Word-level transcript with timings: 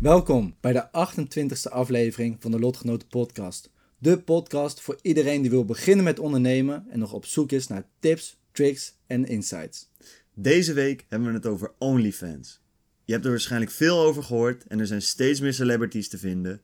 Welkom 0.00 0.56
bij 0.60 0.72
de 0.72 0.86
28e 0.86 1.72
aflevering 1.72 2.36
van 2.40 2.50
de 2.50 2.58
Lotgenoten 2.58 3.08
Podcast. 3.08 3.70
De 3.98 4.18
podcast 4.18 4.80
voor 4.80 4.98
iedereen 5.02 5.40
die 5.40 5.50
wil 5.50 5.64
beginnen 5.64 6.04
met 6.04 6.18
ondernemen 6.18 6.86
en 6.90 6.98
nog 6.98 7.12
op 7.12 7.24
zoek 7.24 7.52
is 7.52 7.66
naar 7.66 7.86
tips, 8.00 8.38
tricks 8.52 8.94
en 9.06 9.26
insights. 9.26 9.88
Deze 10.34 10.72
week 10.72 11.04
hebben 11.08 11.28
we 11.28 11.34
het 11.34 11.46
over 11.46 11.72
OnlyFans. 11.78 12.60
Je 13.04 13.12
hebt 13.12 13.24
er 13.24 13.30
waarschijnlijk 13.30 13.70
veel 13.70 13.98
over 13.98 14.22
gehoord 14.22 14.64
en 14.66 14.80
er 14.80 14.86
zijn 14.86 15.02
steeds 15.02 15.40
meer 15.40 15.54
celebrities 15.54 16.08
te 16.08 16.18
vinden. 16.18 16.60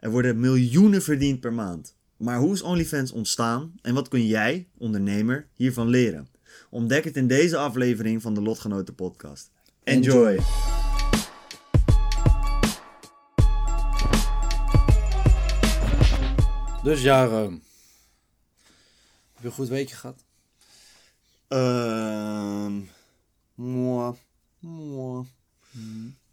Er 0.00 0.10
worden 0.10 0.40
miljoenen 0.40 1.02
verdiend 1.02 1.40
per 1.40 1.52
maand. 1.52 1.94
Maar 2.16 2.38
hoe 2.38 2.52
is 2.52 2.62
OnlyFans 2.62 3.12
ontstaan 3.12 3.74
en 3.82 3.94
wat 3.94 4.08
kun 4.08 4.26
jij, 4.26 4.68
ondernemer, 4.78 5.46
hiervan 5.54 5.88
leren? 5.88 6.28
Ontdek 6.70 7.04
het 7.04 7.16
in 7.16 7.26
deze 7.26 7.56
aflevering 7.56 8.22
van 8.22 8.34
de 8.34 8.42
Lotgenoten 8.42 8.94
Podcast. 8.94 9.50
Enjoy. 9.84 10.26
Enjoy. 10.26 10.87
Dus 16.88 17.02
ja. 17.02 17.30
Heb 17.30 17.60
je 19.40 19.46
een 19.46 19.52
goed 19.52 19.68
weekje 19.68 19.96
gehad? 19.96 20.24
Ehm. 21.48 22.80
moi, 23.54 24.14
moi. 24.58 25.24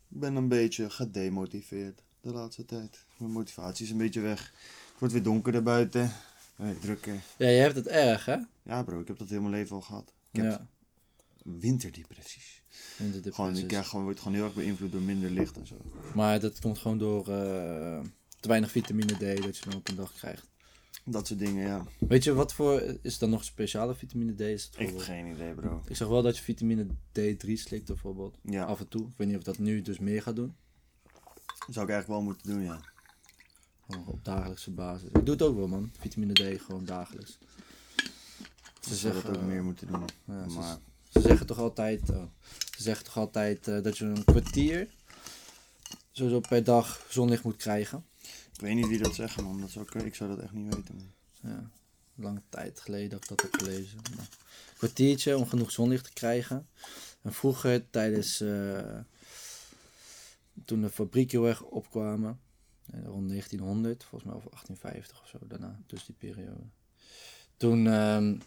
Ik 0.10 0.20
ben 0.20 0.36
een 0.36 0.48
beetje 0.48 0.90
gedemotiveerd 0.90 2.02
de 2.22 2.32
laatste 2.32 2.66
tijd. 2.66 3.06
Mijn 3.18 3.32
motivatie 3.32 3.86
is 3.86 3.92
een 3.92 3.98
beetje 3.98 4.22
weg. 4.22 4.40
Het 4.42 5.00
wordt 5.00 5.14
weer 5.14 5.24
donkerder 5.24 5.64
buiten. 5.64 6.12
Hey, 6.56 6.76
drukker. 6.82 7.22
Ja, 7.38 7.48
je 7.48 7.60
hebt 7.60 7.76
het 7.76 7.88
erg, 7.88 8.26
hè? 8.26 8.38
Ja, 8.64 8.84
bro, 8.84 9.00
ik 9.00 9.08
heb 9.08 9.18
dat 9.18 9.30
heel 9.30 9.42
mijn 9.42 9.54
leven 9.54 9.76
al 9.76 9.82
gehad. 9.82 10.14
Ik 10.32 10.42
heb 10.42 10.52
Ja. 10.52 10.68
winterdepressies. 11.44 12.64
in 12.98 13.22
de 13.22 13.34
Gewoon, 13.34 13.58
ik 13.58 13.68
krijg 13.68 13.88
gewoon, 13.88 14.06
word 14.06 14.20
gewoon 14.20 14.34
heel 14.34 14.46
erg 14.46 14.54
beïnvloed 14.54 14.92
door 14.92 15.02
minder 15.02 15.30
licht 15.30 15.58
en 15.58 15.68
zo. 15.68 15.76
Maar 16.14 16.40
dat 16.40 16.60
komt 16.60 16.78
gewoon 16.78 16.98
door 16.98 17.28
eh, 17.30 18.00
te 18.46 18.52
weinig 18.52 18.72
vitamine 18.72 19.14
D 19.14 19.42
dat 19.44 19.58
je 19.58 19.66
dan 19.70 19.76
op 19.76 19.88
een 19.90 19.96
dag 19.96 20.14
krijgt. 20.14 20.48
Dat 21.04 21.28
soort 21.28 21.40
dingen, 21.40 21.68
ja. 21.68 21.86
Weet 22.00 22.24
je 22.24 22.34
wat 22.34 22.54
voor. 22.54 22.98
Is 23.02 23.22
er 23.22 23.28
nog 23.28 23.44
speciale 23.44 23.96
vitamine 23.96 24.34
D? 24.36 24.40
Is 24.40 24.64
het 24.64 24.80
Ik 24.80 24.88
heb 24.88 24.98
geen 25.00 25.28
idee, 25.28 25.54
bro. 25.54 25.82
Ik 25.88 25.96
zag 25.96 26.08
wel 26.08 26.22
dat 26.22 26.38
je 26.38 26.44
vitamine 26.44 26.86
D3 27.20 27.52
slikt 27.54 27.86
bijvoorbeeld. 27.86 28.38
Ja, 28.42 28.64
Af 28.64 28.80
en 28.80 28.88
toe. 28.88 29.02
Ik 29.08 29.14
weet 29.18 29.28
niet 29.28 29.38
of 29.38 29.44
dat 29.44 29.58
nu 29.58 29.82
dus 29.82 30.00
meer 30.00 30.22
gaat 30.22 30.36
doen. 30.36 30.56
zou 31.70 31.86
ik 31.86 31.92
eigenlijk 31.92 32.08
wel 32.08 32.22
moeten 32.22 32.48
doen, 32.48 32.62
ja. 32.64 32.80
Op 34.06 34.24
dagelijkse 34.26 34.72
basis. 34.72 35.08
Ik 35.08 35.26
doe 35.26 35.34
het 35.36 35.42
ook 35.42 35.56
wel 35.56 35.68
man. 35.68 35.92
Vitamine 36.00 36.34
D 36.34 36.62
gewoon 36.62 36.86
dagelijks. 36.86 37.38
Ze 38.82 38.90
Ze 38.90 38.96
zou 38.96 39.14
dat 39.14 39.24
zeggen, 39.24 39.42
ook 39.42 39.48
meer 39.48 39.64
moeten 39.64 39.88
doen. 39.88 40.06
ja, 40.26 40.50
ze, 40.50 40.56
maar 40.56 40.78
ze 41.10 41.22
zeggen 41.22 41.46
toch 41.46 41.60
altijd. 41.60 42.10
oh, 42.10 42.24
ze 42.76 42.82
zeggen 42.82 43.06
toch 43.06 43.18
altijd 43.18 43.68
eh, 43.68 43.82
dat 43.84 43.98
je 43.98 44.06
een 44.06 44.24
kwartier. 44.26 44.88
Sowieso 46.12 46.40
per 46.40 46.64
dag 46.64 47.06
zonlicht 47.10 47.44
moet 47.44 47.56
krijgen. 47.56 48.06
Ik 48.56 48.62
weet 48.62 48.76
niet 48.76 48.88
wie 48.88 48.98
dat 48.98 49.16
zegt, 49.16 49.42
man. 49.42 49.62
Dat 49.62 49.70
zou 49.70 49.86
ik, 50.06 50.16
zou 50.16 50.30
dat 50.30 50.40
echt 50.40 50.54
niet 50.54 50.76
weten. 50.76 51.14
Ja, 51.42 51.70
lange 52.16 52.42
tijd 52.50 52.80
geleden 52.80 53.10
dat 53.10 53.22
ik 53.24 53.30
dat 53.30 53.42
heb 53.42 53.54
gelezen. 53.54 53.98
Een 53.98 54.28
kwartiertje 54.78 55.38
om 55.38 55.48
genoeg 55.48 55.72
zonlicht 55.72 56.04
te 56.04 56.14
krijgen. 56.14 56.68
En 57.22 57.34
vroeger, 57.34 57.90
tijdens 57.90 58.42
eh, 58.42 59.00
toen 60.66 60.82
de 60.82 60.90
fabrieken 60.90 61.40
heel 61.40 61.48
erg 61.48 61.62
opkwamen, 61.62 62.40
eh, 62.92 63.06
rond 63.06 63.28
1900, 63.28 64.04
volgens 64.04 64.32
mij 64.32 64.40
of 64.40 64.44
1850 64.44 65.22
of 65.22 65.28
zo, 65.28 65.38
daarna, 65.48 65.80
dus 65.88 66.06
die 66.06 66.16
periode. 66.16 66.64
Toen 67.58 67.88
ehm, 67.88 68.38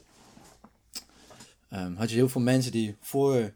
ehm, 1.69 1.95
had 1.95 2.11
je 2.11 2.17
heel 2.17 2.29
veel 2.29 2.41
mensen 2.41 2.73
die 2.73 2.97
voor 3.01 3.55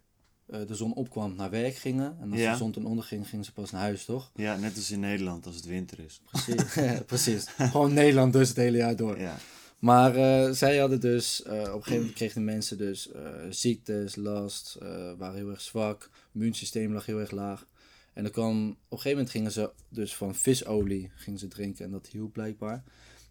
de 0.67 0.75
zon 0.75 0.95
opkwam 0.95 1.35
naar 1.35 1.51
werk 1.51 1.75
gingen. 1.75 2.17
En 2.21 2.31
als 2.31 2.41
Ja. 2.41 2.51
de 2.53 2.57
zon 2.59 2.73
ten 2.73 2.85
onder 2.85 3.05
ging, 3.05 3.29
gingen 3.29 3.45
ze 3.45 3.53
pas 3.53 3.71
naar 3.71 3.81
huis, 3.81 4.05
toch? 4.05 4.31
Ja, 4.35 4.57
net 4.57 4.77
als 4.77 4.91
in 4.91 5.01
Nederland 5.01 5.47
als 5.47 5.57
het 5.57 5.65
winter 5.65 5.99
is. 6.01 6.21
Precies. 6.31 6.65
Precies. 7.07 7.47
Gewoon 7.49 7.93
Nederland 7.93 8.33
dus 8.33 8.49
het 8.49 8.57
hele 8.57 8.77
jaar 8.77 8.97
door. 8.97 9.19
Ja, 9.19 9.37
Maar 9.79 10.17
eh, 10.17 10.51
zij 10.53 10.77
hadden 10.79 11.01
dus, 11.01 11.43
eh, 11.43 11.53
op 11.53 11.59
een 11.59 11.73
gegeven 11.73 11.97
moment 11.97 12.13
kregen 12.15 12.35
de 12.47 12.53
mensen 12.53 12.79
dus 12.79 13.11
eh, 13.13 13.23
ziektes, 13.51 14.17
last, 14.17 14.77
eh, 14.81 15.13
waren 15.19 15.37
heel 15.37 15.51
erg 15.51 15.61
zwak, 15.61 16.11
immuunsysteem 16.35 16.93
lag 16.93 17.07
heel 17.07 17.21
erg 17.21 17.31
laag. 17.31 17.67
En 18.13 18.23
dan 18.23 18.33
kwam, 18.33 18.69
op 18.71 18.77
een 18.77 18.77
gegeven 18.89 19.11
moment 19.11 19.31
gingen 19.31 19.53
ze 19.53 19.71
dus 19.89 20.15
van 20.17 20.35
visolie 20.35 21.11
gingen 21.15 21.39
ze 21.39 21.49
drinken 21.49 21.85
en 21.85 21.91
dat 21.91 22.07
hielp 22.07 22.33
blijkbaar. 22.33 22.83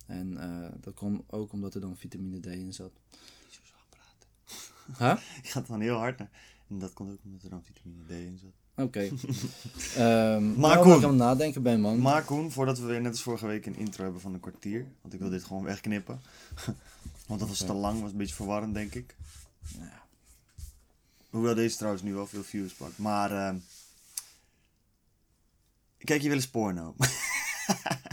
En 0.07 0.37
eh, 0.37 0.69
dat 0.81 0.93
kwam 0.93 1.23
ook 1.29 1.51
omdat 1.53 1.75
er 1.75 1.81
dan 1.81 1.97
vitamine 1.97 2.39
D 2.39 2.45
in 2.45 2.73
zat. 2.73 2.91
zo 3.49 3.61
praten. 3.89 5.17
Huh? 5.17 5.23
Ik 5.43 5.49
ga 5.49 5.59
het 5.59 5.67
dan 5.67 5.81
heel 5.81 5.95
hard 5.97 6.17
naar. 6.19 6.29
En 6.71 6.79
dat 6.79 6.93
komt 6.93 7.11
ook 7.11 7.19
omdat 7.23 7.43
er 7.43 7.49
dan 7.49 7.63
vitamine 7.63 8.03
D 8.05 8.09
in 8.09 8.39
zat. 8.41 8.85
Oké. 8.85 8.99
Ehm 9.95 10.59
Maar 10.59 10.75
nou, 10.75 10.81
Koen. 10.81 10.87
waar 10.87 10.97
ik 10.97 11.03
aan 11.03 11.09
het 11.09 11.17
nadenken 11.17 11.63
ben, 11.63 11.81
man. 11.81 11.99
Maar 11.99 12.23
Koen, 12.23 12.51
voordat 12.51 12.79
we 12.79 12.85
weer 12.85 13.01
net 13.01 13.11
als 13.11 13.21
vorige 13.21 13.47
week 13.47 13.65
een 13.65 13.75
intro 13.75 14.03
hebben 14.03 14.21
van 14.21 14.33
een 14.33 14.39
kwartier. 14.39 14.87
Want 15.01 15.13
ik 15.13 15.19
wil 15.19 15.29
dit 15.29 15.43
gewoon 15.43 15.63
wegknippen. 15.63 16.21
Want 17.27 17.39
dat 17.39 17.49
was 17.49 17.57
te 17.57 17.73
lang, 17.73 18.01
was 18.01 18.11
een 18.11 18.17
beetje 18.17 18.35
verwarrend, 18.35 18.73
denk 18.73 18.93
ik. 18.95 19.15
Ja. 19.77 20.03
Hoewel 21.29 21.55
deze 21.55 21.77
trouwens 21.77 22.03
nu 22.03 22.13
wel 22.13 22.27
veel 22.27 22.43
views 22.43 22.73
pakt. 22.73 22.97
Maar, 22.97 23.31
ehm 23.31 23.55
kijk 25.97 26.21
je 26.21 26.27
wel 26.27 26.37
eens 26.37 26.49
porno? 26.49 26.95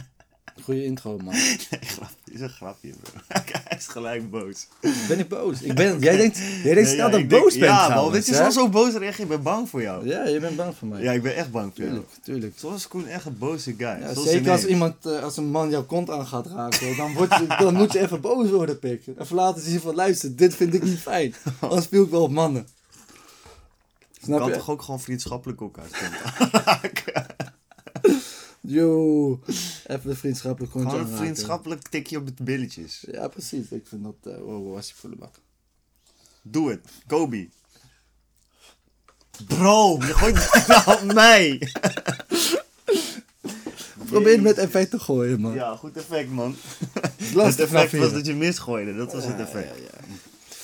Goeie 0.63 0.85
intro, 0.85 1.17
man. 1.25 1.35
nee, 1.71 1.81
grapje. 1.81 2.33
is 2.33 2.41
een 2.41 2.49
grapje, 2.49 2.91
bro. 3.03 3.21
Hij 3.69 3.79
is 3.79 3.87
gelijk 3.87 4.31
boos. 4.31 4.67
Ben 5.09 5.19
ik 5.19 5.29
boos? 5.29 5.61
Ik 5.63 5.75
ben, 5.75 5.99
jij 5.99 6.17
denkt, 6.23 6.39
jij 6.39 6.75
denkt 6.75 6.89
Nee, 6.89 6.97
ja, 6.97 7.09
dat 7.09 7.19
ik 7.19 7.25
ik 7.25 7.31
denk- 7.31 7.43
boos 7.43 7.59
ben 7.59 7.69
Ja, 7.69 7.89
man, 7.95 8.13
dit 8.13 8.29
is 8.29 8.39
al 8.39 8.53
zo 8.53 8.69
boos 8.69 8.93
reageer. 8.95 9.23
Ik 9.23 9.29
ben 9.29 9.43
bang 9.43 9.69
voor 9.69 9.83
jou. 9.83 10.07
Ja, 10.09 10.27
je 10.27 10.41
bent 10.41 10.57
bang 10.57 10.75
voor 10.77 10.89
mij. 10.89 11.03
Ja, 11.03 11.13
ik 11.13 11.23
ben 11.23 11.37
echt 11.37 11.51
bang 11.51 11.73
voor 11.75 11.85
jou. 11.85 11.89
tuurlijk, 11.91 12.09
tuurlijk. 12.23 12.59
Zo 12.59 12.75
is 12.75 12.89
Koen 12.89 13.07
echt 13.07 13.25
een 13.27 13.39
boze 13.39 13.75
guy. 13.79 13.87
Ja, 14.01 14.15
zeker 14.15 14.51
als 14.51 14.67
iemand, 14.67 15.07
eh, 15.07 15.23
als 15.23 15.37
een 15.37 15.51
man 15.51 15.71
jouw 15.71 15.85
kont 15.85 16.11
aan 16.11 16.27
gaat 16.27 16.47
raken, 16.47 16.97
dan, 16.97 17.13
word 17.15 17.35
je, 17.35 17.47
dan 17.59 17.75
moet 17.75 17.93
je 17.93 18.01
even 18.01 18.21
boos 18.21 18.51
worden, 18.51 18.79
pik. 18.79 19.03
Even 19.19 19.37
laten 19.37 19.63
zien 19.63 19.81
van, 19.81 19.95
luister, 19.95 20.37
dit 20.37 20.55
vind 20.55 20.75
ik 20.75 20.83
niet 20.83 20.99
fijn. 20.99 21.35
Dan 21.61 21.83
speel 21.83 22.05
ik 22.05 22.11
wel 22.11 22.23
op 22.23 22.31
mannen. 22.31 22.67
Snap 24.23 24.39
kan 24.39 24.49
je? 24.49 24.55
toch 24.55 24.71
ook 24.71 24.83
gewoon 24.83 25.01
vriendschappelijk 25.01 25.61
elkaar 25.61 25.87
stemmen? 25.93 27.37
Yo, 28.71 29.41
even 29.87 30.11
een 30.11 30.17
vriendschappelijk 30.17 30.73
kontje 30.73 30.91
Gewoon 30.91 31.11
een 31.13 31.17
vriendschappelijk 31.17 31.89
tikje 31.89 32.17
op 32.19 32.37
de 32.37 32.43
billetjes. 32.43 33.05
Ja, 33.11 33.29
precies. 33.29 33.71
Ik 33.71 33.87
vind 33.87 34.03
dat, 34.05 34.15
eh 34.35 34.39
wow, 34.41 34.73
was 34.75 34.87
die 34.87 34.95
volle 34.97 35.17
bak. 35.17 35.35
Doe 36.43 36.71
het. 36.71 36.81
Kobe. 37.07 37.49
Bro, 39.47 39.97
je 40.01 40.15
gooit 40.15 40.53
het 40.53 40.67
nou 40.87 41.03
op 41.03 41.13
mij. 41.15 41.73
Probeer 44.07 44.33
het 44.33 44.43
met 44.43 44.59
effect 44.59 44.91
te 44.91 44.99
gooien, 44.99 45.41
man. 45.41 45.55
Ja, 45.55 45.77
goed 45.77 45.97
effect, 45.97 46.31
man. 46.31 46.57
Het 47.17 47.35
Het 47.35 47.59
effect 47.61 47.93
was 47.93 48.13
dat 48.13 48.27
je 48.27 48.35
misgooide. 48.35 48.95
Dat 48.97 49.13
was 49.13 49.25
het 49.25 49.39
effect. 49.41 49.69
Ja, 49.79 49.83
ja. 49.83 50.05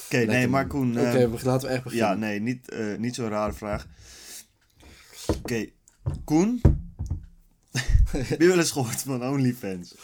Oké, 0.05 0.25
nee, 0.33 0.49
maar 0.49 0.67
Koen. 0.67 0.91
Oké, 0.91 1.09
eh, 1.09 1.31
we- 1.31 1.39
laten 1.45 1.69
we 1.69 1.75
echt 1.75 1.83
beginnen. 1.85 2.09
ja, 2.09 2.15
nee, 2.15 2.41
niet, 2.41 2.69
eh, 2.71 2.97
niet 2.99 3.15
zo'n 3.15 3.29
rare 3.29 3.53
vraag. 3.53 3.87
Oké, 5.27 5.67
Koen. 6.25 6.61
Heb 8.17 8.41
je 8.41 8.47
wel 8.47 8.59
eens 8.59 8.71
gehoord 8.71 9.03
van 9.03 9.23
OnlyFans? 9.25 9.95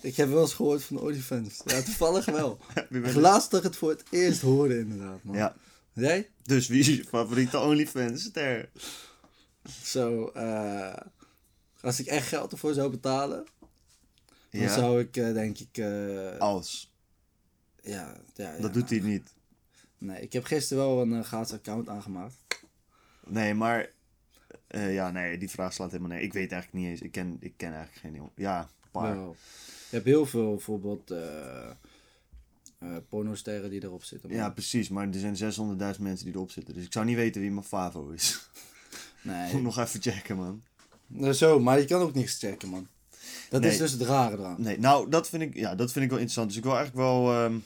Ik 0.00 0.16
heb 0.16 0.28
wel 0.28 0.40
eens 0.40 0.54
gehoord 0.54 0.82
van 0.84 0.98
OnlyFans. 1.00 1.60
Ja, 1.64 1.82
toevallig 1.82 2.24
wel. 2.24 2.58
Laatst 3.14 3.50
dat 3.50 3.60
ik 3.60 3.66
het 3.66 3.76
voor 3.76 3.90
het 3.90 4.02
eerst 4.10 4.40
hoorde, 4.40 4.78
inderdaad, 4.78 5.22
man. 5.22 5.36
Ja, 5.36 5.56
Jij? 5.92 6.30
dus 6.42 6.66
wie 6.68 6.80
is 6.80 6.86
je 6.86 7.04
favoriete 7.04 7.58
OnlyFans-ster? 7.58 8.68
Zo, 9.84 10.26
eh, 10.26 10.94
als 11.80 12.00
ik 12.00 12.06
echt 12.06 12.26
geld 12.28 12.52
ervoor 12.52 12.72
zou 12.74 12.90
betalen, 12.90 13.46
dan 14.50 14.60
Ja, 14.60 14.74
zou 14.74 15.00
ik 15.00 15.16
eh, 15.16 15.32
denk 15.32 15.58
ik... 15.58 15.78
eh, 15.78 16.38
als. 16.38 16.92
ja, 17.82 18.16
ja, 18.34 18.52
ja, 18.54 18.60
Dat 18.60 18.72
doet 18.74 18.90
hij 18.90 19.00
niet. 19.00 19.34
Nee, 19.98 20.20
ik 20.22 20.32
heb 20.32 20.44
gisteren 20.44 20.84
wel 20.84 21.00
een 21.02 21.24
gratis 21.24 21.52
account 21.52 21.88
aangemaakt. 21.88 22.34
Nee, 23.26 23.54
maar... 23.54 23.90
eh, 24.68 24.94
ja, 24.94 25.10
nee, 25.10 25.38
die 25.38 25.50
vraag 25.50 25.72
slaat 25.72 25.90
helemaal 25.90 26.10
nee. 26.16 26.22
Ik 26.22 26.32
weet 26.32 26.52
eigenlijk 26.52 26.82
niet 26.84 26.92
eens. 26.92 27.00
Ik 27.00 27.12
ken, 27.12 27.36
ik 27.40 27.52
ken 27.56 27.68
eigenlijk 27.72 27.98
geen... 28.00 28.14
heel- 28.14 28.32
Ja, 28.36 28.60
een 28.60 28.90
paar. 28.90 29.16
Wel. 29.16 29.36
Je 29.90 29.94
hebt 29.94 30.06
heel 30.06 30.26
veel 30.26 30.50
bijvoorbeeld 30.50 31.10
eh, 31.10 31.70
pornosterren 33.08 33.70
die 33.70 33.82
erop 33.84 34.04
zitten. 34.04 34.30
Ja, 34.30 34.50
precies. 34.50 34.88
Maar 34.88 35.08
er 35.08 35.34
zijn 35.36 35.36
600.000 35.96 36.00
mensen 36.00 36.24
die 36.24 36.34
erop 36.34 36.50
zitten. 36.50 36.74
Dus 36.74 36.84
ik 36.84 36.92
zou 36.92 37.04
niet 37.04 37.16
weten 37.16 37.40
wie 37.40 37.50
mijn 37.50 37.64
favo 37.66 38.08
is. 38.08 38.50
Moet 39.22 39.34
Nee, 39.34 39.62
nog 39.62 39.78
even 39.78 40.02
checken, 40.02 40.36
man. 40.36 40.62
Nou, 41.06 41.32
zo, 41.32 41.60
maar 41.60 41.78
je 41.78 41.84
kan 41.84 42.00
ook 42.00 42.14
niks 42.14 42.38
checken, 42.38 42.68
man. 42.68 42.88
Dat 43.50 43.60
Nee. 43.60 43.70
is 43.70 43.78
dus 43.78 43.92
het 43.92 44.00
rare 44.02 44.36
eraan. 44.36 44.62
Nee, 44.62 44.78
nou, 44.78 45.10
dat 45.10 45.28
vind 45.28 45.42
ik, 45.42 45.54
ja, 45.54 45.74
dat 45.74 45.92
vind 45.92 46.04
ik 46.04 46.10
wel 46.10 46.18
interessant. 46.20 46.48
Dus 46.48 46.56
ik 46.58 46.64
wil 46.64 46.76
eigenlijk 46.76 47.06
wel... 47.06 47.32
ehm 47.32 47.56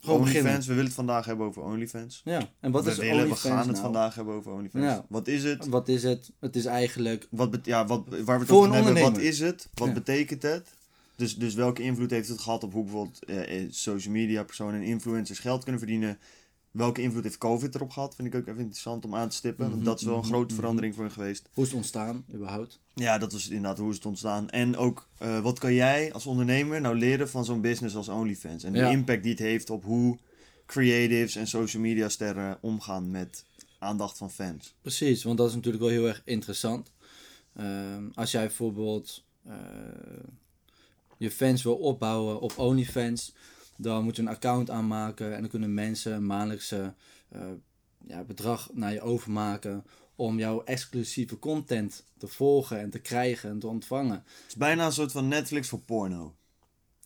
Gewoon. 0.00 0.20
OnlyFans. 0.20 0.66
We 0.66 0.72
willen 0.72 0.84
het 0.84 0.94
vandaag 0.94 1.24
hebben 1.26 1.46
over 1.46 1.62
OnlyFans. 1.62 2.20
Ja, 2.24 2.50
en 2.60 2.70
wat 2.70 2.84
we 2.84 2.90
is 2.90 2.96
willen, 2.96 3.14
we 3.14 3.20
OnlyFans 3.22 3.40
gaan 3.42 3.58
het 3.58 3.66
nou? 3.66 3.78
vandaag 3.82 4.14
hebben 4.14 4.34
over 4.34 4.52
OnlyFans. 4.52 4.84
Ja. 4.84 5.04
Wat 5.08 5.28
is 5.28 5.44
het? 5.44 5.66
Wat 5.66 5.88
is 5.88 6.02
het? 6.02 6.30
Het 6.40 6.56
is 6.56 6.64
eigenlijk... 6.64 7.26
Wat 7.30 7.50
bet- 7.50 7.66
ja, 7.66 7.86
wat, 7.86 8.04
waar 8.08 8.38
we 8.38 8.44
het 8.44 8.50
over 8.50 8.74
hebben, 8.74 9.02
wat 9.02 9.18
is 9.18 9.40
het? 9.40 9.68
Wat 9.74 9.88
Ja. 9.88 9.94
betekent 9.94 10.42
het? 10.42 10.68
Dus, 11.16 11.36
dus 11.36 11.54
welke 11.54 11.82
invloed 11.82 12.10
heeft 12.10 12.28
het 12.28 12.40
gehad 12.40 12.62
op 12.64 12.72
hoe 12.72 12.82
bijvoorbeeld 12.84 13.24
eh, 13.24 13.60
eh, 13.62 13.66
social 13.70 14.12
media 14.14 14.42
personen 14.42 14.74
en 14.74 14.86
influencers 14.86 15.38
geld 15.38 15.62
kunnen 15.62 15.80
verdienen? 15.80 16.18
Welke 16.70 17.02
invloed 17.02 17.22
heeft 17.22 17.38
COVID 17.38 17.74
erop 17.74 17.90
gehad? 17.90 18.14
Vind 18.14 18.28
ik 18.28 18.34
ook 18.34 18.46
even 18.46 18.60
interessant 18.60 19.04
om 19.04 19.14
aan 19.14 19.28
te 19.28 19.36
stippen. 19.36 19.64
Want 19.64 19.76
Mhm, 19.76 19.84
dat 19.84 20.00
is 20.00 20.06
wel 20.06 20.14
een 20.14 20.20
mhm, 20.20 20.28
grote 20.28 20.46
mhm. 20.46 20.54
verandering 20.54 20.94
voor 20.94 21.04
hen 21.04 21.12
geweest. 21.12 21.48
Hoe 21.52 21.64
is 21.64 21.70
het 21.70 21.78
ontstaan, 21.78 22.24
überhaupt? 22.34 22.80
Ja, 22.94 23.18
dat 23.18 23.32
was 23.32 23.48
inderdaad 23.48 23.78
hoe 23.78 23.90
is 23.90 23.96
het 23.96 24.06
ontstaan. 24.06 24.50
En 24.50 24.76
ook, 24.76 25.08
eh, 25.18 25.40
wat 25.40 25.58
kan 25.58 25.74
jij 25.74 26.12
als 26.12 26.26
ondernemer 26.26 26.80
nou 26.80 26.96
leren 26.96 27.28
van 27.28 27.44
zo'n 27.44 27.60
business 27.60 27.96
als 27.96 28.08
OnlyFans? 28.08 28.64
En 28.64 28.72
de 28.72 28.90
impact 28.90 29.22
die 29.22 29.30
het 29.30 29.40
heeft 29.40 29.70
op 29.70 29.84
hoe 29.84 30.18
creatives 30.66 31.36
en 31.36 31.46
social 31.46 31.82
media 31.82 32.08
sterren 32.08 32.58
omgaan 32.60 33.10
met 33.10 33.44
aandacht 33.78 34.18
van 34.18 34.30
fans. 34.30 34.74
Precies, 34.82 35.22
want 35.22 35.38
dat 35.38 35.48
is 35.48 35.54
natuurlijk 35.54 35.82
wel 35.82 35.92
heel 35.92 36.06
erg 36.06 36.22
interessant. 36.24 36.92
Ehm, 37.56 38.02
als 38.14 38.30
jij 38.30 38.46
bijvoorbeeld 38.46 39.24
eh, 39.46 39.54
je 41.16 41.30
fans 41.30 41.62
wil 41.62 41.76
opbouwen 41.76 42.40
op 42.40 42.58
OnlyFans, 42.58 43.34
dan 43.80 44.04
moet 44.04 44.16
je 44.16 44.22
een 44.22 44.28
account 44.28 44.70
aanmaken 44.70 45.34
en 45.34 45.40
dan 45.40 45.50
kunnen 45.50 45.74
mensen 45.74 46.12
een 46.12 46.26
maandelijkse 46.26 46.94
eh, 47.28 47.40
ja, 48.06 48.22
bedrag 48.24 48.68
naar 48.72 48.92
je 48.92 49.00
overmaken 49.00 49.84
om 50.16 50.38
jouw 50.38 50.62
exclusieve 50.64 51.38
content 51.38 52.04
te 52.18 52.26
volgen 52.28 52.80
en 52.80 52.90
te 52.90 52.98
krijgen 52.98 53.50
en 53.50 53.58
te 53.58 53.66
ontvangen. 53.66 54.14
Het 54.14 54.44
is 54.48 54.56
bijna 54.56 54.86
een 54.86 54.92
soort 54.92 55.12
van 55.12 55.28
Netflix 55.28 55.68
voor 55.68 55.80
porno. 55.80 56.34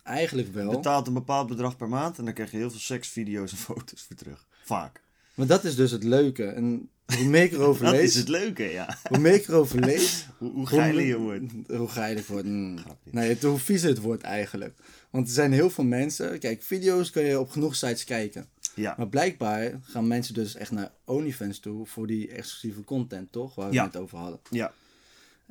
Eigenlijk 0.02 0.48
Je 0.48 0.54
wel. 0.54 0.70
betaalt 0.70 1.06
een 1.06 1.12
bepaald 1.14 1.48
bedrag 1.48 1.76
per 1.76 1.88
maand 1.88 2.18
en 2.18 2.24
dan 2.24 2.34
krijg 2.34 2.50
je 2.50 2.56
heel 2.56 2.70
veel 2.70 2.78
seksvideo's 2.80 3.50
en 3.52 3.58
foto's 3.68 4.02
voor 4.02 4.16
terug. 4.16 4.46
Vaak. 4.64 5.00
Maar 5.34 5.46
dat 5.46 5.64
is 5.64 5.76
dus 5.76 5.90
het 5.90 6.04
leuke. 6.04 6.44
En 6.46 6.90
hoe 7.16 7.24
meer 7.28 7.42
ik 7.42 7.52
erover 7.52 7.84
Dat 7.84 7.94
is 7.94 8.00
lees, 8.00 8.14
het 8.14 8.28
leuke, 8.28 8.62
ja. 8.62 8.98
hoe 9.08 9.18
meer 9.18 9.34
ik 9.34 9.48
erover 9.48 9.80
lees, 9.80 10.26
Hoe, 10.38 10.50
hoe 10.52 10.66
geiler 10.66 11.04
je 11.04 11.18
wordt. 11.18 11.44
Hoe 11.66 11.88
geiler 11.88 12.16
het 12.18 12.26
wordt. 12.26 12.46
mm. 12.46 12.78
Nee, 13.10 13.38
hoe 13.40 13.58
vies 13.58 13.82
het 13.82 13.98
wordt 13.98 14.22
eigenlijk. 14.22 14.78
Want 15.12 15.26
er 15.26 15.32
zijn 15.32 15.52
heel 15.52 15.70
veel 15.70 15.84
mensen. 15.84 16.38
Kijk, 16.38 16.62
video's 16.62 17.10
kun 17.10 17.22
je 17.22 17.40
op 17.40 17.50
genoeg 17.50 17.76
sites 17.76 18.04
kijken. 18.04 18.48
Ja. 18.74 18.94
Maar 18.96 19.08
blijkbaar 19.08 19.80
gaan 19.82 20.06
mensen 20.06 20.34
dus 20.34 20.54
echt 20.54 20.70
naar 20.70 20.92
OnlyFans 21.04 21.58
toe 21.58 21.86
voor 21.86 22.06
die 22.06 22.28
exclusieve 22.28 22.84
content, 22.84 23.32
toch? 23.32 23.54
Waar 23.54 23.68
we 23.68 23.74
Ja. 23.74 23.84
het 23.84 23.96
over 23.96 24.18
hadden. 24.18 24.40
ja. 24.50 24.72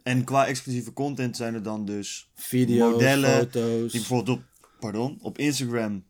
En 0.03 0.23
qua 0.23 0.45
exclusieve 0.45 0.93
content 0.93 1.35
zijn 1.37 1.53
er 1.53 1.63
dan 1.63 1.85
dus 1.85 2.29
Video's, 2.35 2.91
Modellen 2.91 3.37
foto's. 3.37 3.91
die 3.91 3.99
bijvoorbeeld 3.99 4.37
op, 4.37 4.43
pardon, 4.79 5.17
op 5.21 5.37
Instagram 5.37 6.03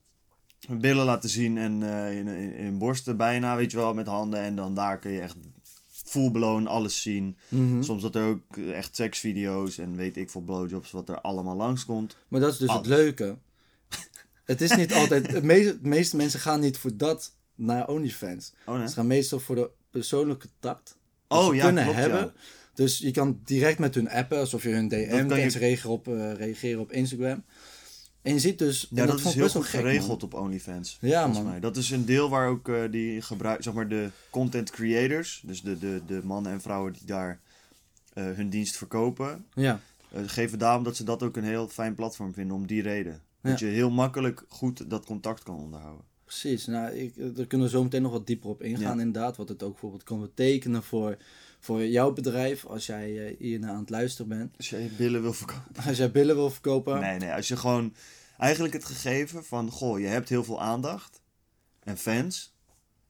billen 0.69 1.05
laten 1.05 1.29
zien 1.29 1.57
en 1.57 1.83
eh, 1.83 2.17
in, 2.17 2.27
in, 2.27 2.53
in 2.53 2.77
borsten 2.77 3.17
bijna, 3.17 3.55
weet 3.55 3.71
je 3.71 3.77
wel, 3.77 3.93
met 3.93 4.07
handen. 4.07 4.39
En 4.39 4.55
dan 4.55 4.75
daar 4.75 4.99
kun 4.99 5.11
je 5.11 5.21
echt 5.21 5.35
full 6.11 6.31
blown 6.31 6.67
alles 6.67 7.01
zien. 7.01 7.37
Mhm. 7.47 7.81
Soms 7.81 8.01
dat 8.01 8.15
er 8.15 8.23
ook 8.27 8.57
echt 8.57 8.95
seksvideo's 8.95 9.77
en 9.77 9.95
weet 9.95 10.17
ik 10.17 10.29
veel 10.29 10.41
blowjobs 10.41 10.91
wat 10.91 11.09
er 11.09 11.21
allemaal 11.21 11.55
langskomt. 11.55 12.15
Maar 12.27 12.39
dat 12.39 12.51
is 12.51 12.57
dus 12.57 12.67
Alles. 12.69 12.87
het 12.87 12.95
leuke. 12.95 13.37
Het 14.45 14.61
is 14.61 14.75
niet 14.75 14.93
altijd... 14.93 15.43
Meeste, 15.43 15.81
de 15.81 15.87
meeste 15.87 16.15
mensen 16.15 16.39
gaan 16.39 16.59
niet 16.59 16.77
voor 16.77 16.97
dat 16.97 17.35
naar 17.55 17.87
OnlyFans. 17.87 18.53
Oh 18.65 18.77
nee? 18.77 18.87
Ze 18.87 18.93
gaan 18.93 19.07
meestal 19.07 19.39
voor 19.39 19.55
de 19.55 19.69
persoonlijke 19.89 20.47
tact. 20.59 20.97
Oh 21.27 21.47
ze 21.47 21.55
ja, 21.55 21.63
kunnen 21.65 21.83
klopt, 21.83 21.99
hebben. 21.99 22.19
ja. 22.19 22.33
Dus 22.73 22.97
je 22.97 23.11
kan 23.11 23.39
direct 23.45 23.79
met 23.79 23.95
hun 23.95 24.09
appen, 24.09 24.37
alsof 24.37 24.63
je 24.63 24.69
hun 24.69 24.87
DM 24.87 25.27
kan 25.27 25.39
je- 25.39 25.81
op, 25.87 26.07
eh, 26.07 26.33
reageren 26.33 26.79
op 26.79 26.91
Instagram. 26.91 27.43
En 28.21 28.33
je 28.33 28.39
ziet 28.39 28.59
dus... 28.59 28.87
Ja, 28.89 29.05
dat, 29.05 29.21
vond 29.21 29.35
is 29.35 29.41
heel 29.41 29.49
goed 29.49 29.65
geregeld 29.65 30.21
man. 30.21 30.21
op 30.21 30.33
OnlyFans. 30.33 30.97
Ja, 31.01 31.23
volgens 31.23 31.43
man. 31.43 31.51
mij. 31.51 31.59
Dat 31.59 31.77
is 31.77 31.89
een 31.89 32.05
deel 32.05 32.29
waar 32.29 32.47
ook 32.49 32.69
eh, 32.69 32.91
die 32.91 33.21
gebruik, 33.21 33.63
zeg 33.63 33.73
maar 33.73 33.87
de 33.87 34.09
content 34.29 34.69
creators, 34.71 35.43
dus 35.45 35.61
de, 35.61 35.79
de, 35.79 36.01
de 36.05 36.21
mannen 36.23 36.51
en 36.51 36.61
vrouwen 36.61 36.93
die 36.93 37.05
daar 37.05 37.39
eh, 38.13 38.23
hun 38.23 38.49
dienst 38.49 38.77
verkopen, 38.77 39.45
Ja, 39.53 39.79
eh, 40.09 40.21
geven 40.25 40.59
daarom 40.59 40.83
dat 40.83 40.95
ze 40.95 41.03
dat 41.03 41.23
ook 41.23 41.37
een 41.37 41.43
heel 41.43 41.67
fijn 41.67 41.95
platform 41.95 42.33
vinden 42.33 42.55
om 42.55 42.67
die 42.67 42.81
reden. 42.81 43.21
Dat 43.41 43.59
je 43.59 43.65
heel 43.65 43.89
makkelijk 43.89 44.45
goed 44.47 44.89
dat 44.89 45.05
contact 45.05 45.43
kan 45.43 45.55
onderhouden. 45.55 46.05
Precies. 46.39 46.65
Nou, 46.65 46.91
ik, 46.93 47.17
eh, 47.17 47.25
daar 47.33 47.45
kunnen 47.45 47.67
we 47.67 47.73
zo 47.73 47.83
meteen 47.83 48.01
nog 48.01 48.11
wat 48.11 48.27
dieper 48.27 48.49
op 48.49 48.61
ingaan, 48.63 48.95
Ja. 48.97 49.03
inderdaad. 49.03 49.37
Wat 49.37 49.49
het 49.49 49.63
ook 49.63 49.71
bijvoorbeeld 49.71 50.03
kan 50.03 50.19
betekenen 50.21 50.83
voor, 50.83 51.17
voor 51.59 51.85
jouw 51.85 52.13
bedrijf, 52.13 52.65
als 52.65 52.85
jij 52.85 53.27
eh, 53.27 53.37
hier 53.39 53.59
naar 53.59 53.69
aan 53.71 53.79
het 53.79 53.89
luisteren 53.89 54.27
bent. 54.37 54.57
Als 54.57 54.69
je 54.69 54.89
billen 54.97 55.21
wil 55.21 55.33
verkopen. 55.33 55.83
Als 55.87 55.97
jij 55.97 56.11
billen 56.11 56.35
wil 56.35 56.49
verkopen. 56.49 56.99
Nee, 56.99 57.19
nee, 57.19 57.31
als 57.31 57.47
je 57.47 57.57
gewoon 57.57 57.93
eigenlijk 58.37 58.73
het 58.73 58.85
gegeven 58.85 59.45
van, 59.45 59.69
goh, 59.71 59.99
je 59.99 60.05
hebt 60.07 60.29
heel 60.29 60.43
veel 60.43 60.61
aandacht 60.61 61.21
en 61.83 61.97
fans 61.97 62.53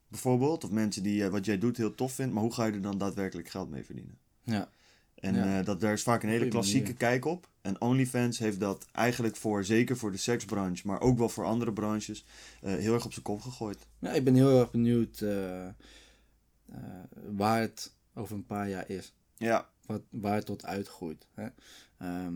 bijvoorbeeld, 0.08 0.64
of 0.64 0.70
mensen 0.70 1.02
die 1.02 1.24
eh, 1.24 1.30
wat 1.30 1.44
jij 1.44 1.58
doet 1.58 1.76
heel 1.76 1.94
tof 1.94 2.12
vindt, 2.12 2.32
maar 2.32 2.42
hoe 2.42 2.52
ga 2.52 2.64
je 2.66 2.72
er 2.72 2.82
dan 2.82 2.98
daadwerkelijk 2.98 3.48
geld 3.48 3.70
mee 3.70 3.84
verdienen? 3.84 4.18
Ja, 4.42 4.68
En 5.22 5.34
Ja. 5.34 5.58
eh, 5.58 5.64
dat, 5.64 5.80
daar 5.80 5.92
is 5.92 6.02
vaak 6.02 6.22
een 6.22 6.28
hele 6.28 6.48
klassieke 6.48 6.80
manier. 6.82 6.96
kijk 6.98 7.24
op. 7.24 7.48
En 7.60 7.80
OnlyFans 7.80 8.38
heeft 8.38 8.60
dat 8.60 8.86
eigenlijk 8.92 9.36
voor, 9.36 9.64
zeker 9.64 9.96
voor 9.96 10.10
de 10.12 10.16
seksbranche, 10.18 10.86
maar 10.86 11.00
ook 11.00 11.18
wel 11.18 11.28
voor 11.28 11.44
andere 11.44 11.72
branches, 11.72 12.24
eh, 12.62 12.74
heel 12.74 12.94
erg 12.94 13.04
op 13.04 13.12
zijn 13.12 13.24
kop 13.24 13.40
gegooid. 13.40 13.86
ja 13.98 14.10
ik 14.12 14.24
ben 14.24 14.34
heel 14.34 14.58
erg 14.60 14.70
benieuwd 14.70 15.20
eh, 15.20 15.66
waar 17.30 17.60
het 17.60 17.92
over 18.14 18.36
een 18.36 18.46
paar 18.46 18.68
jaar 18.68 18.88
is. 18.88 19.14
Ja, 19.36 19.68
Wat, 19.86 20.02
waar 20.10 20.34
het 20.34 20.46
tot 20.46 20.64
uitgroeit. 20.64 21.26
Hè? 21.34 21.46
Ehm, 21.98 22.34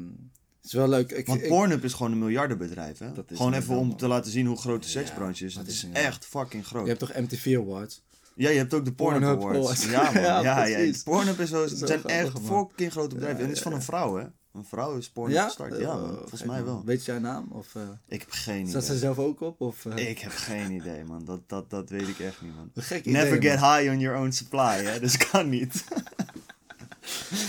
het 0.57 0.65
is 0.65 0.73
wel 0.73 0.89
leuk. 0.89 1.11
Ik, 1.13 1.27
want 1.27 1.43
ik- 1.43 1.49
Pornhub 1.49 1.85
is 1.85 1.93
gewoon 1.93 2.13
een 2.13 2.19
miljardenbedrijf. 2.19 2.99
Hè? 2.99 3.13
Dat 3.13 3.31
is 3.31 3.37
Gewoon 3.37 3.53
even 3.55 3.77
om 3.77 3.97
te 3.97 4.07
laten 4.09 4.31
zien 4.31 4.47
hoe 4.47 4.57
groot 4.57 4.81
de 4.83 4.87
Ja, 4.87 4.93
seksbranche 4.93 5.45
is. 5.45 5.55
dat 5.55 5.63
Het 5.67 5.73
is 5.75 5.85
is 5.85 5.91
echt 5.93 6.27
fucking 6.27 6.67
groot. 6.67 6.83
je 6.83 6.89
hebt 6.89 7.01
toch 7.01 7.15
MTV 7.17 7.57
Awards? 7.61 8.03
Ja, 8.37 8.51
je 8.51 8.59
hebt 8.59 8.75
ook 8.75 8.85
de 8.85 8.93
Pornhub, 8.93 9.39
Pornhub 9.39 9.63
Awards. 9.63 9.85
Ja, 9.91 10.03
man. 10.03 10.23
Ja, 10.23 10.41
ja, 10.41 10.65
ja. 10.67 10.93
Pornhub 11.05 11.41
is 11.41 11.49
zo, 11.51 11.67
zijn 11.67 12.05
echt 12.05 12.33
man. 12.33 12.43
fucking 12.69 12.93
grote 12.93 13.15
bedrijven. 13.15 13.41
En 13.43 13.47
het 13.49 13.57
is 13.57 13.63
van 13.63 13.73
een 13.73 13.83
vrouw, 13.83 14.17
hè? 14.17 14.25
Een 14.53 14.65
vrouw 14.65 14.97
is 14.97 15.11
Pornhub 15.11 15.37
Ja? 15.37 15.45
gestart. 15.45 15.79
Ja, 15.79 15.95
man. 15.95 16.11
Oh, 16.11 16.17
Volgens 16.19 16.43
mij 16.45 16.57
man. 16.57 16.65
wel. 16.65 16.83
Weet 16.85 17.05
je 17.05 17.11
haar 17.11 17.21
naam? 17.21 17.47
Of, 17.51 17.75
eh 17.75 17.83
Ik 18.09 18.21
heb 18.21 18.31
geen 18.31 18.69
staat 18.69 18.83
ze 18.83 18.89
idee. 18.89 19.01
zelf 19.01 19.19
ook 19.19 19.41
op? 19.41 19.61
Of, 19.61 19.87
eh, 19.87 20.09
Ik 20.09 20.19
heb 20.19 20.33
geen 20.33 20.71
idee, 20.71 21.05
man. 21.05 21.25
Dat, 21.25 21.41
dat, 21.47 21.71
dat 21.71 21.91
weet 21.91 22.09
ik 22.09 22.19
echt 22.19 22.43
niet, 22.43 22.53
man. 22.57 22.71
Never 23.05 23.37
idee, 23.37 23.51
get 23.51 23.61
man. 23.61 23.79
high 23.79 23.91
on 23.93 23.99
your 24.01 24.19
own 24.19 24.31
supply, 24.31 24.85
hè? 24.85 25.01
Dus 25.01 25.17
kan 25.17 25.49
niet. 25.49 25.85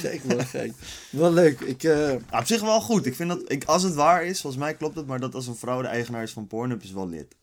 Gek, 0.01 0.23
wel 0.23 0.39
gek. 0.45 0.71
Wel 1.11 1.31
leuk. 1.31 1.59
Ik, 1.59 1.81
Ja, 1.81 2.17
op 2.31 2.45
zich 2.45 2.61
wel 2.61 2.81
goed. 2.81 3.05
Ik 3.05 3.15
vind 3.15 3.29
dat, 3.29 3.41
ik, 3.51 3.63
als 3.65 3.83
het 3.83 3.93
waar 3.93 4.25
is, 4.25 4.41
volgens 4.41 4.61
mij 4.63 4.73
klopt 4.75 4.95
het, 4.95 5.07
maar 5.07 5.19
dat 5.19 5.35
als 5.35 5.47
een 5.47 5.55
vrouw 5.55 5.81
de 5.81 5.87
eigenaar 5.87 6.23
is 6.23 6.31
van 6.33 6.47
Pornhub 6.47 6.83
is 6.83 6.91
wel 6.91 7.09
lid. 7.09 7.35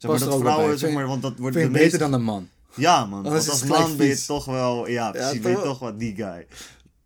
Zeg 0.00 0.10
maar 0.10 0.20
dat 0.20 0.28
wel 0.28 0.38
vrouwen, 0.38 0.78
zeg 0.78 0.92
maar, 0.92 1.06
want 1.06 1.22
dat 1.22 1.38
wordt 1.38 1.56
de 1.56 1.70
beter 1.70 1.98
dan 1.98 2.12
een 2.12 2.22
man. 2.22 2.48
Ja, 2.74 3.06
man. 3.06 3.22
Want 3.22 3.36
is 3.36 3.50
als 3.50 3.64
man 3.64 3.96
ben 3.96 4.06
je 4.06 4.24
toch 4.26 4.44
wel, 4.44 4.88
ja, 4.88 5.10
precies, 5.10 5.30
toch 5.32 5.40
ben 5.42 5.50
je 5.50 5.56
wel- 5.56 5.66
toch 5.66 5.78
wat 5.78 5.98
die 5.98 6.14
guy. 6.14 6.46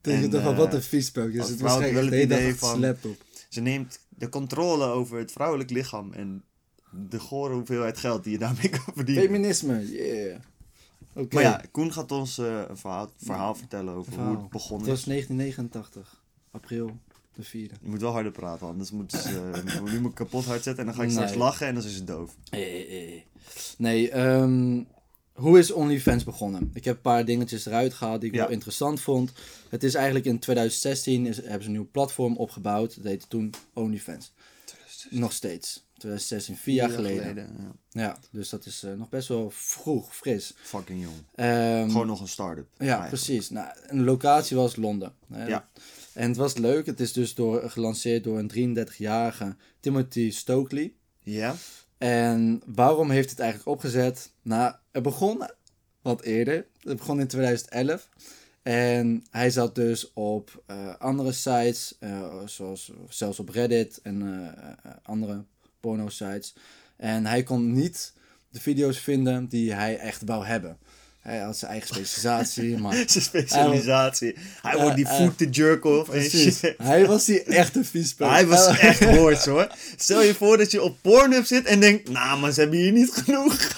Denk 0.00 0.22
je 0.22 0.28
toch 0.28 0.42
wel, 0.42 0.52
eh, 0.52 0.58
wat 0.58 0.74
een 0.74 0.82
viespeuk. 0.82 1.32
Dus 1.32 1.48
het 1.48 1.58
de 1.58 1.64
wel 1.64 1.80
hele 1.80 2.26
dag. 2.26 3.06
Ze 3.48 3.60
neemt 3.60 3.98
de 4.08 4.28
controle 4.28 4.84
over 4.84 5.18
het 5.18 5.32
vrouwelijk 5.32 5.70
lichaam 5.70 6.12
en 6.12 6.44
de 6.90 7.18
gore 7.20 7.54
hoeveelheid 7.54 7.98
geld 7.98 8.22
die 8.24 8.32
je 8.32 8.38
daarmee 8.38 8.68
kan 8.68 8.94
verdienen. 8.94 9.24
Feminisme, 9.24 9.90
yeah. 9.92 10.38
Oké. 11.14 11.34
Maar 11.34 11.42
ja, 11.42 11.62
Koen 11.70 11.92
gaat 11.92 12.12
ons 12.12 12.38
eh, 12.38 12.62
een 12.68 12.76
verhaal, 12.76 13.10
verhaal 13.16 13.54
vertellen 13.54 13.94
over 13.94 14.12
Verhaal. 14.12 14.32
hoe 14.32 14.38
het 14.42 14.50
begonnen 14.50 14.80
Het 14.80 14.88
was 14.88 14.98
is. 14.98 15.04
1989, 15.04 16.22
april 16.50 16.96
de 17.36 17.44
4e. 17.44 17.50
Je 17.82 17.88
moet 17.88 18.00
wel 18.00 18.12
harder 18.12 18.32
praten, 18.32 18.66
anders 18.66 18.90
moet 18.90 19.12
ze 19.12 19.50
uh, 19.66 19.82
nu 19.92 20.00
moet 20.00 20.10
ik 20.10 20.16
kapot 20.16 20.44
hard 20.44 20.62
zetten 20.62 20.78
en 20.78 20.86
dan 20.86 20.94
ga 20.94 21.02
ik 21.02 21.10
straks 21.10 21.30
Nee. 21.30 21.38
lachen 21.38 21.66
en 21.66 21.74
dan 21.74 21.84
is 21.84 21.96
ze 21.96 22.04
doof. 22.04 22.36
Eh, 22.50 23.20
Nee, 23.78 24.10
ehm, 24.10 24.82
hoe 25.32 25.58
is 25.58 25.70
OnlyFans 25.72 26.24
begonnen? 26.24 26.70
Ik 26.74 26.84
heb 26.84 26.94
een 26.96 27.00
paar 27.02 27.24
dingetjes 27.24 27.66
eruit 27.66 27.94
gehaald 27.94 28.20
die 28.20 28.28
ik 28.30 28.34
Ja. 28.36 28.42
wel 28.42 28.50
interessant 28.52 29.00
vond. 29.00 29.32
Het 29.68 29.82
is 29.84 29.94
eigenlijk 29.94 30.26
in 30.26 30.38
2016 30.38 31.26
is, 31.26 31.36
hebben 31.36 31.60
ze 31.62 31.66
een 31.66 31.72
nieuw 31.72 31.88
platform 31.90 32.36
opgebouwd. 32.36 32.96
Dat 32.96 33.04
heette 33.04 33.26
toen 33.28 33.54
OnlyFans. 33.74 34.32
Nog 35.10 35.32
steeds. 35.32 35.82
2016, 35.98 36.56
vier 36.56 36.74
jaar 36.74 36.90
geleden. 36.90 37.34
ja. 37.36 37.72
Ja, 37.90 38.18
dus 38.30 38.48
dat 38.48 38.66
is 38.66 38.82
eh, 38.82 38.92
nog 38.92 39.08
best 39.08 39.28
wel 39.28 39.50
vroeg, 39.54 40.16
fris. 40.16 40.54
Fucking 40.62 41.02
jong. 41.02 41.14
Ehm, 41.34 41.90
Gewoon 41.90 42.06
nog 42.06 42.20
een 42.20 42.28
start-up. 42.28 42.66
ja, 42.78 42.84
eigenlijk. 42.84 43.08
precies. 43.08 43.50
Nou, 43.50 43.68
een 43.86 44.04
locatie 44.04 44.56
was 44.56 44.76
Londen. 44.76 45.12
Hè. 45.32 45.46
Ja. 45.46 45.68
En 46.14 46.28
het 46.28 46.36
was 46.36 46.56
leuk. 46.56 46.86
Het 46.86 47.00
is 47.00 47.12
dus 47.12 47.34
door, 47.34 47.70
gelanceerd 47.70 48.24
door 48.24 48.38
een 48.38 48.76
33-jarige 48.88 49.56
Timothy 49.80 50.30
Stokely. 50.30 50.94
Ja? 51.22 51.54
En 51.98 52.62
waarom 52.66 53.10
heeft 53.10 53.30
het 53.30 53.38
eigenlijk 53.38 53.70
opgezet? 53.70 54.30
Nou, 54.42 54.74
het 54.92 55.02
begon 55.02 55.42
wat 56.02 56.22
eerder. 56.22 56.66
Het 56.80 56.96
begon 56.96 57.20
in 57.20 57.26
2011. 57.26 58.08
En 58.62 59.24
hij 59.30 59.50
zat 59.50 59.74
dus 59.74 60.12
op 60.12 60.62
eh, 60.66 60.94
andere 60.98 61.32
sites, 61.32 61.96
eh, 62.00 62.38
zoals 62.44 62.92
zelfs 63.08 63.38
op 63.38 63.48
Reddit 63.48 64.00
en 64.02 64.22
eh, 64.22 64.90
andere 65.02 65.44
porno-sites. 65.80 66.54
En 66.96 67.26
hij 67.26 67.42
kon 67.42 67.72
niet 67.72 68.12
de 68.48 68.60
video's 68.60 68.98
vinden 68.98 69.46
die 69.46 69.72
hij 69.72 69.98
echt 69.98 70.22
wou 70.24 70.46
hebben. 70.46 70.78
Hij 71.24 71.38
had 71.38 71.56
zijn 71.56 71.70
eigen 71.70 71.88
specialisatie, 71.88 72.76
maar... 72.82 72.94
Zijn 72.94 73.08
specialisatie. 73.24 74.34
Hij 74.62 74.76
wordt 74.80 74.96
die 74.96 75.06
voet 75.08 75.38
te 75.38 75.48
jerk 75.48 75.84
off 75.84 76.08
en 76.08 76.18
Precies. 76.18 76.58
shit. 76.58 76.74
Hij 76.82 77.06
was 77.06 77.24
die 77.24 77.42
echte 77.42 77.84
viespeuk. 77.84 78.28
Hij 78.28 78.46
was 78.46 78.78
echt 78.78 79.04
hoorts 79.16 79.44
hoor. 79.46 79.68
Stel 79.96 80.22
je 80.22 80.34
voor 80.34 80.56
dat 80.58 80.70
je 80.70 80.82
op 80.82 80.96
Pornhub 81.00 81.44
zit 81.46 81.64
en 81.64 81.80
denkt, 81.80 82.08
nou 82.10 82.40
maar 82.40 82.52
ze 82.52 82.60
hebben 82.60 82.78
hier 82.78 82.92
niet 82.92 83.10
genoeg. 83.12 83.56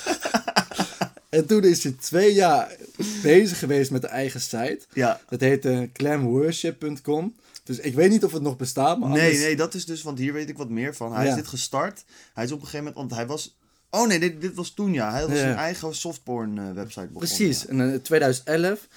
En 1.29 1.47
toen 1.47 1.65
is 1.65 1.83
hij 1.83 1.95
twee 2.01 2.35
jaar 2.35 2.77
bezig 3.23 3.59
geweest 3.59 3.91
met 3.91 4.01
de 4.03 4.09
eigen 4.09 4.41
site. 4.41 4.79
Ja. 4.93 5.21
Dat 5.29 5.41
heette 5.41 5.89
clamworship.com. 5.93 7.35
Dus 7.65 7.79
ik 7.79 7.95
weet 7.95 8.11
niet 8.11 8.25
of 8.25 8.33
het 8.33 8.43
nog 8.43 8.57
bestaat, 8.57 8.99
maar 8.99 9.09
Nee, 9.09 9.21
anders- 9.23 9.41
nee, 9.41 9.57
dat 9.57 9.75
is 9.75 9.85
dus, 9.85 10.03
want 10.03 10.19
hier 10.19 10.33
weet 10.33 10.49
ik 10.49 10.57
wat 10.57 10.69
meer 10.69 10.95
van. 10.95 11.15
Hij 11.15 11.25
Ja. 11.25 11.31
is 11.31 11.37
dit 11.37 11.47
gestart. 11.47 12.05
Hij 12.35 12.45
is 12.45 12.53
op 12.53 12.59
een 12.61 12.65
gegeven 12.67 12.85
moment, 12.87 12.97
want 13.09 13.15
hij 13.21 13.27
was 13.27 13.57
Oh 13.97 14.07
nee, 14.07 14.19
dit, 14.19 14.41
dit 14.41 14.55
was 14.55 14.71
toen 14.71 14.93
ja. 14.93 15.11
Hij 15.11 15.21
had 15.21 15.31
Ja. 15.31 15.37
zijn 15.37 15.57
eigen 15.57 15.95
softporn 15.95 16.59
eh, 16.59 16.65
website 16.65 17.07
begonnen. 17.07 17.19
Precies, 17.29 17.63
ja. 17.63 17.69
en 17.69 17.81
in 17.81 18.03
2011, 18.03 18.89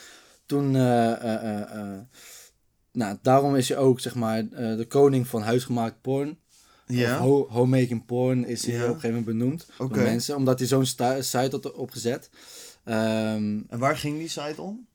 toen, 0.46 0.76
eh, 0.76 1.12
eh, 1.12 1.34
eh, 1.34 1.62
eh, 1.92 2.00
nou, 2.92 3.18
daarom 3.22 3.56
is 3.56 3.70
hij 3.70 3.78
ook, 3.78 4.00
zeg 4.00 4.16
maar, 4.16 4.38
eh, 4.40 4.78
de 4.78 4.86
koning 4.88 5.28
van 5.28 5.42
huisgemaakt 5.42 6.02
porn. 6.02 6.38
Ja. 6.86 7.14
Of 7.14 7.20
ho- 7.20 7.48
homemaking 7.50 8.06
porn 8.06 8.46
is 8.46 8.66
hij 8.66 8.76
Ja. 8.76 8.82
op 8.82 8.88
een 8.88 8.94
gegeven 9.00 9.10
moment 9.20 9.38
benoemd 9.38 9.66
door 9.78 9.98
mensen, 9.98 10.36
omdat 10.36 10.60
hij 10.60 10.68
zo'n 10.68 10.86
site 10.86 11.48
had 11.52 11.72
opgezet. 11.74 12.30
Ehm 12.84 13.60
En 13.68 13.80
waar 13.80 13.98
ging 13.98 14.18
die 14.18 14.28
site 14.28 14.62
om? 14.62 14.88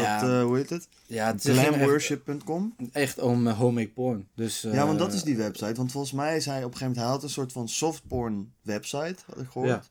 Ja, 0.00 0.20
Dat, 0.20 0.30
eh, 0.30 0.42
hoe 0.42 0.56
heet 0.56 0.70
het? 0.70 0.88
ja, 1.06 1.34
Glamworship.com? 1.38 2.74
echt 2.92 3.18
om 3.18 3.46
uh, 3.46 3.58
homemake 3.58 3.88
porn. 3.92 4.28
Dus, 4.34 4.60
ja, 4.60 4.86
want 4.86 4.98
dat 4.98 5.08
eh, 5.08 5.14
is 5.14 5.22
die 5.22 5.36
website. 5.36 5.74
Want 5.74 5.92
volgens 5.92 6.12
mij 6.12 6.36
is 6.36 6.46
hij 6.46 6.56
op 6.56 6.72
een 6.72 6.76
gegeven 6.76 6.86
moment... 6.86 7.04
Hij 7.04 7.14
had 7.14 7.22
een 7.22 7.30
soort 7.30 7.52
van 7.52 7.68
softporn 7.68 8.52
website, 8.62 9.16
had 9.26 9.40
ik 9.40 9.48
gehoord. 9.50 9.68
Ja. 9.68 9.82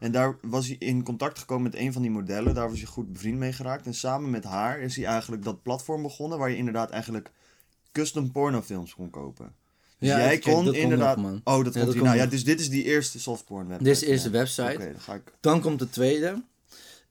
En 0.00 0.12
daar 0.12 0.36
was 0.42 0.66
hij 0.66 0.76
in 0.78 1.02
contact 1.02 1.38
gekomen 1.38 1.62
met 1.62 1.74
een 1.74 1.92
van 1.92 2.02
die 2.02 2.10
modellen. 2.10 2.54
Daar 2.54 2.68
was 2.68 2.78
hij 2.78 2.86
goed 2.86 3.12
bevriend 3.12 3.38
mee 3.38 3.52
geraakt. 3.52 3.86
En 3.86 3.94
samen 3.94 4.30
met 4.30 4.44
haar 4.44 4.80
is 4.80 4.96
hij 4.96 5.04
eigenlijk 5.04 5.44
dat 5.44 5.62
platform 5.62 6.02
begonnen... 6.02 6.38
waar 6.38 6.50
je 6.50 6.56
inderdaad 6.56 6.90
eigenlijk 6.90 7.30
custom 7.92 8.30
pornofilms 8.32 8.94
kon 8.94 9.10
kopen. 9.10 9.54
Dus 9.98 10.08
Ja, 10.08 10.18
jij 10.18 10.38
kon 10.38 10.74
inderdaad... 10.74 11.16
nog, 11.16 11.30
oh, 11.30 11.40
dat 11.44 11.44
Ja, 11.44 11.54
komt 11.54 11.74
dat 11.74 11.74
hier. 11.74 11.84
komt 11.92 12.02
Nou 12.04 12.16
ja, 12.16 12.26
dus 12.26 12.44
dit 12.44 12.60
is 12.60 12.70
die 12.70 12.84
eerste 12.84 13.20
softporn 13.20 13.68
website. 13.68 13.84
Dit 13.84 13.94
is 13.94 14.00
de 14.00 14.06
eerste 14.06 14.30
website. 14.30 14.72
Oké, 14.74 14.92
dan 14.92 15.00
ga 15.00 15.14
ik... 15.14 15.32
Dan 15.40 15.60
komt 15.60 15.78
de 15.78 15.90
tweede. 15.90 16.42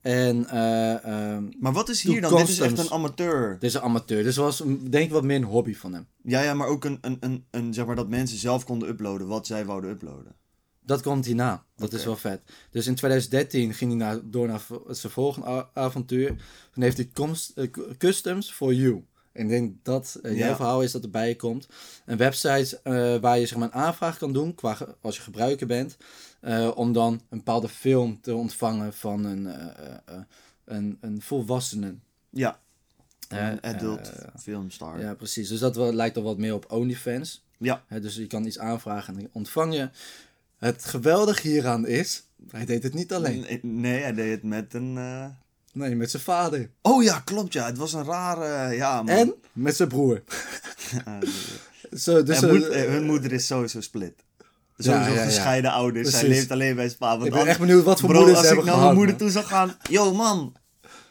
En 0.02 0.48
ehm, 0.50 1.44
Maar 1.60 1.74
wat 1.74 1.90
is 1.90 2.02
hier 2.02 2.22
dan? 2.22 2.36
Dit 2.36 2.48
is 2.50 2.60
echt 2.60 2.78
een 2.78 2.92
amateur. 2.92 3.54
dit 3.60 3.70
is 3.70 3.74
een 3.74 3.82
amateur. 3.82 4.24
Dus 4.24 4.36
was 4.36 4.58
denk 4.90 5.06
ik 5.06 5.12
wat 5.12 5.24
meer 5.24 5.36
een 5.36 5.44
hobby 5.44 5.76
van 5.76 5.94
hem. 5.94 6.08
Ja, 6.24 6.42
ja, 6.42 6.54
maar 6.54 6.68
ook 6.68 6.86
een, 6.86 6.98
een, 7.02 7.18
een, 7.20 7.46
een, 7.52 7.74
zeg 7.74 7.86
maar 7.86 7.96
dat 7.96 8.10
mensen 8.10 8.38
zelf 8.38 8.64
konden 8.66 8.90
uploaden 8.90 9.28
wat 9.28 9.48
zij 9.48 9.66
wouden 9.66 9.90
uploaden. 9.90 10.36
Dat 10.82 11.02
komt 11.02 11.26
hierna. 11.26 11.64
Dat 11.76 11.94
is 11.94 12.06
wel 12.06 12.16
vet. 12.16 12.42
Dus 12.72 12.88
in 12.88 12.96
2013 12.96 13.74
ging 13.74 13.90
hij 13.92 14.00
naar, 14.00 14.20
door 14.24 14.48
naar 14.48 14.62
zijn 14.90 15.12
volgende 15.12 15.68
avontuur. 15.74 16.28
Toen 16.74 16.84
heeft 16.84 16.98
hij 16.98 17.10
comst- 17.14 17.52
eh, 17.58 17.72
cu- 17.72 17.96
Customs 17.98 18.52
for 18.52 18.74
You. 18.74 19.04
En 19.32 19.44
ik 19.44 19.50
denk 19.50 19.74
dat 19.84 20.20
eh, 20.22 20.38
jouw 20.38 20.50
Ja. 20.50 20.56
verhaal 20.56 20.82
is 20.84 20.92
dat 20.92 21.04
erbij 21.04 21.36
komt. 21.36 21.68
Een 22.06 22.18
website 22.18 22.80
waar 23.22 23.40
je 23.40 23.46
zeg 23.46 23.58
maar, 23.58 23.68
een 23.68 23.74
aanvraag 23.82 24.18
kan 24.18 24.34
doen 24.34 24.56
qua, 24.56 24.78
als 25.02 25.16
je 25.16 25.22
gebruiker 25.22 25.68
bent. 25.68 25.98
Eh, 26.40 26.72
om 26.76 26.94
dan 26.94 27.14
een 27.14 27.38
bepaalde 27.38 27.70
film 27.70 28.22
te 28.22 28.36
ontvangen 28.36 28.94
van 28.94 29.26
een, 29.26 29.48
eh, 29.48 30.16
een, 30.66 30.98
een 31.02 31.22
volwassene. 31.22 31.96
Ja, 32.30 32.60
een 33.28 33.64
adult 33.64 34.12
filmstar. 34.40 35.00
Ja, 35.00 35.14
precies. 35.14 35.50
Dus 35.50 35.60
dat 35.60 35.76
wel, 35.76 35.94
lijkt 35.94 36.18
al 36.18 36.24
wat 36.24 36.38
meer 36.38 36.54
op 36.54 36.72
OnlyFans. 36.72 37.46
Ja. 37.58 37.84
Dus 38.02 38.16
je 38.16 38.28
kan 38.28 38.46
iets 38.46 38.60
aanvragen 38.60 39.14
en 39.14 39.20
dan 39.20 39.30
ontvang 39.32 39.74
je. 39.74 39.90
Het 40.58 40.86
geweldige 40.86 41.48
hieraan 41.48 41.88
is, 41.88 42.24
hij 42.52 42.66
deed 42.66 42.84
het 42.84 42.94
niet 42.94 43.14
alleen. 43.14 43.40
Nee, 43.40 43.60
nee, 43.64 44.02
hij 44.02 44.14
deed 44.14 44.32
het 44.32 44.44
met 44.44 44.74
een... 44.74 44.94
Nee, 45.74 45.96
met 45.96 46.12
zijn 46.12 46.24
vader. 46.24 46.70
Oh 46.82 47.04
ja, 47.04 47.20
klopt 47.20 47.54
ja. 47.54 47.66
Het 47.66 47.78
was 47.78 47.94
een 47.94 48.04
rare... 48.04 48.76
Ja, 48.76 48.96
man. 49.04 49.16
En 49.16 49.34
met 49.54 49.76
zijn 49.76 49.90
broer. 49.90 50.24
Ja, 51.06 51.20
Zo, 51.98 52.24
dus, 52.24 52.42
moed- 52.42 52.74
hun 52.74 53.04
moeder 53.06 53.32
is 53.32 53.48
sowieso 53.48 53.82
split. 53.82 54.14
Sowieso 54.84 55.10
ja, 55.12 55.16
ja. 55.20 55.24
gescheiden 55.26 55.72
ouders. 55.72 56.10
Zij 56.10 56.20
Precies. 56.20 56.38
leeft 56.38 56.52
alleen 56.52 56.76
bij 56.76 56.86
zijn 56.86 56.98
pa. 56.98 57.10
Want 57.18 57.26
ik 57.26 57.34
ben 57.34 57.48
echt 57.48 57.60
benieuwd 57.60 57.84
wat 57.84 58.00
voor 58.00 58.10
Bro, 58.10 58.18
moeders 58.18 58.38
als 58.38 58.48
ze 58.48 58.54
ik 58.54 58.58
hebben 58.60 58.76
naar 58.76 58.84
mijn 58.84 58.96
moeder 58.98 59.16
man. 59.16 59.24
toe 59.24 59.32
zou 59.32 59.46
gaan... 59.46 59.76
Yo 59.90 60.14
man, 60.14 60.56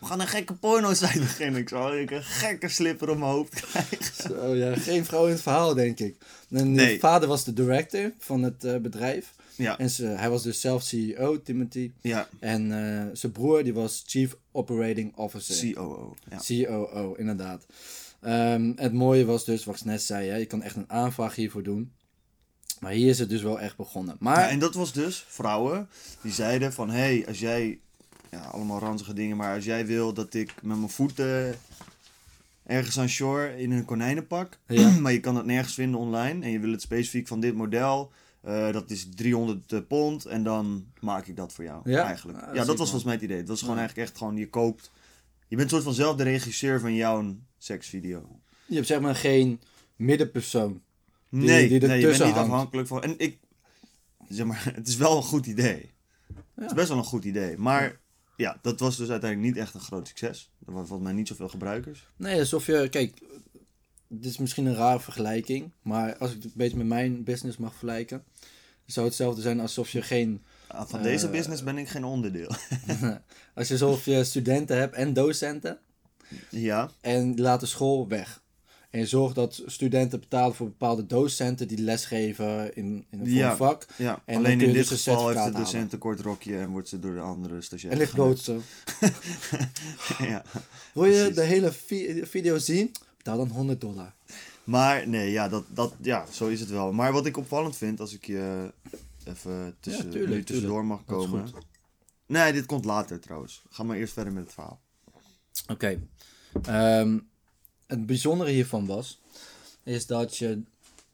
we 0.00 0.06
gaan 0.06 0.20
een 0.20 0.26
gekke 0.26 0.54
porno 0.54 0.94
site 0.94 1.18
beginnen. 1.28 1.60
Ik 1.60 1.68
zou 1.68 1.98
ik 2.00 2.10
een 2.10 2.22
gekke 2.22 2.68
slipper 2.68 3.10
om 3.10 3.18
mijn 3.18 3.30
hoofd 3.30 3.60
krijgen. 3.60 3.98
Zo, 4.28 4.54
ja, 4.54 4.76
geen 4.76 5.04
vrouw 5.04 5.24
in 5.26 5.32
het 5.32 5.42
verhaal, 5.42 5.74
denk 5.74 5.98
ik. 5.98 6.16
En 6.50 6.72
Nee. 6.72 6.92
de 6.94 7.00
vader 7.00 7.28
was 7.28 7.44
de 7.44 7.52
director 7.52 8.12
van 8.18 8.42
het 8.42 8.64
eh, 8.64 8.76
bedrijf. 8.76 9.34
Ja, 9.56 9.78
En 9.78 9.90
ze, 9.90 10.06
hij 10.06 10.30
was 10.30 10.42
dus 10.42 10.60
zelf 10.60 10.82
CEO, 10.82 11.42
Timothy. 11.42 11.92
ja. 12.00 12.28
En 12.40 12.72
eh, 12.72 13.04
zijn 13.12 13.32
broer, 13.32 13.64
die 13.64 13.74
was 13.74 14.02
Chief 14.06 14.36
Operating 14.52 15.16
Officer. 15.16 15.72
COO. 15.72 16.14
Ja. 16.30 16.64
COO, 16.64 17.14
inderdaad. 17.14 17.66
Ehm, 18.20 18.72
het 18.76 18.92
mooie 18.92 19.24
was 19.24 19.44
dus, 19.44 19.64
wat 19.64 19.76
ik 19.76 19.84
net 19.84 20.02
zei, 20.02 20.28
hè, 20.28 20.36
je 20.36 20.46
kan 20.46 20.62
echt 20.62 20.76
een 20.76 20.90
aanvraag 20.90 21.34
hiervoor 21.34 21.62
doen. 21.62 21.92
Maar 22.80 22.92
hier 22.92 23.08
is 23.08 23.18
het 23.18 23.28
dus 23.28 23.42
wel 23.42 23.60
echt 23.60 23.76
begonnen. 23.76 24.16
Maar 24.20 24.40
Ja, 24.40 24.48
en 24.48 24.58
dat 24.58 24.74
was 24.74 24.92
dus 24.92 25.24
vrouwen 25.28 25.88
die 26.22 26.32
zeiden 26.32 26.72
van... 26.72 26.90
Hé, 26.90 26.98
hey, 26.98 27.24
als 27.26 27.38
jij... 27.38 27.78
Ja, 28.30 28.40
allemaal 28.40 28.78
ranzige 28.78 29.12
dingen. 29.12 29.36
Maar 29.36 29.54
als 29.54 29.64
jij 29.64 29.86
wil 29.86 30.12
dat 30.12 30.34
ik 30.34 30.54
met 30.62 30.76
mijn 30.76 30.90
voeten 30.90 31.54
ergens 32.66 32.98
aan 32.98 33.08
shore 33.08 33.58
in 33.58 33.70
een 33.70 33.84
konijnenpak... 33.84 34.58
Ja. 34.66 34.90
maar 34.90 35.12
je 35.12 35.20
kan 35.20 35.36
het 35.36 35.46
nergens 35.46 35.74
vinden 35.74 36.00
online... 36.00 36.44
en 36.44 36.50
je 36.50 36.58
wil 36.58 36.70
het 36.72 36.82
specifiek 36.82 37.28
van 37.28 37.40
dit 37.40 37.54
model... 37.54 38.12
eh, 38.40 38.72
dat 38.72 38.90
is 38.90 39.08
300 39.14 39.88
pond 39.88 40.24
en 40.24 40.42
dan 40.42 40.86
maak 41.00 41.26
ik 41.26 41.36
dat 41.36 41.52
voor 41.52 41.64
jou. 41.64 41.90
Ja? 41.90 42.04
Eigenlijk. 42.04 42.38
Ja, 42.38 42.64
dat 42.64 42.66
was 42.66 42.76
volgens 42.76 43.04
mij 43.04 43.14
het 43.14 43.22
idee. 43.22 43.36
Het 43.36 43.48
was 43.48 43.60
gewoon 43.60 43.78
eigenlijk 43.78 44.08
echt 44.08 44.18
gewoon... 44.18 44.36
Je 44.36 44.48
koopt... 44.48 44.90
Je 45.48 45.56
bent 45.56 45.70
soort 45.70 45.82
van 45.82 45.94
zelf 45.94 46.16
de 46.16 46.22
regisseur 46.22 46.80
van 46.80 46.94
jouw 46.94 47.36
seksvideo. 47.58 48.40
je 48.66 48.74
hebt 48.74 48.86
zeg 48.86 49.00
maar 49.00 49.14
geen 49.14 49.60
middenpersoon. 49.96 50.82
Die- 51.30 51.40
nee, 51.40 51.68
die 51.68 51.80
nee 51.80 52.00
je 52.00 52.06
bent 52.06 52.18
niet 52.24 52.32
hangt. 52.32 52.38
afhankelijk 52.38 52.88
van... 52.88 53.02
En 53.02 53.14
ik... 53.18 53.38
Zeg 54.28 54.46
maar, 54.46 54.64
het 54.74 54.88
is 54.88 54.96
wel 54.96 55.16
een 55.16 55.22
goed 55.22 55.46
idee. 55.46 55.92
Het 56.54 56.64
is 56.66 56.72
best 56.74 56.88
wel 56.88 56.98
een 56.98 57.04
goed 57.04 57.24
idee. 57.24 57.56
Maar 57.56 58.00
ja, 58.36 58.58
dat 58.62 58.80
was 58.80 58.96
dus 58.96 59.08
uiteindelijk 59.10 59.54
niet 59.54 59.62
echt 59.64 59.74
een 59.74 59.80
groot 59.80 60.08
succes. 60.08 60.50
Er 60.66 60.72
waren 60.72 60.86
volgens 60.88 61.08
mij 61.08 61.18
niet 61.18 61.28
zoveel 61.28 61.48
gebruikers. 61.48 62.08
Nee, 62.16 62.38
alsof 62.38 62.66
je, 62.66 62.88
kijk, 62.90 63.20
dit 64.08 64.30
is 64.30 64.38
misschien 64.38 64.66
een 64.66 64.74
rare 64.74 65.00
vergelijking. 65.00 65.72
Maar 65.82 66.16
als 66.16 66.30
ik 66.30 66.36
het 66.36 66.44
een 66.44 66.52
beetje 66.54 66.76
met 66.76 66.86
mijn 66.86 67.24
business 67.24 67.56
mag 67.58 67.70
vergelijken. 67.70 68.24
Zou 68.86 69.06
hetzelfde 69.06 69.40
zijn 69.40 69.60
alsof 69.60 69.90
je 69.90 70.02
geen, 70.02 70.44
Ah, 70.66 70.88
Van 70.88 70.98
Eh, 70.98 71.04
deze 71.04 71.28
business 71.28 71.62
ben 71.62 71.78
ik 71.78 71.88
geen 71.88 72.04
onderdeel. 72.04 72.50
als 73.54 73.68
je 73.68 73.72
alsof 73.74 74.04
je 74.04 74.24
studenten 74.24 74.78
hebt 74.78 74.94
en 74.94 75.12
docenten. 75.12 75.78
ja, 76.50 76.90
En 77.00 77.34
die 77.34 77.44
laten 77.44 77.68
school 77.68 78.08
weg. 78.08 78.42
En 78.90 78.98
je 79.00 79.06
zorgt 79.06 79.34
dat 79.34 79.62
studenten 79.66 80.20
betalen 80.20 80.54
voor 80.54 80.66
bepaalde 80.66 81.06
docenten 81.06 81.68
die 81.68 81.78
lesgeven 81.78 82.74
in, 82.76 83.06
in 83.10 83.20
een 83.20 83.30
Ja. 83.30 83.56
vak. 83.56 83.86
ja. 83.96 84.22
En 84.24 84.36
alleen 84.36 84.60
in 84.60 84.72
dit 84.72 84.88
dus 84.88 85.02
geval 85.02 85.28
heeft 85.28 85.44
de 85.44 85.50
docent 85.52 85.92
een 85.92 85.98
kort 85.98 86.20
rokje 86.20 86.58
en 86.58 86.68
wordt 86.70 86.88
ze 86.88 86.98
door 86.98 87.14
de 87.14 87.20
andere 87.20 87.60
stagiair. 87.60 87.92
En 87.92 87.98
ligt 87.98 88.40
zo. 88.44 88.60
ja. 90.18 90.42
Wil 90.94 91.04
je 91.04 91.12
Precies. 91.18 91.34
de 91.34 91.42
hele 91.42 91.72
vi- 91.72 92.26
video 92.26 92.58
zien? 92.58 92.92
Betaal 93.16 93.36
dan 93.36 93.48
100 93.48 93.80
dollar. 93.80 94.14
Maar 94.64 95.08
nee, 95.08 95.30
ja, 95.30 95.48
dat, 95.48 95.64
dat, 95.68 95.94
ja, 96.00 96.24
zo 96.32 96.46
is 96.46 96.60
het 96.60 96.68
wel. 96.70 96.92
Maar 96.92 97.12
wat 97.12 97.26
ik 97.26 97.36
opvallend 97.36 97.76
vind, 97.76 98.00
als 98.00 98.14
ik 98.14 98.26
je 98.26 98.72
even 99.24 99.76
tussen, 99.80 100.04
Ja, 100.04 100.10
tuurlijk, 100.10 100.46
tussendoor 100.46 100.84
mag 100.84 101.04
komen. 101.04 101.48
Nee, 102.26 102.52
dit 102.52 102.66
komt 102.66 102.84
later 102.84 103.20
trouwens. 103.20 103.62
Ga 103.70 103.82
maar 103.82 103.96
eerst 103.96 104.12
verder 104.12 104.32
met 104.32 104.42
het 104.44 104.52
verhaal. 104.52 104.80
Oké. 105.68 106.00
Ehm, 106.62 107.18
het 107.88 108.06
bijzondere 108.06 108.50
hiervan 108.50 108.86
was, 108.86 109.20
is 109.82 110.06
dat 110.06 110.36
je 110.36 110.62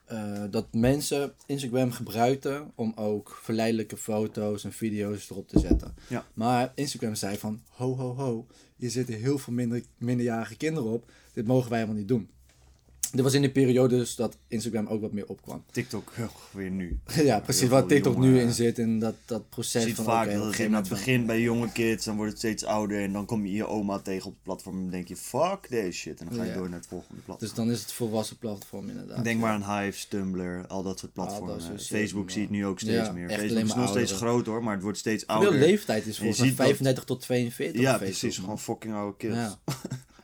eh, 0.05 0.45
dat 0.51 0.67
mensen 0.75 1.33
Instagram 1.47 1.93
gebruikten 1.93 2.71
om 2.75 2.93
ook 2.97 3.39
verleidelijke 3.43 3.97
foto's 3.97 4.65
en 4.65 4.73
video's 4.73 5.31
erop 5.31 5.49
te 5.49 5.59
zetten. 5.59 5.95
Ja. 6.09 6.27
Maar 6.35 6.73
Instagram 6.75 7.15
zei 7.15 7.39
van, 7.39 7.63
ho 7.69 7.97
ho 7.97 8.15
ho, 8.15 8.47
hier 8.77 8.91
zitten 8.91 9.15
heel 9.15 9.39
veel 9.39 9.53
minder, 9.53 9.83
minderjarige 9.99 10.57
kinderen 10.57 10.91
op, 10.91 11.11
dit 11.33 11.47
mogen 11.47 11.71
wij 11.71 11.79
helemaal 11.79 12.01
niet 12.01 12.09
doen. 12.09 12.29
Dit 13.15 13.23
was 13.23 13.35
in 13.35 13.43
de 13.43 13.51
periode 13.51 13.97
dus 13.97 14.15
dat 14.17 14.37
Instagram 14.49 14.87
ook 14.87 15.01
wat 15.01 15.13
meer 15.13 15.27
opkwam. 15.27 15.65
TikTok 15.71 16.13
weer 16.53 16.71
nu. 16.71 16.99
ja, 17.25 17.41
precies 17.41 17.69
waar 17.69 17.87
TikTok 17.87 18.17
nu 18.19 18.41
in 18.41 18.53
zit 18.53 18.79
en 18.79 18.99
dat, 18.99 19.15
dat 19.25 19.49
proces 19.49 19.83
Je 19.83 19.89
ziet 19.89 19.97
van 19.97 20.05
vaak 20.05 20.27
op 20.27 20.33
dat 20.35 20.45
het 20.45 20.59
in 20.59 20.75
het 20.75 20.89
begin 20.89 21.27
bij 21.27 21.41
jonge 21.41 21.73
kids, 21.73 22.05
dan 22.05 22.17
wordt 22.17 22.31
het 22.31 22.41
steeds 22.41 22.65
ouder 22.65 23.03
en 23.03 23.13
dan 23.13 23.25
kom 23.27 23.47
je 23.47 23.53
je 23.53 23.67
oma 23.67 23.99
tegen 23.99 24.27
op 24.27 24.33
het 24.33 24.43
platform 24.43 24.77
en 24.77 24.83
dan 24.83 24.91
denk 24.91 25.09
je, 25.09 25.17
fuck 25.17 25.67
deze 25.69 25.99
shit. 25.99 26.21
En 26.21 26.27
dan 26.27 26.35
ga 26.37 26.43
je 26.43 26.49
Ja. 26.51 26.57
door 26.57 26.69
naar 26.69 26.79
het 26.79 26.89
volgende 26.89 27.21
platform. 27.21 27.49
Dus 27.49 27.57
dan 27.57 27.71
is 27.71 27.81
het 27.81 27.93
volwassen 27.93 28.37
platform 28.39 28.89
inderdaad. 28.89 29.25
Denk 29.25 29.41
maar 29.41 29.63
aan 29.63 29.81
Hive, 29.83 30.09
Tumblr, 30.09 30.67
al 30.67 30.83
dat 30.83 30.99
soort 30.99 31.13
platformen. 31.13 31.81
Facebook 31.81 32.31
zie 32.31 32.41
je 32.41 32.47
het 32.47 32.57
nu 32.57 32.67
ook 32.67 32.81
steeds 32.81 33.07
Ja, 33.07 33.13
meer. 33.13 33.29
Facebook 33.29 33.51
alleen 33.51 33.65
is 33.67 33.75
nog 33.75 33.89
steeds 33.89 34.13
groter 34.13 34.53
hoor, 34.53 34.63
maar 34.65 34.75
het 34.75 34.83
wordt 34.83 34.99
steeds 34.99 35.27
De 35.27 35.33
ouder. 35.33 35.53
leeftijd 35.59 36.07
is 36.07 36.17
volgens 36.19 36.39
mij 36.39 36.49
ziet 36.49 36.57
dat- 36.57 36.67
35 36.67 37.05
tot 37.05 37.21
42 37.21 37.81
ja, 37.81 37.99
precies. 37.99 38.39
Gewoon 38.39 38.59
fucking 38.59 38.95
oude 38.95 39.17
kids. 39.17 39.37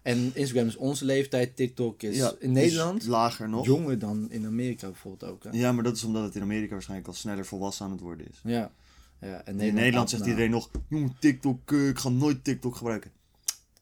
En 0.02 0.30
Instagram 0.34 0.66
is 0.66 0.76
onze 0.76 1.04
leeftijd, 1.04 1.56
TikTok 1.56 2.02
is 2.02 2.16
Ja, 2.16 2.32
in 2.38 2.48
is 2.48 2.54
Nederland 2.54 3.06
lager 3.06 3.48
nog. 3.48 3.66
jonger 3.66 3.98
dan 3.98 4.30
in 4.30 4.46
Amerika 4.46 4.86
bijvoorbeeld 4.86 5.32
ook. 5.32 5.44
Hè? 5.44 5.50
Ja, 5.52 5.72
maar 5.72 5.84
dat 5.84 5.96
is 5.96 6.04
omdat 6.04 6.22
het 6.24 6.34
in 6.34 6.42
Amerika 6.42 6.72
waarschijnlijk 6.72 7.08
al 7.08 7.14
sneller 7.14 7.46
volwassen 7.46 7.84
aan 7.86 7.92
het 7.92 8.00
worden 8.00 8.26
is. 8.30 8.40
Ja. 8.42 8.72
ja 9.20 9.44
en 9.44 9.60
in 9.60 9.74
Nederland 9.74 10.10
zegt 10.10 10.22
nou, 10.22 10.32
iedereen 10.34 10.52
nog, 10.54 10.70
jongen, 10.88 11.16
TikTok, 11.20 11.72
ik 11.72 11.98
ga 11.98 12.08
nooit 12.08 12.44
TikTok 12.44 12.76
gebruiken. 12.76 13.10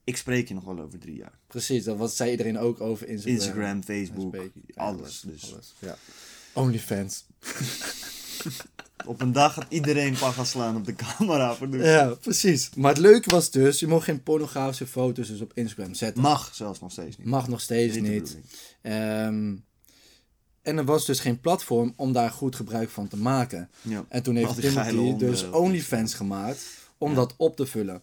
Ik 0.05 0.17
spreek 0.17 0.49
je 0.49 0.55
nog 0.55 0.65
wel 0.65 0.81
over 0.81 0.99
drie 0.99 1.17
jaar. 1.17 1.39
Precies, 1.47 1.85
dat 1.85 1.97
wat 1.97 2.15
zei 2.15 2.31
iedereen 2.31 2.59
ook 2.59 2.81
over 2.81 3.09
Instagram. 3.09 3.35
Instagram, 3.37 3.83
Facebook, 3.83 4.35
Facebook, 4.37 4.63
alles. 4.75 5.21
Dus 5.21 5.53
alles, 5.53 5.75
Ja. 5.79 5.97
Onlyfans. 6.53 7.25
op 9.07 9.21
een 9.21 9.33
dag 9.33 9.53
gaat 9.55 9.67
iedereen 9.69 10.13
pa 10.19 10.31
gaan 10.31 10.47
slaan 10.47 10.77
op 10.77 10.85
de 10.87 10.95
camera. 10.95 11.57
Ja, 11.71 12.15
precies. 12.21 12.71
Maar 12.77 12.91
het 12.91 13.01
leuke 13.01 13.31
was 13.31 13.51
dus, 13.51 13.81
je 13.81 13.87
mocht 13.87 14.05
geen 14.05 14.23
pornografische 14.23 14.87
foto's 14.87 15.29
dus 15.29 15.41
op 15.41 15.53
Instagram 15.55 15.95
zetten. 15.95 16.23
Mag 16.23 16.51
zelfs 16.55 16.81
nog 16.81 16.93
steeds 16.93 17.17
niet. 17.17 17.27
Mag 17.27 17.49
nog 17.49 17.61
steeds 17.61 17.97
Niet. 17.97 18.39
Ehm, 18.83 19.55
En 20.63 20.79
er 20.79 20.85
was 20.85 21.07
dus 21.07 21.21
geen 21.21 21.41
platform 21.41 21.93
om 21.97 22.13
daar 22.13 22.31
goed 22.31 22.57
gebruik 22.57 22.89
van 22.91 23.09
te 23.09 23.17
maken. 23.17 23.71
Ja. 23.83 24.05
En 24.09 24.23
toen 24.23 24.37
heeft 24.37 24.61
Timothy 24.61 25.17
dus 25.17 25.51
OnlyFans 25.51 26.15
gemaakt 26.15 26.65
om 26.99 27.09
Ja. 27.11 27.15
dat 27.17 27.35
op 27.37 27.57
te 27.57 27.67
vullen. 27.67 28.03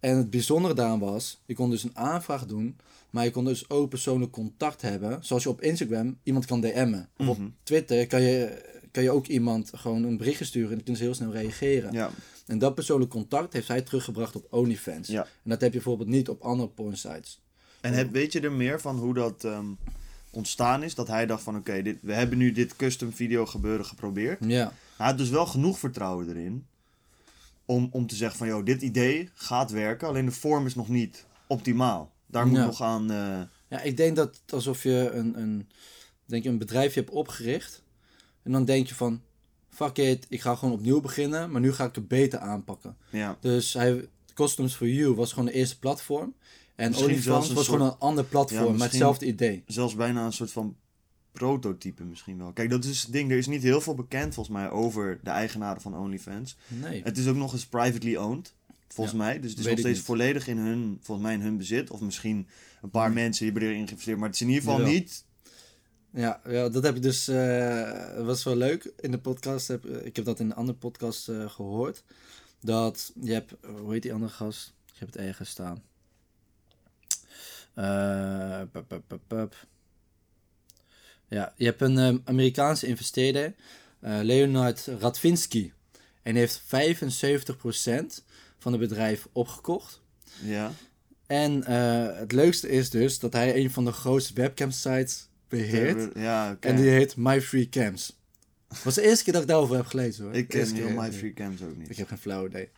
En 0.00 0.16
het 0.16 0.30
bijzondere 0.30 0.74
daaraan 0.74 0.98
was, 0.98 1.42
je 1.46 1.54
kon 1.54 1.70
dus 1.70 1.82
een 1.84 1.96
aanvraag 1.96 2.46
doen, 2.46 2.76
maar 3.10 3.24
je 3.24 3.30
kon 3.30 3.44
dus 3.44 3.70
ook 3.70 3.88
persoonlijk 3.88 4.32
contact 4.32 4.82
hebben. 4.82 5.24
Zoals 5.24 5.42
je 5.42 5.48
op 5.48 5.60
Instagram 5.60 6.18
iemand 6.22 6.46
kan 6.46 6.60
DM'en. 6.60 7.08
Of 7.16 7.28
op 7.28 7.38
Mhm. 7.38 7.48
Twitter 7.62 8.06
kan 8.06 8.22
je, 8.22 8.70
kan 8.92 9.02
je 9.02 9.10
ook 9.10 9.26
iemand 9.26 9.70
gewoon 9.74 10.02
een 10.02 10.16
berichtje 10.16 10.44
sturen 10.44 10.68
en 10.68 10.74
dan 10.74 10.84
kunnen 10.84 11.02
ze 11.02 11.04
heel 11.08 11.14
snel 11.14 11.32
reageren. 11.32 11.92
Ja. 11.92 12.10
En 12.46 12.58
dat 12.58 12.74
persoonlijk 12.74 13.10
contact 13.10 13.52
heeft 13.52 13.68
hij 13.68 13.82
teruggebracht 13.82 14.36
op 14.36 14.46
OnlyFans. 14.50 15.08
Ja. 15.08 15.22
En 15.22 15.50
dat 15.50 15.60
heb 15.60 15.70
je 15.72 15.76
bijvoorbeeld 15.78 16.08
niet 16.08 16.28
op 16.28 16.40
andere 16.42 16.68
pornsites. 16.68 17.40
En 17.80 17.92
heb, 17.92 18.12
weet 18.12 18.32
je 18.32 18.40
er 18.40 18.52
meer 18.52 18.80
van 18.80 18.98
hoe 18.98 19.14
dat 19.14 19.44
ehm, 19.44 19.66
ontstaan 20.30 20.82
is? 20.82 20.94
Dat 20.94 21.08
hij 21.08 21.26
dacht 21.26 21.42
van 21.42 21.56
oké, 21.56 21.82
dit 21.82 21.98
we 22.02 22.12
hebben 22.12 22.38
nu 22.38 22.52
dit 22.52 22.76
custom 22.76 23.12
video 23.12 23.46
gebeuren 23.46 23.86
geprobeerd. 23.86 24.38
Ja. 24.44 24.72
Hij 24.96 25.06
had 25.06 25.18
dus 25.18 25.28
wel 25.30 25.46
genoeg 25.46 25.78
vertrouwen 25.78 26.28
erin 26.28 26.66
om, 27.64 27.88
om 27.90 28.06
te 28.06 28.14
zeggen 28.16 28.38
van 28.38 28.46
joh, 28.46 28.64
dit 28.64 28.82
idee 28.82 29.30
gaat 29.34 29.70
werken. 29.70 30.08
Alleen 30.08 30.24
de 30.26 30.30
vorm 30.32 30.66
is 30.66 30.74
nog 30.74 30.88
niet 30.88 31.26
optimaal. 31.46 32.12
Daar 32.26 32.46
moet 32.46 32.56
Ja. 32.58 32.64
nog 32.64 32.82
aan... 32.82 33.10
eh, 33.10 33.40
Ja, 33.68 33.80
ik 33.82 33.96
denk 33.96 34.16
dat 34.16 34.40
alsof 34.48 34.82
je 34.82 35.10
een, 35.12 35.38
een, 35.40 35.68
denk 36.24 36.42
je 36.42 36.48
een 36.48 36.58
bedrijfje 36.58 37.00
hebt 37.00 37.12
opgericht. 37.12 37.81
En 38.42 38.52
dan 38.52 38.64
denk 38.64 38.86
je 38.86 38.94
van, 38.94 39.20
fuck 39.68 39.96
it, 39.96 40.26
ik 40.28 40.40
ga 40.40 40.54
gewoon 40.54 40.74
opnieuw 40.74 41.00
beginnen, 41.00 41.50
maar 41.50 41.60
nu 41.60 41.72
ga 41.72 41.84
ik 41.84 41.94
het 41.94 42.08
beter 42.08 42.38
aanpakken. 42.38 42.96
ja. 43.10 43.36
Dus 43.40 43.72
hij, 43.72 44.08
Customs 44.34 44.74
for 44.74 44.88
You 44.88 45.14
was 45.14 45.30
gewoon 45.30 45.44
de 45.44 45.52
eerste 45.52 45.78
platform. 45.78 46.34
En 46.74 46.96
OnlyFans 46.96 47.52
was 47.52 47.64
gewoon 47.68 47.86
een 47.86 47.98
ander 47.98 48.24
platform 48.24 48.64
Ja, 48.64 48.70
met 48.70 48.82
hetzelfde 48.82 49.26
idee. 49.26 49.62
zelfs 49.66 49.94
bijna 49.94 50.24
een 50.24 50.32
soort 50.32 50.52
van 50.52 50.76
prototype 51.32 52.04
misschien 52.04 52.38
wel. 52.38 52.52
Kijk, 52.52 52.70
dat 52.70 52.84
is 52.84 53.02
het 53.02 53.12
ding. 53.12 53.30
Er 53.30 53.36
is 53.36 53.46
niet 53.46 53.62
heel 53.62 53.80
veel 53.80 53.94
bekend 53.94 54.34
volgens 54.34 54.56
mij 54.56 54.70
over 54.70 55.20
de 55.22 55.30
eigenaren 55.30 55.82
van 55.82 55.96
OnlyFans. 55.96 56.56
Nee. 56.68 57.02
Het 57.02 57.18
is 57.18 57.26
ook 57.26 57.36
nog 57.36 57.52
eens 57.52 57.66
privately 57.66 58.16
owned, 58.16 58.54
volgens 58.88 59.16
mij. 59.16 59.40
Dus 59.40 59.50
het 59.50 59.58
is 59.58 59.66
nog 59.66 59.78
steeds 59.78 59.96
niet. 59.96 60.06
volledig 60.06 60.46
in 60.48 60.58
hun, 60.58 60.98
volgens 61.02 61.26
mij 61.26 61.36
in 61.36 61.42
hun 61.42 61.56
bezit. 61.56 61.90
Of 61.90 62.00
misschien 62.00 62.46
een 62.82 62.90
paar 62.90 63.12
mensen 63.12 63.44
die 63.44 63.52
hebben 63.52 63.70
erin 63.70 63.84
geïnvesteerd. 63.84 64.18
Maar 64.18 64.26
het 64.26 64.34
is 64.36 64.42
in 64.42 64.48
ieder 64.48 64.62
geval 64.62 64.86
niet... 64.86 65.24
Ja, 66.14 66.40
ja, 66.48 66.68
dat 66.68 66.82
heb 66.82 66.96
ik 66.96 67.02
dus. 67.02 67.28
eh 67.28 68.14
dat 68.16 68.24
was 68.24 68.44
wel 68.44 68.56
leuk 68.56 68.92
in 69.00 69.10
de 69.10 69.18
podcast. 69.18 69.68
Heb, 69.68 69.86
ik 69.86 70.16
heb 70.16 70.24
dat 70.24 70.40
in 70.40 70.46
een 70.46 70.54
andere 70.54 70.78
podcast 70.78 71.28
eh, 71.28 71.50
gehoord. 71.50 72.02
Dat 72.60 73.12
je 73.20 73.32
hebt. 73.32 73.52
Hoe 73.80 73.92
heet 73.92 74.02
die 74.02 74.12
andere 74.12 74.32
gast? 74.32 74.72
Ik 74.92 74.98
heb 74.98 75.08
het 75.08 75.16
ergens 75.16 75.50
staan. 75.50 75.82
Eh, 77.74 78.60
pup, 78.72 78.84
pup, 78.88 79.02
pup, 79.06 79.20
pup. 79.26 79.66
Ja, 81.28 81.52
je 81.56 81.64
hebt 81.64 81.80
een 81.80 81.98
ehm, 81.98 82.18
Amerikaanse 82.24 82.86
investeerder, 82.86 83.54
eh, 84.00 84.18
Leonard 84.22 84.86
Radvinsky. 84.98 85.72
En 86.22 86.34
heeft 86.34 86.62
75% 86.66 88.24
van 88.58 88.72
het 88.72 88.80
bedrijf 88.80 89.28
opgekocht. 89.32 90.00
Ja, 90.42 90.72
En 91.26 91.64
eh, 91.64 92.18
het 92.18 92.32
leukste 92.32 92.68
is 92.68 92.90
dus 92.90 93.18
dat 93.18 93.32
hij 93.32 93.56
een 93.56 93.70
van 93.70 93.84
de 93.84 93.92
grootste 93.92 94.34
webcam 94.34 94.70
sites 94.70 95.28
beheert. 95.58 96.14
ja. 96.14 96.56
En 96.60 96.76
die 96.76 96.88
heet 96.90 97.16
My 97.16 97.42
Free 97.42 97.68
Cams. 97.68 98.20
Dat 98.68 98.82
was 98.82 98.94
de 98.94 99.02
eerste 99.02 99.24
keer 99.24 99.32
dat 99.32 99.42
ik 99.42 99.48
daarover 99.48 99.76
heb 99.76 99.86
gelezen 99.86 100.24
hoor. 100.24 100.34
Ik 100.34 100.48
ken 100.48 100.74
heel. 100.74 100.88
My 101.02 101.12
Free 101.12 101.32
Cams 101.32 101.62
ook 101.62 101.76
niet. 101.76 101.90
Ik 101.90 101.96
heb 101.96 102.08
geen 102.08 102.18
flauw 102.18 102.46
idee. 102.46 102.62
Ik 102.62 102.70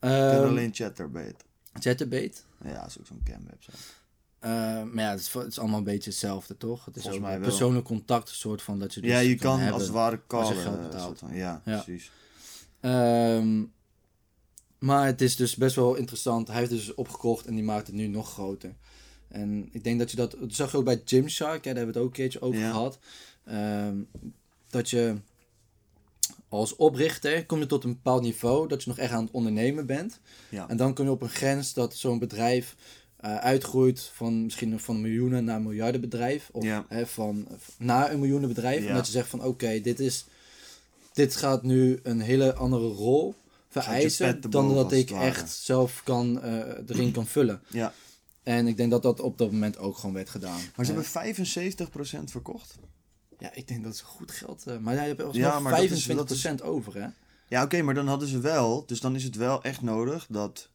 ken 0.00 0.10
Ehm 0.10 0.46
alleen 0.48 0.70
Chatterbait. 0.74 1.44
Chatterbait. 1.72 2.44
Ja, 2.64 2.80
dat 2.80 2.86
is 2.88 2.98
ook 2.98 3.06
zo'n 3.06 3.20
cam 3.24 3.44
website. 3.50 3.76
Eh, 4.38 4.50
maar 4.82 5.04
ja, 5.04 5.10
het 5.10 5.20
is, 5.20 5.32
het 5.32 5.46
is 5.46 5.58
allemaal 5.58 5.78
een 5.78 5.84
beetje 5.84 6.10
hetzelfde 6.10 6.56
toch? 6.56 6.84
Het 6.84 6.96
is 6.96 7.02
Volgens 7.02 7.24
ook 7.24 7.30
een 7.32 7.40
persoonlijk 7.40 7.84
contact, 7.84 8.28
soort 8.28 8.62
van 8.62 8.78
dat 8.78 8.94
je 8.94 9.00
dus 9.00 9.10
ja, 9.10 9.18
je 9.18 9.34
kan 9.34 9.56
hebben. 9.56 9.74
als 9.74 9.82
het 9.82 9.92
ware 9.92 10.20
als 10.26 10.48
je 10.48 10.54
callen. 10.54 10.80
geld 10.80 10.94
eh, 10.94 11.04
soort 11.04 11.18
van- 11.18 11.34
ja, 11.34 11.62
Ja. 11.64 11.80
precies. 11.82 12.10
Ehm, 12.80 13.62
maar 14.78 15.06
het 15.06 15.20
is 15.20 15.36
dus 15.36 15.56
best 15.56 15.76
wel 15.76 15.94
interessant. 15.94 16.48
Hij 16.48 16.56
heeft 16.58 16.70
dus 16.70 16.94
opgekocht 16.94 17.46
en 17.46 17.54
die 17.54 17.64
maakt 17.64 17.86
het 17.86 17.96
nu 17.96 18.06
nog 18.06 18.32
groter. 18.32 18.74
En 19.32 19.68
ik 19.72 19.84
denk 19.84 19.98
dat 19.98 20.10
je 20.10 20.16
dat... 20.16 20.30
Dat 20.40 20.52
zag 20.54 20.70
je 20.70 20.76
ook 20.76 20.84
bij 20.84 21.02
Gymshark. 21.04 21.64
Ja, 21.64 21.72
daar 21.72 21.84
hebben 21.84 21.94
we 21.94 21.98
het 22.00 22.08
ook 22.08 22.16
een 22.16 22.22
keertje 22.22 22.40
over 22.40 22.60
Ja. 22.60 22.70
gehad. 22.70 22.98
Ehm, 23.44 23.96
dat 24.70 24.90
je 24.90 25.14
als 26.48 26.76
oprichter 26.76 27.46
kom 27.46 27.58
je 27.58 27.66
tot 27.66 27.84
een 27.84 27.92
bepaald 27.92 28.22
niveau 28.22 28.68
dat 28.68 28.82
je 28.82 28.88
nog 28.88 28.98
echt 28.98 29.12
aan 29.12 29.24
het 29.24 29.32
ondernemen 29.32 29.86
bent. 29.86 30.20
Ja. 30.48 30.68
En 30.68 30.76
dan 30.76 30.94
kom 30.94 31.04
je 31.04 31.10
op 31.10 31.22
een 31.22 31.28
grens 31.28 31.72
dat 31.72 31.96
zo'n 31.96 32.18
bedrijf 32.18 32.76
eh, 33.16 33.36
uitgroeit 33.36 34.10
van 34.14 34.42
misschien 34.44 34.80
van 34.80 35.00
miljoenen 35.00 35.44
naar 35.44 35.60
miljardenbedrijf. 35.62 36.48
Of 36.52 36.64
Ja. 36.64 36.84
hè, 36.88 37.06
van 37.06 37.48
naar 37.78 38.12
een 38.12 38.18
miljoenenbedrijf. 38.20 38.82
Ja. 38.82 38.88
En 38.88 38.94
dat 38.94 39.06
je 39.06 39.12
zegt 39.12 39.28
van 39.28 39.44
oké, 39.44 39.80
dit 39.80 40.00
is 40.00 40.24
dit 41.12 41.36
gaat 41.36 41.62
nu 41.62 42.00
een 42.02 42.20
hele 42.20 42.54
andere 42.54 42.86
rol 42.88 43.34
vereisen 43.68 44.40
dan 44.50 44.74
dat 44.74 44.92
ik 44.92 45.10
echt 45.10 45.50
zelf 45.50 46.00
kan 46.04 46.42
eh, 46.42 46.58
erin 46.88 47.12
kan 47.12 47.26
vullen. 47.26 47.60
ja. 47.68 47.92
En 48.42 48.66
ik 48.66 48.76
denk 48.76 48.90
dat 48.90 49.02
dat 49.02 49.20
op 49.20 49.38
dat 49.38 49.52
moment 49.52 49.78
ook 49.78 49.96
gewoon 49.96 50.14
werd 50.14 50.30
gedaan. 50.30 50.60
Maar 50.76 50.86
ze 50.86 50.92
hebben 50.92 51.10
75% 51.10 52.30
verkocht. 52.30 52.78
ja, 53.38 53.54
ik 53.54 53.68
denk 53.68 53.84
dat 53.84 53.96
ze 53.96 54.04
goed 54.04 54.30
geld. 54.32 54.66
eh, 54.66 54.78
maar 54.78 54.94
jij 54.94 55.06
hebt 55.06 55.22
Ja, 55.34 55.60
maar 55.60 55.72
dat 55.72 55.90
is- 55.90 56.06
25% 56.06 56.62
over, 56.62 56.94
hè? 57.02 57.06
Ja, 57.48 57.62
oké, 57.62 57.82
maar 57.82 57.94
dan 57.94 58.08
hadden 58.08 58.28
ze 58.28 58.38
wel. 58.40 58.86
Dus 58.86 59.00
dan 59.00 59.14
is 59.14 59.24
het 59.24 59.36
wel 59.36 59.62
echt 59.62 59.82
nodig 59.82 60.26
dat. 60.28 60.68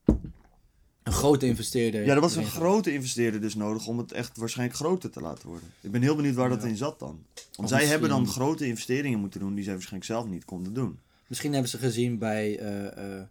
Een 1.03 1.13
grote 1.13 1.45
investeerder. 1.45 2.05
Ja, 2.05 2.13
er 2.15 2.21
was 2.21 2.35
een 2.35 2.45
grote 2.45 2.93
investeerder 2.93 3.41
dus 3.41 3.55
nodig 3.55 3.87
om 3.87 3.97
het 3.97 4.11
echt 4.11 4.37
waarschijnlijk 4.37 4.77
groter 4.79 5.09
te 5.09 5.21
laten 5.21 5.47
worden. 5.47 5.71
Ik 5.81 5.91
ben 5.91 6.01
heel 6.01 6.15
benieuwd 6.15 6.35
waar 6.35 6.49
dat 6.49 6.61
Ja. 6.61 6.67
in 6.67 6.77
zat 6.77 6.99
dan. 6.99 7.23
Want 7.55 7.71
Of 7.71 7.77
zij 7.77 7.85
hebben 7.87 8.09
dan 8.09 8.27
grote 8.27 8.65
investeringen 8.67 9.19
moeten 9.19 9.39
doen 9.39 9.53
die 9.55 9.63
zij 9.63 9.73
waarschijnlijk 9.73 10.11
zelf 10.11 10.27
niet 10.27 10.45
konden 10.45 10.73
doen. 10.73 10.99
Misschien 11.27 11.51
hebben 11.53 11.69
ze 11.71 11.77
gezien 11.77 12.17
bij, 12.17 12.59
eh, 12.59 13.17
eh, 13.17 13.23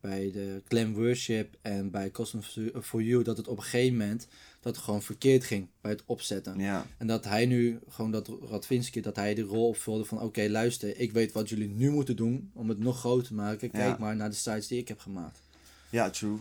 bij 0.00 0.30
de 0.32 0.62
Clan 0.68 0.94
Worship 0.94 1.56
en 1.62 1.90
bij 1.90 2.10
Custom 2.10 2.42
for 2.82 3.02
You 3.02 3.22
dat 3.22 3.36
het 3.36 3.48
op 3.48 3.56
een 3.56 3.62
gegeven 3.62 3.96
moment 3.96 4.26
dat 4.60 4.74
het 4.76 4.84
gewoon 4.84 5.02
verkeerd 5.02 5.44
ging 5.44 5.68
bij 5.80 5.90
het 5.90 6.02
opzetten. 6.06 6.58
Ja, 6.58 6.86
En 6.98 7.06
dat 7.06 7.24
hij 7.24 7.46
nu, 7.46 7.78
gewoon 7.88 8.10
dat 8.10 8.30
Radvinsky, 8.50 9.00
dat 9.00 9.16
hij 9.16 9.34
de 9.34 9.42
rol 9.42 9.68
opvulde 9.68 10.04
van 10.04 10.20
oké, 10.20 10.46
luister, 10.48 10.98
ik 10.98 11.12
weet 11.12 11.32
wat 11.32 11.48
jullie 11.48 11.68
nu 11.68 11.90
moeten 11.90 12.16
doen 12.16 12.50
om 12.54 12.68
het 12.68 12.78
nog 12.78 12.98
groter 12.98 13.26
te 13.26 13.34
maken. 13.34 13.70
Kijk 13.70 13.74
Ja. 13.74 13.96
maar 13.98 14.16
naar 14.16 14.30
de 14.30 14.36
sites 14.36 14.66
die 14.66 14.78
ik 14.78 14.88
heb 14.88 14.98
gemaakt. 14.98 15.40
ja 15.90 16.10
true. 16.10 16.32
En 16.32 16.38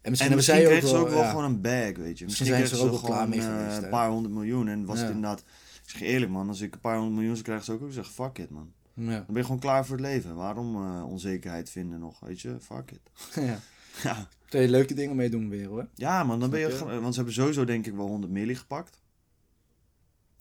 En 0.00 0.10
misschien, 0.10 0.42
zij 0.42 0.64
kregen 0.64 0.88
ze 0.88 0.96
ook 0.96 1.08
wel 1.08 1.22
ja, 1.22 1.28
gewoon 1.28 1.44
een 1.44 1.60
bag, 1.60 1.96
weet 1.96 2.18
je. 2.18 2.24
Misschien 2.24 2.46
zijn 2.46 2.66
ze 2.66 2.76
er 2.76 2.82
ook 2.82 2.90
wel 2.90 3.00
klaar 3.00 3.28
mee 3.28 3.40
eh, 3.40 3.44
geweest, 3.46 3.82
een 3.82 3.88
paar 3.88 4.10
honderd 4.10 4.34
miljoen. 4.34 4.68
En 4.68 4.84
was 4.84 4.98
het 4.98 5.06
inderdaad... 5.08 5.40
Ik 5.84 5.90
zeg 5.94 6.00
eerlijk 6.00 6.30
man, 6.30 6.48
als 6.48 6.60
ik 6.60 6.74
een 6.74 6.80
paar 6.80 6.94
honderd 6.96 7.14
miljoen 7.14 7.32
zou 7.34 7.44
krijgen, 7.44 7.64
zou 7.64 7.78
ik 7.78 7.84
ook 7.84 7.92
zeggen, 7.92 8.14
fuck 8.14 8.38
it 8.38 8.50
man. 8.50 8.72
Ja. 8.98 9.16
Dan 9.16 9.24
ben 9.26 9.36
je 9.36 9.42
gewoon 9.44 9.58
klaar 9.60 9.86
voor 9.86 9.96
het 9.96 10.04
leven. 10.06 10.34
Waarom 10.34 10.74
eh, 10.76 11.04
onzekerheid 11.08 11.70
vinden 11.70 12.00
nog, 12.00 12.20
weet 12.20 12.40
je? 12.40 12.56
Fuck 12.60 12.90
it. 12.90 13.00
ja. 13.44 13.58
Ja. 14.02 14.28
Kun 14.48 14.60
je 14.60 14.68
leuke 14.68 14.94
dingen 14.94 15.16
mee 15.16 15.30
doen 15.30 15.48
weer 15.48 15.66
hoor. 15.68 15.88
Ja, 15.94 16.24
man, 16.24 16.40
dan 16.40 16.50
ben 16.50 16.60
je. 16.60 16.78
Want 17.00 17.08
ze 17.10 17.16
hebben 17.16 17.34
sowieso, 17.34 17.64
denk 17.64 17.86
ik, 17.86 17.94
wel 17.94 18.06
100 18.06 18.32
milli 18.32 18.54
gepakt. 18.54 19.00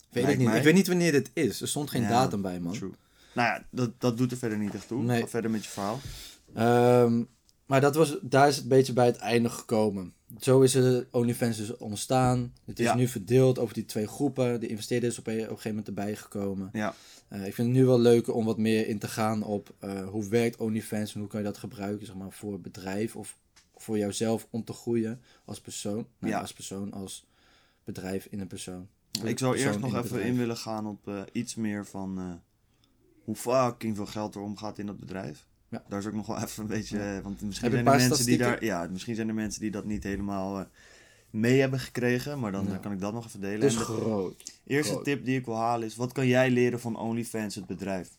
Weet 0.10 0.24
Lijkt 0.24 0.30
ik 0.32 0.38
niet. 0.38 0.48
mij. 0.48 0.58
Ik 0.58 0.64
weet 0.64 0.74
niet 0.74 0.88
wanneer 0.88 1.12
dit 1.12 1.30
is. 1.34 1.62
Er 1.62 1.68
stond 1.68 1.90
geen 1.90 2.02
Ja, 2.02 2.10
datum 2.10 2.42
bij 2.42 2.60
man. 2.60 2.74
True. 2.74 2.92
Nou 3.36 3.48
ja, 3.48 3.66
dat, 3.72 4.02
dat 4.02 4.18
doet 4.18 4.32
er 4.32 4.38
verder 4.38 4.58
niet 4.58 4.74
echt 4.76 4.88
toe. 4.88 5.04
Nee. 5.04 5.22
Ga 5.22 5.28
verder 5.28 5.52
met 5.52 5.64
je 5.64 5.70
verhaal. 5.70 6.00
Ehm, 6.54 7.24
maar 7.66 7.82
dat 7.82 7.96
was, 7.96 8.18
daar 8.22 8.48
is 8.48 8.54
het 8.56 8.64
een 8.64 8.70
beetje 8.70 8.94
bij 8.94 9.06
het 9.06 9.18
einde 9.18 9.50
gekomen. 9.50 10.14
Zo 10.40 10.62
is 10.62 10.72
de 10.72 11.08
OnlyFans 11.12 11.58
dus 11.58 11.78
ontstaan. 11.78 12.54
Het 12.66 12.80
is 12.80 12.86
Ja. 12.86 12.96
nu 12.96 13.08
verdeeld 13.08 13.60
over 13.60 13.74
die 13.74 13.86
twee 13.86 14.08
groepen. 14.08 14.60
De 14.60 14.68
investeerder 14.68 15.10
is 15.10 15.20
op 15.20 15.28
een, 15.28 15.34
op 15.34 15.40
een 15.42 15.48
gegeven 15.48 15.70
moment 15.70 15.88
erbij 15.88 16.16
gekomen. 16.16 16.70
Ja. 16.74 16.94
Eh, 17.28 17.46
ik 17.46 17.54
vind 17.54 17.68
het 17.68 17.78
nu 17.78 17.86
wel 17.86 18.00
leuk 18.00 18.34
om 18.34 18.46
wat 18.46 18.58
meer 18.58 18.88
in 18.88 19.00
te 19.00 19.08
gaan 19.08 19.44
op 19.44 19.74
eh, 19.80 20.08
hoe 20.08 20.28
werkt 20.30 20.58
OnlyFans 20.60 21.14
en 21.14 21.20
hoe 21.20 21.30
kan 21.30 21.40
je 21.40 21.46
dat 21.46 21.58
gebruiken 21.58 22.06
zeg 22.06 22.16
maar, 22.16 22.32
voor 22.32 22.62
bedrijf 22.62 23.16
of 23.16 23.38
voor 23.76 23.98
jouzelf 23.98 24.48
om 24.50 24.64
te 24.64 24.74
groeien 24.74 25.22
als 25.46 25.62
persoon. 25.62 26.08
Nou, 26.20 26.34
Ja. 26.34 26.40
als 26.40 26.54
persoon, 26.54 26.92
als 26.94 27.26
bedrijf 27.84 28.26
in 28.26 28.40
een 28.40 28.48
persoon. 28.48 28.88
Ik 29.24 29.40
zou 29.40 29.52
Persoon 29.52 29.68
eerst 29.68 29.80
nog 29.80 29.90
even 29.96 30.02
bedrijf. 30.04 30.26
in 30.28 30.38
willen 30.38 30.58
gaan 30.58 30.88
op 30.88 31.08
eh, 31.08 31.22
iets 31.32 31.56
meer 31.56 31.86
van 31.86 32.42
hoe 33.24 33.36
fucking 33.36 33.96
veel 33.96 34.06
geld 34.06 34.36
er 34.36 34.42
omgaat 34.42 34.78
in 34.78 34.86
dat 34.86 35.00
bedrijf. 35.00 35.46
Ja. 35.70 35.84
Daar 35.90 36.00
is 36.00 36.06
ook 36.06 36.14
nog 36.14 36.28
wel 36.28 36.38
even 36.44 36.62
een 36.64 36.70
beetje. 36.70 36.98
Ja. 36.98 37.18
eh, 37.18 37.24
Want 37.24 37.42
misschien 37.42 37.72
zijn 37.72 37.86
er 37.88 37.94
mensen 37.94 38.26
die 38.26 38.38
daar. 38.38 38.64
Ja, 38.64 38.88
misschien 38.92 39.16
zijn 39.16 39.28
er 39.28 39.34
mensen 39.34 39.62
die 39.62 39.72
dat 39.72 39.86
niet 39.86 40.04
helemaal 40.04 40.60
eh, 40.60 40.66
mee 41.30 41.60
hebben 41.60 41.80
gekregen. 41.80 42.40
Maar 42.40 42.52
dan 42.52 42.66
Ja. 42.66 42.74
eh, 42.74 42.80
kan 42.82 42.92
ik 42.92 43.00
dat 43.00 43.14
nog 43.14 43.26
even 43.26 43.40
delen. 43.42 43.60
Dus 43.60 43.74
En 43.74 43.80
de 43.80 43.86
groot. 43.86 44.54
eerste 44.68 44.92
groot. 44.92 45.04
tip 45.04 45.26
die 45.26 45.38
ik 45.40 45.46
wil 45.46 45.56
halen 45.58 45.88
is: 45.88 45.96
wat 45.96 46.12
kan 46.12 46.28
jij 46.28 46.50
leren 46.52 46.80
van 46.80 46.98
OnlyFans, 46.98 47.56
het 47.56 47.66
bedrijf? 47.66 48.10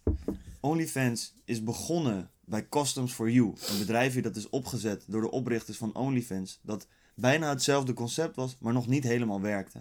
OnlyFans 0.61 1.35
is 1.45 1.63
begonnen 1.65 2.31
bij 2.45 2.69
Customs 2.69 3.13
for 3.13 3.31
You. 3.31 3.53
Een 3.69 3.79
bedrijfje 3.79 4.23
dat 4.23 4.37
is 4.37 4.49
opgezet 4.49 5.05
door 5.07 5.21
de 5.21 5.31
oprichters 5.31 5.77
van 5.79 5.95
OnlyFans. 5.95 6.61
Dat 6.63 6.87
bijna 7.15 7.49
hetzelfde 7.49 7.93
concept 7.93 8.37
was, 8.37 8.57
maar 8.61 8.73
nog 8.73 8.87
niet 8.87 9.05
helemaal 9.05 9.41
werkte. 9.41 9.79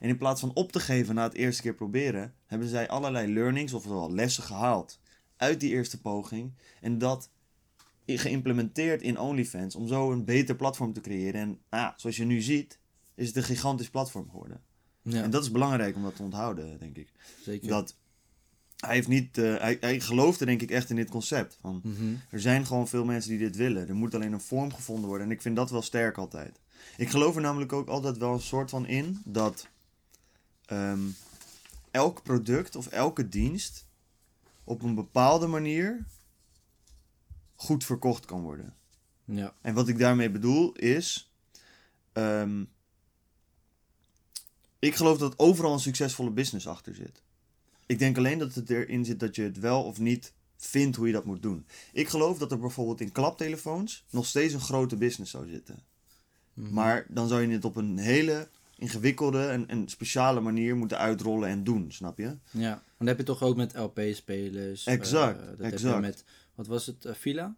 En 0.00 0.08
in 0.08 0.16
plaats 0.18 0.40
van 0.40 0.50
op 0.54 0.72
te 0.72 0.80
geven 0.80 1.14
na 1.14 1.22
het 1.22 1.34
eerste 1.34 1.62
keer 1.62 1.74
proberen, 1.74 2.34
hebben 2.46 2.68
zij 2.68 2.88
allerlei 2.88 3.32
learnings, 3.32 3.72
oftewel 3.72 4.12
lessen 4.12 4.42
gehaald 4.42 4.98
uit 5.42 5.60
die 5.60 5.70
eerste 5.70 6.00
poging. 6.00 6.52
En 6.80 6.98
dat 6.98 7.30
geïmplementeerd 8.06 9.02
in 9.02 9.18
OnlyFans 9.18 9.74
om 9.74 9.86
zo 9.88 10.12
een 10.12 10.24
beter 10.24 10.56
platform 10.56 10.92
te 10.92 11.00
creëren. 11.00 11.40
En 11.40 11.48
nou 11.48 11.82
ja, 11.82 11.94
zoals 11.96 12.16
je 12.16 12.24
nu 12.24 12.40
ziet, 12.40 12.78
is 13.14 13.26
het 13.26 13.36
een 13.36 13.42
gigantisch 13.42 13.90
platform 13.90 14.30
geworden. 14.30 14.60
Ja, 15.02 15.22
En 15.22 15.30
dat 15.30 15.42
is 15.42 15.50
belangrijk 15.50 15.96
om 15.96 16.02
dat 16.02 16.16
te 16.16 16.22
onthouden, 16.22 16.78
denk 16.78 16.96
ik. 16.96 17.12
zeker. 17.44 17.68
Dat 17.68 17.96
hij 18.76 18.94
heeft 18.94 19.08
niet, 19.08 19.38
eh, 19.38 19.56
hij, 19.56 19.76
hij 19.80 20.00
geloofde 20.00 20.44
denk 20.44 20.62
ik 20.62 20.70
echt 20.70 20.90
in 20.90 20.96
dit 20.96 21.10
concept. 21.10 21.58
Van, 21.60 21.80
Mhm. 21.84 22.14
er 22.30 22.40
zijn 22.40 22.66
gewoon 22.66 22.88
veel 22.88 23.04
mensen 23.04 23.30
die 23.30 23.38
dit 23.38 23.56
willen. 23.56 23.88
Er 23.88 23.94
moet 23.94 24.14
alleen 24.14 24.32
een 24.32 24.40
vorm 24.40 24.72
gevonden 24.72 25.08
worden. 25.08 25.26
En 25.26 25.32
ik 25.32 25.42
vind 25.42 25.56
dat 25.56 25.70
wel 25.70 25.82
sterk 25.82 26.18
altijd. 26.18 26.60
Ik 26.96 27.08
geloof 27.08 27.34
er 27.36 27.42
namelijk 27.42 27.72
ook 27.72 27.88
altijd 27.88 28.16
wel 28.16 28.32
een 28.32 28.40
soort 28.40 28.70
van 28.70 28.86
in 28.86 29.20
dat 29.24 29.68
ehm, 30.66 31.00
elk 31.90 32.22
product 32.22 32.76
of 32.76 32.86
elke 32.86 33.28
dienst 33.28 33.86
op 34.64 34.82
een 34.82 34.94
bepaalde 34.94 35.46
manier 35.46 36.06
goed 37.54 37.84
verkocht 37.84 38.24
kan 38.24 38.40
worden. 38.42 38.74
Ja, 39.24 39.54
En 39.60 39.74
wat 39.74 39.88
ik 39.88 39.98
daarmee 39.98 40.30
bedoel 40.30 40.72
is. 40.72 41.32
ehm, 42.12 42.64
ik 44.78 44.94
geloof 44.94 45.18
dat 45.18 45.38
overal 45.38 45.72
een 45.72 45.80
succesvolle 45.80 46.30
business 46.30 46.66
achter 46.66 46.94
zit. 46.94 47.22
Ik 47.86 47.98
denk 47.98 48.16
alleen 48.16 48.38
dat 48.38 48.54
het 48.54 48.70
erin 48.70 49.04
zit 49.04 49.20
dat 49.20 49.36
je 49.36 49.42
het 49.42 49.58
wel 49.58 49.84
of 49.84 49.98
niet 49.98 50.32
vindt 50.56 50.96
hoe 50.96 51.06
je 51.06 51.12
dat 51.12 51.24
moet 51.24 51.42
doen. 51.42 51.66
Ik 51.92 52.08
geloof 52.08 52.38
dat 52.38 52.52
er 52.52 52.58
bijvoorbeeld 52.58 53.00
in 53.00 53.12
klaptelefoons 53.12 54.04
nog 54.10 54.26
steeds 54.26 54.54
een 54.54 54.60
grote 54.60 54.96
business 54.96 55.30
zou 55.30 55.48
zitten. 55.48 55.82
Mhm. 56.54 56.72
Maar 56.72 57.06
dan 57.08 57.28
zou 57.28 57.42
je 57.42 57.48
het 57.48 57.64
op 57.64 57.76
een 57.76 57.98
hele 57.98 58.48
ingewikkelde 58.82 59.46
en, 59.46 59.68
en 59.68 59.88
speciale 59.88 60.40
manier 60.40 60.76
moeten 60.76 60.98
uitrollen 60.98 61.48
en 61.48 61.64
doen, 61.64 61.92
snap 61.92 62.18
je? 62.18 62.36
ja. 62.50 62.72
En 62.72 63.08
dat 63.08 63.08
heb 63.08 63.18
je 63.18 63.32
toch 63.32 63.42
ook 63.42 63.56
met 63.56 63.76
LP-spelers. 63.76 64.86
Exact, 64.86 65.38
dat 65.38 65.58
heb 65.58 65.72
exact. 65.72 65.94
je 65.94 66.00
met, 66.00 66.24
wat 66.54 66.66
was 66.66 66.86
het, 66.86 67.04
eh, 67.04 67.14
Villa? 67.14 67.56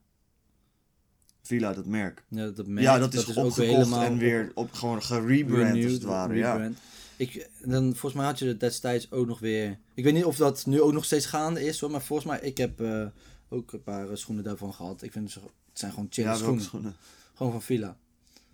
Villa, 1.43 1.73
dat 1.73 1.87
merk. 1.87 2.25
Ja, 2.29 2.49
dat, 2.49 2.67
merk, 2.67 2.87
ja, 2.87 2.99
dat 2.99 3.15
is 3.15 3.21
ook 3.21 3.29
opgekocht 3.29 3.57
weer 3.57 3.69
helemaal 3.69 4.03
en 4.03 4.19
weer 4.19 4.51
op, 4.55 4.73
gewoon 4.73 5.03
gerebrand 5.03 5.85
als 5.85 5.93
het 5.93 6.03
ware. 6.03 6.35
Ja. 6.35 6.71
Ik, 7.17 7.49
dan, 7.65 7.83
volgens 7.83 8.13
mij 8.13 8.25
had 8.25 8.39
je 8.39 8.47
het 8.47 8.61
destijds 8.61 9.11
ook 9.11 9.27
nog 9.27 9.39
weer... 9.39 9.79
Ik 9.95 10.05
weet 10.05 10.15
niet 10.15 10.25
of 10.25 10.37
dat 10.37 10.67
nu 10.67 10.81
ook 10.81 10.93
nog 10.93 11.05
steeds 11.05 11.27
gaande 11.27 11.65
is, 11.65 11.81
hoor, 11.81 11.91
maar 11.91 12.03
volgens 12.03 12.29
mij, 12.29 12.41
ik 12.41 12.57
heb 12.57 12.81
eh, 12.81 13.07
ook 13.49 13.73
een 13.73 13.83
paar 13.83 14.11
eh, 14.11 14.17
schoenen 14.17 14.45
daarvan 14.45 14.75
gehad. 14.75 15.03
Ik 15.03 15.13
vind 15.13 15.31
ze, 15.31 15.41
het 15.41 15.79
zijn 15.79 15.93
gewoon 15.93 16.07
chille 16.11 16.29
Ja, 16.29 16.35
schoenen. 16.35 16.63
schoenen? 16.63 16.95
Gewoon 17.35 17.53
van 17.53 17.63
Villa. 17.63 17.97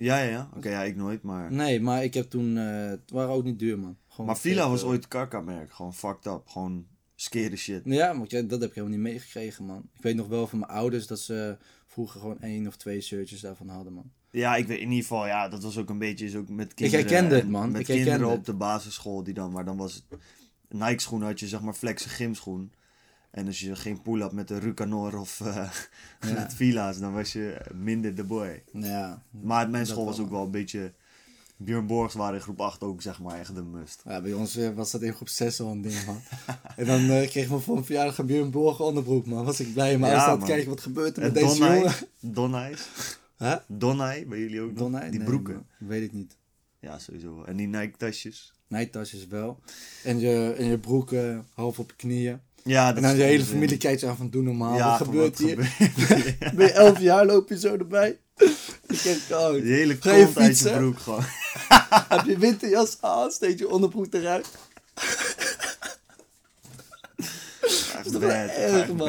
Ja, 0.00 0.18
ja, 0.18 0.30
ja. 0.30 0.50
Oké, 0.56 0.68
ja, 0.68 0.82
ik 0.82 0.96
nooit, 0.96 1.22
maar... 1.22 1.52
Nee, 1.52 1.80
maar 1.80 2.04
ik 2.04 2.14
heb 2.14 2.30
toen... 2.30 2.56
eh, 2.56 2.88
het 2.88 3.10
waren 3.10 3.34
ook 3.34 3.44
niet 3.44 3.58
duur, 3.58 3.78
man. 3.78 3.96
Gewoon 4.08 4.26
Maar 4.26 4.38
Villa 4.38 4.62
40 4.62 4.70
was 4.72 4.90
ooit 4.90 5.08
kaka-merk. 5.08 5.72
Gewoon 5.72 5.94
fucked 5.94 6.26
up. 6.26 6.42
Gewoon 6.46 6.86
scary 7.14 7.56
shit. 7.56 7.82
Ja, 7.84 8.12
maar 8.12 8.28
dat 8.28 8.50
heb 8.50 8.62
ik 8.62 8.74
helemaal 8.74 8.88
niet 8.88 9.12
meegekregen, 9.12 9.64
man. 9.64 9.88
Ik 9.94 10.02
weet 10.02 10.16
nog 10.16 10.28
wel 10.28 10.46
van 10.46 10.58
mijn 10.58 10.70
ouders 10.70 11.06
dat 11.06 11.20
ze 11.20 11.56
vroeger 11.86 12.20
gewoon 12.20 12.40
één 12.40 12.66
of 12.66 12.76
twee 12.76 13.00
shirtjes 13.00 13.40
daarvan 13.40 13.68
hadden, 13.68 13.92
man. 13.92 14.10
Ja, 14.30 14.56
ik 14.56 14.66
weet 14.66 14.78
in 14.78 14.88
ieder 14.88 15.02
geval, 15.02 15.26
ja, 15.26 15.48
dat 15.48 15.62
was 15.62 15.78
ook 15.78 15.90
een 15.90 15.98
beetje 15.98 16.24
is 16.24 16.34
ook 16.36 16.48
met 16.48 16.74
kinderen. 16.74 17.06
herkende 17.06 17.34
het, 17.34 17.48
man. 17.48 17.70
Met 17.70 17.80
Ik 17.80 17.86
kinderen 17.86 18.28
op 18.28 18.44
de 18.44 18.54
basisschool 18.54 19.22
die 19.22 19.34
dan, 19.34 19.52
maar 19.52 19.64
dan 19.64 19.76
was 19.76 19.94
het 19.94 20.04
Nike 20.68 21.00
schoen 21.00 21.22
had 21.22 21.40
je 21.40 21.48
zeg 21.48 21.60
maar 21.60 21.74
flex 21.74 22.04
gymschoen. 22.04 22.72
En 23.30 23.46
als 23.46 23.60
je 23.60 23.76
geen 23.76 24.02
pull 24.02 24.20
had 24.20 24.32
met 24.32 24.48
de 24.48 24.58
Rucanor 24.58 25.18
of 25.20 25.38
Ja. 25.44 25.70
met 26.20 26.54
Villa's, 26.54 26.98
dan 26.98 27.12
was 27.12 27.32
je 27.32 27.60
minder 27.74 28.14
de 28.14 28.24
boy. 28.24 28.62
Ja, 28.72 29.22
Maar 29.30 29.70
mijn 29.70 29.86
school 29.86 30.04
was 30.04 30.18
ook 30.20 30.30
wel 30.30 30.44
een 30.44 30.50
beetje... 30.50 30.92
Björn 31.62 31.86
Borgs 31.86 32.14
waren 32.14 32.34
in 32.34 32.40
groep 32.40 32.60
8 32.60 32.82
ook 32.82 33.02
zeg 33.02 33.20
maar 33.20 33.38
echt 33.38 33.54
de 33.54 33.62
must. 33.62 34.02
ja 34.04 34.20
bij 34.20 34.32
ons 34.32 34.56
eh, 34.56 34.68
was 34.74 34.90
dat 34.90 35.02
in 35.02 35.12
groep 35.12 35.28
6 35.28 35.60
al 35.60 35.70
een 35.70 35.80
ding, 35.82 36.04
man. 36.06 36.20
en 36.76 36.86
dan 36.86 37.10
eh, 37.10 37.28
kreeg 37.28 37.50
me 37.50 37.58
voor 37.58 37.76
een 37.76 37.84
verjaardag 37.84 38.18
een 38.18 38.26
Björn 38.26 38.50
Borg 38.50 38.80
onderbroek, 38.80 39.26
man. 39.26 39.44
Was 39.44 39.60
ik 39.60 39.72
blij. 39.72 39.98
Maar 39.98 40.10
Ja, 40.10 40.24
als 40.26 40.38
dat 40.38 40.48
kijken 40.48 40.68
wat 40.68 40.80
gebeurt 40.80 41.16
er 41.16 41.22
En 41.22 41.32
met 41.32 41.42
deze 41.42 41.56
jongen. 41.56 41.92
Donai's. 42.20 42.88
Hè? 43.36 43.56
Donai, 43.66 44.26
bij 44.26 44.38
jullie 44.38 44.60
ook? 44.60 44.76
Donai? 44.76 45.10
Die 45.10 45.18
Nee, 45.18 45.28
broeken. 45.28 45.54
man. 45.54 45.88
Weet 45.88 46.02
ik 46.02 46.12
niet. 46.12 46.36
Ja, 46.78 46.98
sowieso 46.98 47.34
wel. 47.36 47.46
En 47.46 47.56
die 47.56 47.66
Nike 47.66 47.96
tasjes. 47.96 48.52
Nijtasjes 48.66 49.26
wel. 49.26 49.60
En 50.04 50.18
je, 50.18 50.54
en 50.58 50.64
je 50.64 50.78
broek 50.78 51.12
eh, 51.12 51.38
half 51.54 51.78
op 51.78 51.90
je 51.90 51.96
knieën. 51.96 52.40
Ja, 52.64 52.88
En 52.88 52.94
dat 52.94 53.02
dan 53.02 53.12
is 53.12 53.18
je 53.18 53.24
hele 53.24 53.44
familie 53.44 53.76
kijkt 53.76 54.00
zo 54.00 54.08
aan 54.08 54.16
van 54.16 54.30
doe 54.30 54.42
normaal. 54.42 54.76
Ja, 54.76 54.88
wat 54.88 55.06
gebeurt 55.06 55.38
wat 55.38 55.48
hier? 55.48 55.64
gebeurt? 55.64 56.38
Ben 56.56 56.66
je 56.66 56.72
11 56.72 57.00
jaar, 57.00 57.26
loop 57.26 57.48
je 57.48 57.58
zo 57.58 57.76
erbij? 57.76 58.18
ik 58.88 59.02
denk, 59.02 59.18
oh, 59.30 59.52
Die 59.52 59.72
hele 59.72 59.96
Ga 60.00 60.14
je 60.14 60.24
kont 60.24 60.36
uit 60.36 60.46
je 60.46 60.54
fietsen? 60.54 60.78
broek 60.78 60.98
gewoon. 60.98 61.22
heb 62.08 62.24
je 62.24 62.38
winterjas 62.38 62.96
aan, 63.00 63.30
steekt 63.30 63.58
je 63.58 63.68
onderbroek 63.68 64.14
eruit. 64.14 64.46
Echt 67.60 68.06
is 68.06 68.12
toch 68.12 68.20
wel 68.20 68.30
bad. 68.30 68.48
erg, 68.56 68.92
man. 68.92 69.08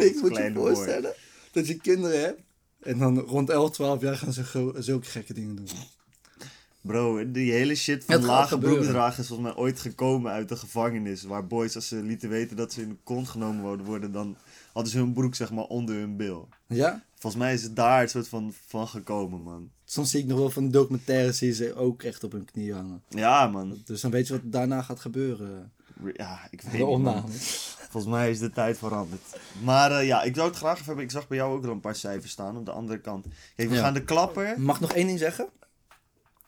Ik 0.00 0.20
moet 0.20 0.36
je 0.36 0.50
boy. 0.54 0.74
voorstellen 0.74 1.12
dat 1.52 1.66
je 1.66 1.74
kinderen 1.74 2.20
hebt. 2.20 2.40
En 2.82 2.98
dan 2.98 3.18
rond 3.18 3.50
11, 3.50 3.70
12 3.70 4.00
jaar 4.02 4.16
gaan 4.16 4.32
ze 4.32 4.72
zulke 4.78 5.06
gekke 5.06 5.34
dingen 5.34 5.56
doen. 5.56 5.68
Bro, 6.82 7.30
die 7.30 7.52
hele 7.52 7.74
shit 7.74 8.04
van 8.04 8.14
Het 8.14 8.24
lage 8.24 8.58
broekdragen 8.58 9.20
is 9.22 9.26
volgens 9.28 9.48
mij 9.48 9.56
ooit 9.64 9.80
gekomen 9.80 10.32
uit 10.32 10.48
de 10.48 10.56
gevangenis. 10.56 11.22
Waar 11.22 11.46
boys, 11.46 11.74
als 11.74 11.88
ze 11.88 11.96
lieten 11.96 12.28
weten 12.28 12.56
dat 12.56 12.72
ze 12.72 12.82
in 12.82 12.88
de 12.88 12.96
kont 13.04 13.28
genomen 13.28 13.84
worden, 13.84 14.12
dan 14.12 14.36
hadden 14.72 14.92
ze 14.92 14.98
hun 14.98 15.12
broek 15.12 15.34
zeg 15.34 15.50
maar 15.52 15.64
onder 15.64 15.94
hun 15.94 16.16
bil. 16.16 16.48
Ja? 16.66 17.02
Volgens 17.18 17.42
mij 17.42 17.52
is 17.54 17.62
het 17.62 17.76
daar 17.76 18.02
een 18.02 18.08
soort 18.08 18.28
van, 18.28 18.52
van 18.66 18.88
gekomen, 18.88 19.42
man. 19.42 19.70
Soms 19.84 20.10
zie 20.10 20.20
ik 20.20 20.26
nog 20.26 20.38
wel 20.38 20.50
van 20.50 20.70
documentaires 20.70 21.38
je 21.38 21.52
ze 21.52 21.74
ook 21.74 22.02
echt 22.02 22.24
op 22.24 22.32
hun 22.32 22.44
knie 22.44 22.72
hangen. 22.74 23.02
Ja, 23.08 23.46
man. 23.46 23.82
Dus 23.84 24.00
dan 24.00 24.10
weet 24.10 24.26
je 24.26 24.32
wat 24.32 24.42
daarna 24.44 24.82
gaat 24.82 25.00
gebeuren. 25.00 25.72
Ja, 26.14 26.40
ik 26.50 26.60
weet 26.62 26.80
De 26.80 26.86
opname. 26.86 27.22
Volgens 27.90 28.12
mij 28.12 28.30
is 28.30 28.38
de 28.38 28.50
tijd 28.50 28.78
veranderd. 28.78 29.20
Maar 29.62 29.90
eh, 29.92 30.06
ja, 30.06 30.22
ik 30.22 30.34
zou 30.34 30.48
het 30.48 30.56
graag 30.56 30.74
even 30.74 30.86
hebben. 30.86 31.04
Ik 31.04 31.10
zag 31.10 31.28
bij 31.28 31.36
jou 31.36 31.54
ook 31.56 31.62
wel 31.62 31.72
een 31.72 31.80
paar 31.80 31.94
cijfers 31.96 32.32
staan 32.32 32.56
op 32.56 32.64
de 32.64 32.72
andere 32.72 33.00
kant. 33.00 33.26
Kijk, 33.56 33.68
we 33.68 33.74
Ja. 33.74 33.80
gaan 33.82 33.94
de 33.94 34.04
klapper. 34.04 34.60
Mag 34.60 34.74
ik 34.74 34.80
nog 34.80 34.92
één 34.92 35.06
ding 35.06 35.18
zeggen? 35.18 35.48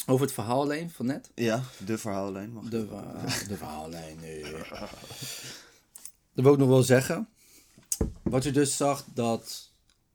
Over 0.06 0.24
het 0.26 0.34
verhaal 0.34 0.60
alleen 0.60 0.90
van 0.90 1.06
net. 1.06 1.30
Ja, 1.34 1.62
de 1.86 1.98
verhaallijn. 1.98 2.52
Mag 2.52 2.64
De, 2.64 2.86
verha- 2.86 3.46
de 3.48 3.56
verhaallijn. 3.56 4.16
Nee. 4.20 4.42
Dat 6.34 6.44
wil 6.44 6.52
ik 6.52 6.58
nog 6.58 6.68
wel 6.68 6.82
zeggen. 6.82 7.28
Wat 8.22 8.44
je 8.44 8.50
dus 8.50 8.76
zag 8.76 9.04
dat 9.14 9.70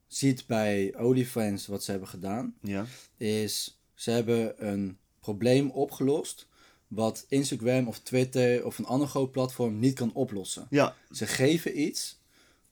ziet 0.07 0.45
bij 0.47 0.93
OnlyFans 0.97 1.67
wat 1.67 1.83
ze 1.83 1.91
hebben 1.91 2.09
gedaan, 2.09 2.55
Ja. 2.61 2.85
is 3.17 3.79
ze 3.93 4.11
hebben 4.11 4.67
een 4.71 4.97
probleem 5.19 5.69
opgelost 5.69 6.47
wat 6.87 7.25
Instagram 7.27 7.87
of 7.87 7.99
Twitter 7.99 8.65
of 8.65 8.77
een 8.77 8.85
ander 8.85 9.07
groot 9.07 9.31
platform 9.31 9.79
niet 9.79 9.93
kan 9.93 10.13
oplossen. 10.13 10.67
Ja, 10.69 10.95
Ze 11.11 11.27
geven 11.27 11.79
iets 11.81 12.17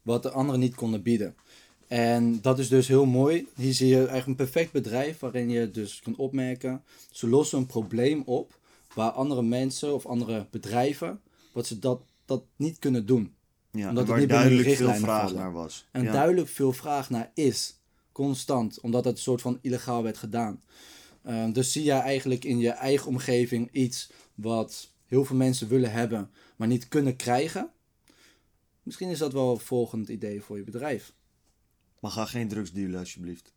wat 0.01 0.23
de 0.23 0.31
anderen 0.31 0.59
niet 0.59 0.75
konden 0.75 1.01
bieden. 1.01 1.35
En 1.87 2.41
dat 2.41 2.59
is 2.59 2.67
dus 2.67 2.87
heel 2.87 3.05
mooi. 3.05 3.47
Hier 3.55 3.73
zie 3.73 3.87
je 3.87 3.97
eigenlijk 3.97 4.27
een 4.27 4.35
perfect 4.35 4.71
bedrijf 4.71 5.19
waarin 5.19 5.49
je 5.49 5.71
dus 5.71 5.99
kunt 5.99 6.17
opmerken. 6.17 6.83
Ze 7.11 7.27
lossen 7.27 7.57
een 7.57 7.65
probleem 7.65 8.21
op 8.25 8.59
waar 8.93 9.11
andere 9.11 9.41
mensen 9.41 9.93
of 9.93 10.05
andere 10.05 10.45
bedrijven 10.51 11.21
wat 11.51 11.67
ze 11.67 11.79
dat, 11.79 12.01
dat 12.25 12.43
niet 12.55 12.79
kunnen 12.79 13.05
doen. 13.05 13.35
ja. 13.71 13.89
Omdat 13.89 14.07
het 14.07 14.17
niet 14.17 14.29
duidelijk 14.29 14.69
veel 14.69 14.93
vraag 14.93 15.21
vallen. 15.21 15.35
naar 15.35 15.51
was. 15.51 15.87
En 15.91 16.03
ja. 16.03 16.11
duidelijk 16.11 16.47
veel 16.47 16.73
vraag 16.73 17.09
naar 17.09 17.31
is. 17.33 17.79
Constant. 18.11 18.79
Omdat 18.79 19.05
het 19.05 19.15
een 19.15 19.21
soort 19.21 19.41
van 19.41 19.59
illegaal 19.61 20.03
werd 20.03 20.17
gedaan. 20.17 20.61
Ehm, 21.23 21.51
dus 21.51 21.71
zie 21.71 21.83
jij 21.83 21.99
eigenlijk 21.99 22.45
in 22.45 22.59
je 22.59 22.69
eigen 22.69 23.07
omgeving 23.07 23.69
iets 23.71 24.11
wat 24.35 24.91
heel 25.05 25.25
veel 25.25 25.35
mensen 25.35 25.67
willen 25.67 25.91
hebben, 25.91 26.31
maar 26.55 26.67
niet 26.67 26.87
kunnen 26.87 27.15
krijgen. 27.15 27.69
Misschien 28.83 29.09
is 29.09 29.19
dat 29.19 29.33
wel 29.33 29.51
een 29.51 29.59
volgend 29.59 30.09
idee 30.09 30.41
voor 30.41 30.57
je 30.57 30.63
bedrijf. 30.63 31.13
Maar 31.99 32.11
ga 32.11 32.25
geen 32.25 32.47
drugs 32.47 32.71
dealen, 32.71 32.99
alsjeblieft. 32.99 33.51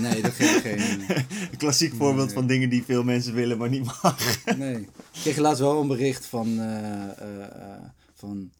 Nee, 0.00 0.22
dat 0.22 0.32
geeft 0.32 0.60
geen. 0.60 1.00
Een 1.50 1.56
klassiek 1.58 1.94
voorbeeld 1.94 2.32
van 2.32 2.46
dingen 2.46 2.68
die 2.68 2.82
veel 2.84 3.02
mensen 3.04 3.34
willen, 3.34 3.58
maar 3.58 3.68
niet 3.68 3.84
mag. 3.84 4.44
Nee. 4.56 4.76
Ik 4.76 4.88
kreeg 5.12 5.36
laatst 5.36 5.60
wel 5.60 5.80
een 5.80 5.88
bericht 5.88 6.26
van, 6.26 6.60
eh 6.60 7.02
eh, 7.18 7.42
eh, 7.42 7.82
van 8.14 8.50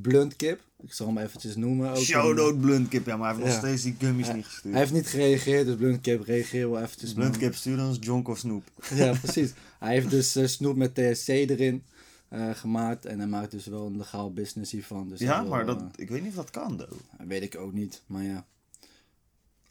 Bluntkip. 0.00 0.60
Ik 0.82 0.92
zal 0.92 1.06
hem 1.06 1.18
eventjes 1.18 1.56
noemen. 1.56 1.90
Ook 1.90 1.96
Shout-out 1.96 2.60
Bluntkip. 2.60 3.06
Ja, 3.06 3.16
maar 3.16 3.34
hij 3.34 3.42
heeft 3.42 3.54
nog 3.54 3.64
steeds 3.64 3.82
die 3.82 3.94
gummies 3.98 4.26
Ja. 4.26 4.32
niet 4.32 4.44
gestuurd. 4.44 4.74
Hij 4.74 4.82
heeft 4.82 4.92
niet 4.94 5.06
gereageerd, 5.06 5.66
dus 5.66 5.76
Bluntkip 5.76 6.24
reageer 6.24 6.70
wel 6.70 6.82
eventjes. 6.82 7.12
Bluntkip 7.12 7.54
stuurde 7.54 7.82
ons 7.82 7.96
Jonk 8.00 8.28
of 8.28 8.38
Snoep. 8.38 8.64
Ja, 8.94 9.12
precies. 9.22 9.52
Hij 9.78 9.92
heeft 9.92 10.10
dus 10.10 10.52
snoep 10.52 10.76
met 10.76 10.94
THC 10.94 11.28
erin 11.28 11.82
eh, 12.28 12.50
gemaakt. 12.54 13.06
En 13.06 13.18
hij 13.18 13.28
maakt 13.28 13.50
dus 13.50 13.66
wel 13.66 13.86
een 13.86 13.96
legaal 13.96 14.32
business 14.32 14.72
hiervan. 14.72 15.08
Dus 15.08 15.18
Ja, 15.20 15.40
wil, 15.40 15.50
maar 15.50 15.66
dat, 15.66 15.82
ik 15.96 16.08
weet 16.08 16.20
niet 16.22 16.30
of 16.30 16.36
dat 16.36 16.50
kan, 16.50 16.76
though. 16.76 16.92
weet 17.26 17.42
ik 17.42 17.56
ook 17.56 17.72
niet, 17.72 18.02
maar 18.06 18.22
ja. 18.22 18.46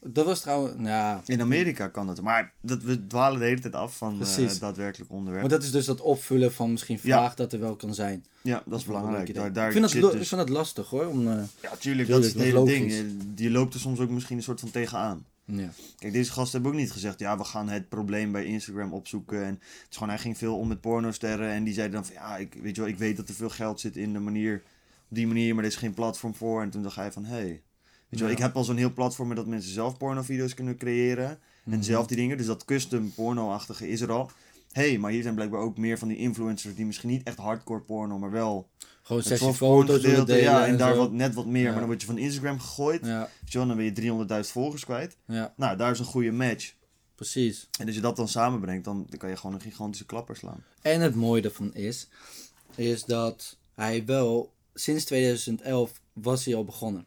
Dat 0.06 0.24
was 0.24 0.40
trouwens, 0.40 0.74
ja. 0.82 1.22
In 1.26 1.40
Amerika 1.40 1.88
kan 1.88 2.06
dat. 2.06 2.20
Maar 2.20 2.52
dat, 2.60 2.82
we 2.82 3.06
dwalen 3.06 3.38
de 3.38 3.44
hele 3.44 3.60
tijd 3.60 3.74
af 3.74 3.96
van 3.96 4.20
eh, 4.20 4.36
het 4.36 4.60
daadwerkelijk 4.60 5.10
onderwerp. 5.10 5.40
Maar 5.40 5.50
dat 5.50 5.62
is 5.62 5.70
dus 5.70 5.84
dat 5.84 6.00
opvullen 6.00 6.52
van 6.52 6.70
misschien 6.70 6.98
Ja. 7.02 7.18
vraag 7.18 7.34
dat 7.34 7.52
er 7.52 7.60
wel 7.60 7.76
kan 7.76 7.94
zijn. 7.94 8.24
ja, 8.42 8.62
dat 8.66 8.78
is 8.78 8.84
belangrijk. 8.84 9.28
Idee. 9.28 9.42
Daar, 9.42 9.52
daar 9.52 9.66
ik, 9.66 9.72
vind 9.72 10.02
dat, 10.02 10.12
dus- 10.12 10.28
vind 10.28 10.40
dat 10.40 10.48
lastig 10.48 10.88
hoor. 10.88 11.06
Om, 11.06 11.28
eh, 11.28 11.42
Ja, 11.62 11.76
tuurlijk, 11.78 12.08
dat 12.08 12.24
is 12.24 12.32
het 12.32 12.42
hele 12.42 12.64
ding. 12.64 12.90
Je, 12.92 13.16
je 13.36 13.50
loopt 13.50 13.74
er 13.74 13.80
soms 13.80 13.98
ook 14.00 14.10
misschien 14.10 14.36
een 14.36 14.42
soort 14.42 14.60
van 14.60 14.70
tegenaan. 14.70 15.24
ja. 15.44 15.68
Kijk, 15.98 16.12
deze 16.12 16.32
gasten 16.32 16.52
hebben 16.52 16.72
ook 16.72 16.84
niet 16.84 16.92
gezegd, 16.92 17.18
ja, 17.18 17.38
we 17.38 17.44
gaan 17.44 17.68
het 17.68 17.88
probleem 17.88 18.32
bij 18.32 18.44
Instagram 18.44 18.92
opzoeken. 18.92 19.44
En 19.44 19.52
het 19.54 19.86
is 19.90 19.96
gewoon, 19.96 20.08
hij 20.08 20.18
ging 20.18 20.38
veel 20.38 20.56
om 20.58 20.68
met 20.68 20.80
pornosterren. 20.80 21.50
En 21.50 21.64
die 21.64 21.74
zeiden 21.74 21.94
dan 21.96 22.04
van, 22.04 22.14
ja, 22.14 22.36
ik, 22.36 22.54
weet 22.62 22.74
je 22.76 22.80
wel, 22.82 22.90
ik 22.90 22.98
weet 22.98 23.16
dat 23.16 23.28
er 23.28 23.34
veel 23.34 23.48
geld 23.50 23.80
zit 23.80 23.96
in 23.96 24.12
de 24.12 24.18
manier, 24.18 24.62
op 25.10 25.16
die 25.16 25.26
manier, 25.26 25.54
maar 25.54 25.64
er 25.64 25.70
is 25.70 25.76
geen 25.76 25.94
platform 25.94 26.34
voor. 26.34 26.62
En 26.62 26.70
toen 26.70 26.82
dacht 26.82 26.96
hij 26.96 27.12
van, 27.12 27.24
hé, 27.24 27.34
hey, 27.36 27.62
weet 28.10 28.18
je 28.18 28.24
wel, 28.24 28.34
ik 28.34 28.38
heb 28.38 28.56
al 28.56 28.64
zo'n 28.64 28.76
heel 28.76 28.92
platform 28.92 29.28
met 29.28 29.36
dat 29.36 29.46
mensen 29.46 29.72
zelf 29.72 29.96
pornovideo's 29.96 30.54
kunnen 30.54 30.76
creëren. 30.76 31.28
En 31.28 31.38
Mhm. 31.64 31.82
zelf 31.82 32.06
die 32.06 32.16
dingen, 32.16 32.36
dus 32.36 32.46
dat 32.46 32.64
custom 32.64 33.12
porno-achtige 33.14 33.88
is 33.88 34.00
er 34.00 34.10
al. 34.12 34.30
hey, 34.72 34.98
maar 34.98 35.10
hier 35.10 35.22
zijn 35.22 35.34
blijkbaar 35.34 35.60
ook 35.60 35.76
meer 35.78 35.98
van 35.98 36.08
die 36.08 36.16
influencers 36.16 36.74
die 36.74 36.86
misschien 36.86 37.08
niet 37.08 37.22
echt 37.22 37.36
hardcore 37.38 37.80
porno, 37.80 38.18
maar 38.18 38.30
wel 38.30 38.68
Gewoon 39.02 39.22
sessie 39.22 39.52
foto's 39.52 40.00
delen 40.02 40.40
ja, 40.42 40.66
en 40.66 40.76
daar 40.76 40.92
zo. 40.92 40.98
wat, 40.98 41.12
net 41.12 41.34
wat 41.34 41.46
meer, 41.46 41.62
Ja. 41.62 41.68
maar 41.70 41.78
dan 41.78 41.88
word 41.88 42.00
je 42.00 42.06
van 42.06 42.18
Instagram 42.18 42.58
gegooid. 42.60 43.06
Ja, 43.06 43.28
wel, 43.52 43.66
dan 43.66 43.76
ben 43.76 43.84
je 43.84 43.92
300.000 43.92 44.52
volgers 44.52 44.84
kwijt. 44.84 45.16
ja, 45.26 45.52
Nou, 45.56 45.76
daar 45.76 45.90
is 45.90 45.98
een 45.98 46.04
goede 46.04 46.30
match. 46.32 46.74
precies. 47.14 47.68
En 47.78 47.86
als 47.86 47.94
je 47.94 48.00
dat 48.00 48.16
dan 48.16 48.28
samenbrengt, 48.28 48.84
dan, 48.84 49.06
dan 49.08 49.18
kan 49.18 49.28
je 49.30 49.36
gewoon 49.36 49.54
een 49.54 49.60
gigantische 49.62 50.06
klapper 50.06 50.36
slaan. 50.36 50.64
En 50.82 51.00
het 51.00 51.14
mooie 51.14 51.42
ervan 51.42 51.74
is, 51.74 52.08
is 52.74 53.04
dat 53.04 53.56
hij 53.74 54.04
wel, 54.04 54.52
sinds 54.74 55.04
2011 55.04 56.00
was 56.12 56.44
hij 56.44 56.54
al 56.54 56.64
begonnen. 56.64 57.06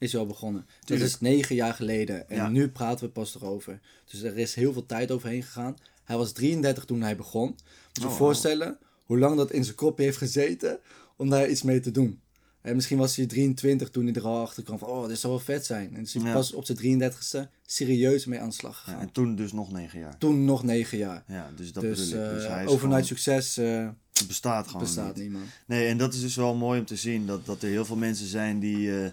Is 0.00 0.12
hij 0.12 0.20
al 0.20 0.26
begonnen. 0.26 0.64
Dat 0.66 0.86
Tuurlijk. 0.86 1.10
is 1.10 1.20
negen 1.20 1.54
jaar 1.54 1.74
geleden. 1.74 2.28
En 2.28 2.36
Ja. 2.36 2.48
nu 2.48 2.68
praten 2.68 3.06
we 3.06 3.12
pas 3.12 3.34
erover. 3.34 3.80
Dus 4.10 4.22
er 4.22 4.38
is 4.38 4.54
heel 4.54 4.72
veel 4.72 4.86
tijd 4.86 5.10
overheen 5.10 5.42
gegaan. 5.42 5.76
Hij 6.04 6.16
was 6.16 6.32
33 6.32 6.84
toen 6.84 7.00
hij 7.02 7.16
begon. 7.16 7.46
Moet 7.48 7.58
je 7.92 8.00
je 8.00 8.06
Oh, 8.06 8.12
voorstellen 8.16 8.78
hoe 9.04 9.18
lang 9.18 9.36
dat 9.36 9.50
in 9.52 9.64
zijn 9.64 9.76
kopje 9.76 10.04
heeft 10.04 10.16
gezeten 10.16 10.78
om 11.16 11.28
daar 11.30 11.48
iets 11.50 11.62
mee 11.62 11.80
te 11.80 11.90
doen. 11.90 12.20
En 12.60 12.74
misschien 12.74 12.98
was 12.98 13.16
hij 13.16 13.26
23 13.26 13.90
toen 13.90 14.04
hij 14.04 14.14
er 14.14 14.22
al 14.26 14.40
achter 14.40 14.62
kwam 14.62 14.78
van, 14.78 14.88
oh, 14.88 15.08
dit 15.08 15.18
zou 15.18 15.32
wel 15.32 15.42
vet 15.42 15.66
zijn. 15.66 15.94
En 15.94 16.02
is 16.02 16.14
hij 16.14 16.22
Ja. 16.22 16.32
pas 16.32 16.52
op 16.52 16.64
zijn 16.64 16.78
33ste 16.78 17.48
serieus 17.66 18.24
mee 18.26 18.40
aan 18.40 18.48
de 18.48 18.54
slag 18.54 18.76
Ja, 18.76 18.82
gegaan. 18.84 19.00
en 19.00 19.12
toen 19.12 19.34
dus 19.36 19.52
nog 19.52 19.72
negen 19.72 19.98
jaar. 20.00 20.18
Toen 20.18 20.44
nog 20.44 20.62
negen 20.62 20.98
jaar. 20.98 21.24
Ja, 21.26 21.50
dus 21.56 21.72
dat 21.72 21.82
dus 21.82 22.08
bedoel 22.10 22.24
ik. 22.24 22.30
Dus 22.34 22.44
eh, 22.44 22.50
hij 22.50 22.64
is 22.64 22.70
overnight 22.70 23.06
gewoon- 23.06 23.20
succes 23.20 23.56
eh, 23.56 23.88
bestaat 24.26 24.66
gewoon 24.66 24.82
bestaat 24.82 25.14
niet. 25.16 25.24
niet, 25.24 25.32
man. 25.32 25.42
Nee, 25.66 25.86
en 25.88 25.98
dat 25.98 26.14
is 26.14 26.20
dus 26.20 26.36
wel 26.36 26.54
mooi 26.54 26.80
om 26.80 26.86
te 26.86 26.96
zien. 26.96 27.26
Dat, 27.26 27.46
dat 27.46 27.62
er 27.62 27.68
heel 27.68 27.84
veel 27.84 27.96
mensen 27.96 28.26
zijn 28.26 28.58
die... 28.60 29.02
eh, 29.02 29.10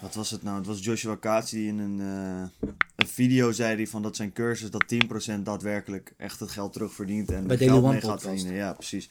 wat 0.00 0.14
was 0.14 0.30
het 0.30 0.42
nou? 0.42 0.56
Het 0.56 0.66
was 0.66 0.84
Joshua 0.84 1.14
Kaats 1.16 1.50
die 1.50 1.66
in 1.68 1.78
een, 1.78 2.00
eh, 2.00 2.68
een 2.96 3.06
video 3.06 3.52
zei 3.52 3.76
die 3.76 3.88
van 3.88 4.02
dat 4.02 4.16
zijn 4.16 4.32
cursus 4.32 4.70
dat 4.70 4.88
10% 4.88 5.44
daadwerkelijk 5.44 6.12
echt 6.16 6.40
het 6.40 6.50
geld 6.50 6.72
terugverdient. 6.72 7.30
En 7.30 7.46
Bij 7.46 7.56
geld 7.56 7.82
One 7.82 7.92
mee 7.92 8.00
gaat 8.00 8.22
verdienen. 8.22 8.54
Ja, 8.54 8.72
precies. 8.72 9.10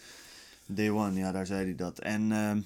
Day 0.65 0.89
One, 0.89 1.19
ja, 1.19 1.32
daar 1.32 1.45
zei 1.45 1.63
hij 1.65 1.75
dat. 1.75 1.99
En 1.99 2.32
ehm, 2.32 2.62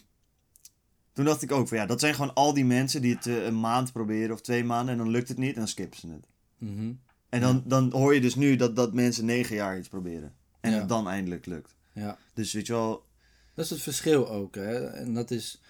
toen 1.13 1.25
dacht 1.25 1.41
ik 1.41 1.51
ook 1.51 1.67
van 1.67 1.77
ja, 1.77 1.85
dat 1.85 1.99
zijn 1.99 2.13
gewoon 2.15 2.33
al 2.33 2.53
die 2.53 2.65
mensen 2.65 3.01
die 3.01 3.15
het 3.15 3.27
eh, 3.27 3.45
een 3.45 3.59
maand 3.59 3.91
proberen 3.91 4.33
of 4.33 4.41
twee 4.41 4.63
maanden 4.63 4.91
en 4.93 4.97
dan 4.99 5.09
lukt 5.09 5.27
het 5.27 5.37
niet 5.37 5.53
en 5.53 5.59
dan 5.59 5.67
skippen 5.67 5.99
ze 5.99 6.07
het. 6.07 6.27
Mhm. 6.57 6.91
En 7.29 7.41
dan, 7.41 7.63
dan 7.65 7.91
hoor 7.91 8.13
je 8.13 8.21
dus 8.21 8.35
nu 8.35 8.55
dat, 8.55 8.75
dat 8.75 8.93
mensen 8.93 9.25
negen 9.25 9.55
jaar 9.55 9.77
iets 9.77 9.87
proberen. 9.87 10.33
En 10.59 10.71
Ja. 10.71 10.77
het 10.79 10.89
dan 10.89 11.07
eindelijk 11.07 11.45
lukt. 11.45 11.75
Ja, 11.93 12.17
Dus 12.33 12.53
weet 12.53 12.67
je 12.67 12.73
wel, 12.73 13.05
dat 13.53 13.65
is 13.65 13.71
het 13.71 13.81
verschil 13.81 14.29
ook. 14.29 14.55
Hè? 14.55 14.85
En 14.87 15.13
dat 15.13 15.31
is 15.31 15.61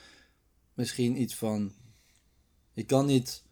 misschien 0.73 1.21
iets 1.21 1.35
van... 1.35 1.71
Je 2.73 2.83
kan 2.83 3.05
niet 3.05 3.43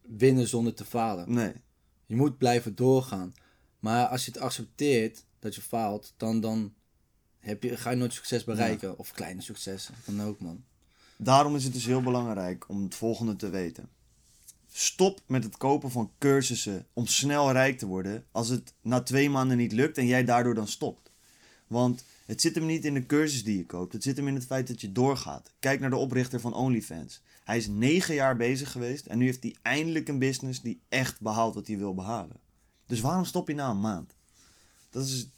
winnen 0.00 0.48
zonder 0.48 0.74
te 0.74 0.84
falen. 0.84 1.32
nee. 1.32 1.52
Je 2.06 2.16
moet 2.16 2.38
blijven 2.38 2.74
doorgaan. 2.74 3.34
Maar 3.78 4.06
als 4.06 4.24
je 4.24 4.30
het 4.30 4.40
accepteert 4.40 5.24
dat 5.38 5.54
je 5.54 5.60
faalt, 5.60 6.14
dan, 6.16 6.40
dan 6.40 6.74
heb 7.38 7.62
je, 7.62 7.76
ga 7.76 7.90
je 7.90 7.96
nooit 7.96 8.12
succes 8.12 8.44
bereiken. 8.44 8.98
Of 8.98 9.12
kleine 9.12 9.40
successen. 9.40 9.94
Kan 10.04 10.22
ook, 10.22 10.40
man. 10.40 10.64
Daarom 11.16 11.56
is 11.56 11.64
het 11.64 11.72
dus 11.72 11.84
heel 11.84 12.02
belangrijk 12.02 12.68
om 12.68 12.82
het 12.82 12.94
volgende 12.94 13.36
te 13.36 13.48
weten. 13.48 13.88
Stop 14.72 15.20
met 15.26 15.44
het 15.44 15.56
kopen 15.56 15.90
van 15.90 16.12
cursussen 16.18 16.86
om 16.92 17.06
snel 17.06 17.52
rijk 17.52 17.78
te 17.78 17.86
worden 17.86 18.24
als 18.32 18.48
het 18.48 18.72
na 18.82 19.02
twee 19.02 19.30
maanden 19.30 19.56
niet 19.56 19.72
lukt 19.72 19.98
en 19.98 20.06
jij 20.06 20.24
daardoor 20.24 20.54
dan 20.54 20.68
stopt. 20.68 21.10
Want 21.66 22.04
het 22.26 22.40
zit 22.40 22.54
hem 22.54 22.66
niet 22.66 22.84
in 22.84 22.94
de 22.94 23.06
cursus 23.06 23.44
die 23.44 23.56
je 23.56 23.66
koopt, 23.66 23.92
het 23.92 24.02
zit 24.02 24.16
hem 24.16 24.28
in 24.28 24.34
het 24.34 24.46
feit 24.46 24.68
dat 24.68 24.80
je 24.80 24.92
doorgaat. 24.92 25.52
Kijk 25.58 25.80
naar 25.80 25.90
de 25.90 25.96
oprichter 25.96 26.40
van 26.40 26.54
OnlyFans. 26.54 27.20
Hij 27.44 27.56
is 27.56 27.66
negen 27.68 28.14
jaar 28.14 28.36
bezig 28.36 28.72
geweest 28.72 29.06
en 29.06 29.18
nu 29.18 29.24
heeft 29.24 29.42
hij 29.42 29.56
eindelijk 29.62 30.08
een 30.08 30.18
business 30.18 30.60
die 30.60 30.80
echt 30.88 31.20
behaalt 31.20 31.54
wat 31.54 31.66
hij 31.66 31.78
wil 31.78 31.94
behalen. 31.94 32.36
Dus 32.86 33.00
waarom 33.00 33.24
stop 33.24 33.48
je 33.48 33.54
na 33.54 33.70
een 33.70 33.80
maand? 33.80 34.14
Dat 34.90 35.04
is, 35.04 35.28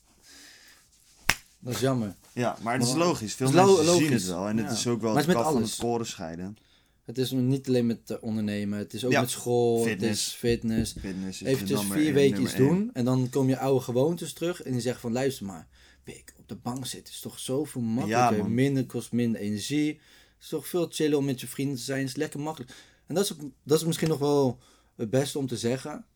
Dat 1.58 1.74
is 1.74 1.80
jammer. 1.80 2.14
ja, 2.32 2.56
maar 2.62 2.74
het 2.78 2.82
is 2.82 2.94
logisch. 2.94 3.34
Veel 3.34 3.46
het 3.46 3.56
is 3.56 3.76
mensen 3.76 3.96
zien 3.96 4.12
het 4.12 4.24
wel 4.26 4.48
en 4.48 4.56
het 4.56 4.70
is 4.72 4.86
ook 4.86 5.00
wel 5.00 5.12
Maar 5.12 5.22
het 5.22 5.26
het 5.26 5.36
is 5.36 5.42
met 5.42 5.44
kaf 5.44 5.44
van 5.52 5.62
het 5.62 5.70
alles. 5.70 5.76
koren 5.78 6.06
scheiden. 6.06 6.56
Het 7.04 7.18
is 7.18 7.30
niet 7.30 7.68
alleen 7.68 7.86
met 7.86 8.10
eh, 8.10 8.16
ondernemen. 8.20 8.78
Het 8.78 8.94
is 8.94 9.04
ook 9.04 9.12
Ja. 9.12 9.20
met 9.20 9.30
school. 9.30 9.78
Het 9.78 9.88
Fitness. 9.88 10.26
is 10.26 10.32
fitness. 10.32 10.92
Fitness 10.92 11.28
is 11.28 11.38
de 11.38 11.46
Eventjes 11.46 11.80
vier 11.90 12.12
weken 12.12 12.42
iets 12.42 12.54
doen. 12.54 12.90
En 12.92 13.04
dan 13.04 13.28
kom 13.30 13.48
je 13.48 13.58
oude 13.58 13.80
gewoontes 13.84 14.32
terug. 14.32 14.62
En 14.62 14.72
die 14.72 14.80
zeggen 14.80 15.00
van 15.00 15.12
luister 15.12 15.46
maar. 15.46 15.68
Pik, 16.04 16.34
op 16.38 16.48
de 16.48 16.54
bank 16.56 16.86
zitten 16.86 17.12
is 17.14 17.20
toch 17.20 17.38
zoveel 17.38 17.80
makkelijker. 17.80 18.50
minder 18.50 18.86
kost 18.86 19.12
minder 19.12 19.40
energie. 19.40 20.00
Is 20.42 20.48
toch 20.48 20.68
veel 20.68 20.86
chillen 20.90 21.18
om 21.18 21.24
met 21.24 21.40
je 21.40 21.46
vrienden 21.46 21.76
te 21.76 21.82
zijn. 21.82 22.04
Is 22.04 22.16
lekker 22.16 22.40
makkelijk. 22.40 22.72
En 23.06 23.14
dat 23.14 23.24
is, 23.24 23.36
dat 23.62 23.78
is 23.78 23.86
misschien 23.86 24.08
nog 24.08 24.18
wel 24.18 24.58
het 24.94 25.10
beste 25.10 25.38
om 25.38 25.46
te 25.46 25.56
zeggen. 25.56 26.06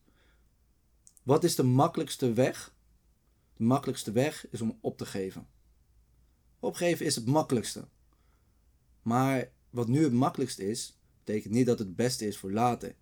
Wat 1.23 1.43
is 1.43 1.55
de 1.55 1.63
makkelijkste 1.63 2.33
weg? 2.33 2.75
De 3.53 3.63
makkelijkste 3.63 4.11
weg 4.11 4.47
is 4.49 4.61
om 4.61 4.77
op 4.81 4.97
te 4.97 5.05
geven. 5.05 5.47
Opgeven 6.59 7.05
is 7.05 7.15
het 7.15 7.25
makkelijkste. 7.25 7.87
Maar 9.01 9.51
wat 9.69 9.87
nu 9.87 10.03
het 10.03 10.13
makkelijkste 10.13 10.69
is, 10.69 10.99
betekent 11.23 11.53
niet 11.53 11.65
dat 11.65 11.79
het 11.79 11.95
beste 11.95 12.27
is 12.27 12.37
voor 12.37 12.51
later. 12.51 12.95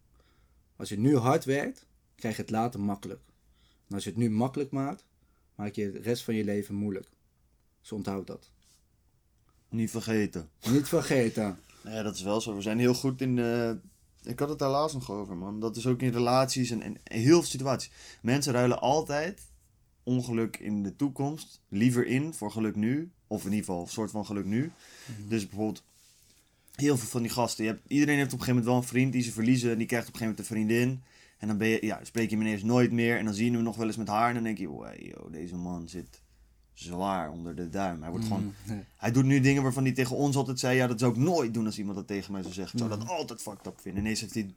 Als 0.75 0.89
je 0.89 0.99
nu 0.99 1.17
hard 1.17 1.45
werkt, 1.45 1.87
krijg 2.15 2.35
je 2.35 2.41
het 2.41 2.51
later 2.51 2.79
makkelijk. 2.79 3.21
En 3.87 3.95
als 3.95 4.03
je 4.03 4.09
het 4.09 4.19
nu 4.19 4.29
makkelijk 4.29 4.71
maakt, 4.71 5.05
maak 5.55 5.73
je 5.73 5.91
de 5.91 5.99
rest 5.99 6.23
van 6.23 6.35
je 6.35 6.43
leven 6.43 6.75
moeilijk. 6.75 7.09
Dus 7.81 7.91
onthoud 7.91 8.27
dat. 8.27 8.53
Niet 9.69 9.91
vergeten. 9.91 10.49
Niet 10.69 10.87
vergeten. 10.87 11.59
Ja, 11.83 12.03
dat 12.03 12.15
is 12.15 12.21
wel 12.21 12.41
zo. 12.41 12.55
We 12.55 12.61
zijn 12.61 12.79
heel 12.79 12.93
goed 12.93 13.21
in. 13.21 13.37
ik 14.23 14.39
had 14.39 14.49
het 14.49 14.59
daar 14.59 14.69
laatst 14.69 14.95
nog 14.95 15.11
over, 15.11 15.37
man. 15.37 15.59
Dat 15.59 15.75
is 15.75 15.87
ook 15.87 16.01
in 16.01 16.11
relaties 16.11 16.69
en, 16.69 16.81
en 16.81 16.97
heel 17.03 17.41
veel 17.41 17.49
situaties. 17.49 17.91
Mensen 18.21 18.53
ruilen 18.53 18.81
altijd 18.81 19.41
ongeluk 20.05 20.57
in 20.57 20.83
de 20.83 20.95
toekomst 20.95 21.61
liever 21.69 22.05
in 22.05 22.33
voor 22.33 22.51
geluk 22.51 22.75
nu. 22.75 23.11
Of 23.27 23.39
in 23.39 23.49
ieder 23.49 23.65
geval 23.65 23.81
een 23.81 23.87
soort 23.87 24.11
van 24.11 24.25
geluk 24.25 24.45
nu. 24.45 24.71
Dus 25.27 25.47
bijvoorbeeld, 25.47 25.83
heel 26.75 26.97
veel 26.97 27.07
van 27.07 27.21
die 27.21 27.31
gasten. 27.31 27.63
Je 27.63 27.69
hebt, 27.69 27.83
iedereen 27.87 28.17
heeft 28.17 28.33
op 28.33 28.39
een 28.39 28.45
gegeven 28.45 28.63
moment 28.63 28.73
wel 28.73 28.75
een 28.75 28.95
vriend 28.97 29.13
die 29.13 29.21
ze 29.21 29.31
verliezen. 29.31 29.71
En 29.71 29.77
die 29.77 29.87
krijgt 29.87 30.07
op 30.07 30.13
een 30.13 30.19
gegeven 30.19 30.43
moment 30.43 30.69
een 30.69 30.77
vriendin. 30.77 31.03
En 31.37 31.47
dan 31.47 31.57
ben 31.57 31.67
je, 31.67 31.85
ja, 31.85 31.99
spreek 32.03 32.29
je 32.29 32.35
hem 32.35 32.45
ineens 32.45 32.63
nooit 32.63 32.91
meer. 32.91 33.17
En 33.17 33.25
dan 33.25 33.33
zie 33.33 33.45
je 33.45 33.51
hem 33.51 33.63
nog 33.63 33.75
wel 33.75 33.87
eens 33.87 33.97
met 33.97 34.07
haar. 34.07 34.27
En 34.27 34.33
dan 34.33 34.43
denk 34.43 34.57
je, 34.57 34.67
wow, 34.67 35.31
deze 35.31 35.55
man 35.55 35.89
zit 35.89 36.21
zwaar 36.75 37.29
onder 37.31 37.55
de 37.55 37.69
duim. 37.69 38.01
Hij 38.01 38.09
wordt 38.11 38.25
gewoon 38.25 38.53
Mm, 38.65 38.83
hij 38.97 39.11
doet 39.11 39.25
nu 39.25 39.39
dingen 39.39 39.63
waarvan 39.63 39.83
hij 39.83 39.91
tegen 39.93 40.15
ons 40.15 40.35
altijd 40.35 40.59
zei: 40.59 40.75
Ja, 40.77 40.87
dat 40.87 40.99
zou 40.99 41.11
ik 41.11 41.17
nooit 41.17 41.53
doen 41.53 41.65
als 41.65 41.77
iemand 41.77 41.97
dat 41.97 42.07
tegen 42.07 42.31
mij 42.31 42.41
zou 42.41 42.53
zeggen. 42.53 42.79
Ik 42.79 42.85
zou 42.85 42.97
Mhm. 42.97 43.07
dat 43.07 43.17
altijd 43.17 43.41
fucked 43.41 43.67
up 43.67 43.79
vinden. 43.81 44.01
Ineens 44.03 44.21
heeft 44.21 44.33
hij 44.33 44.53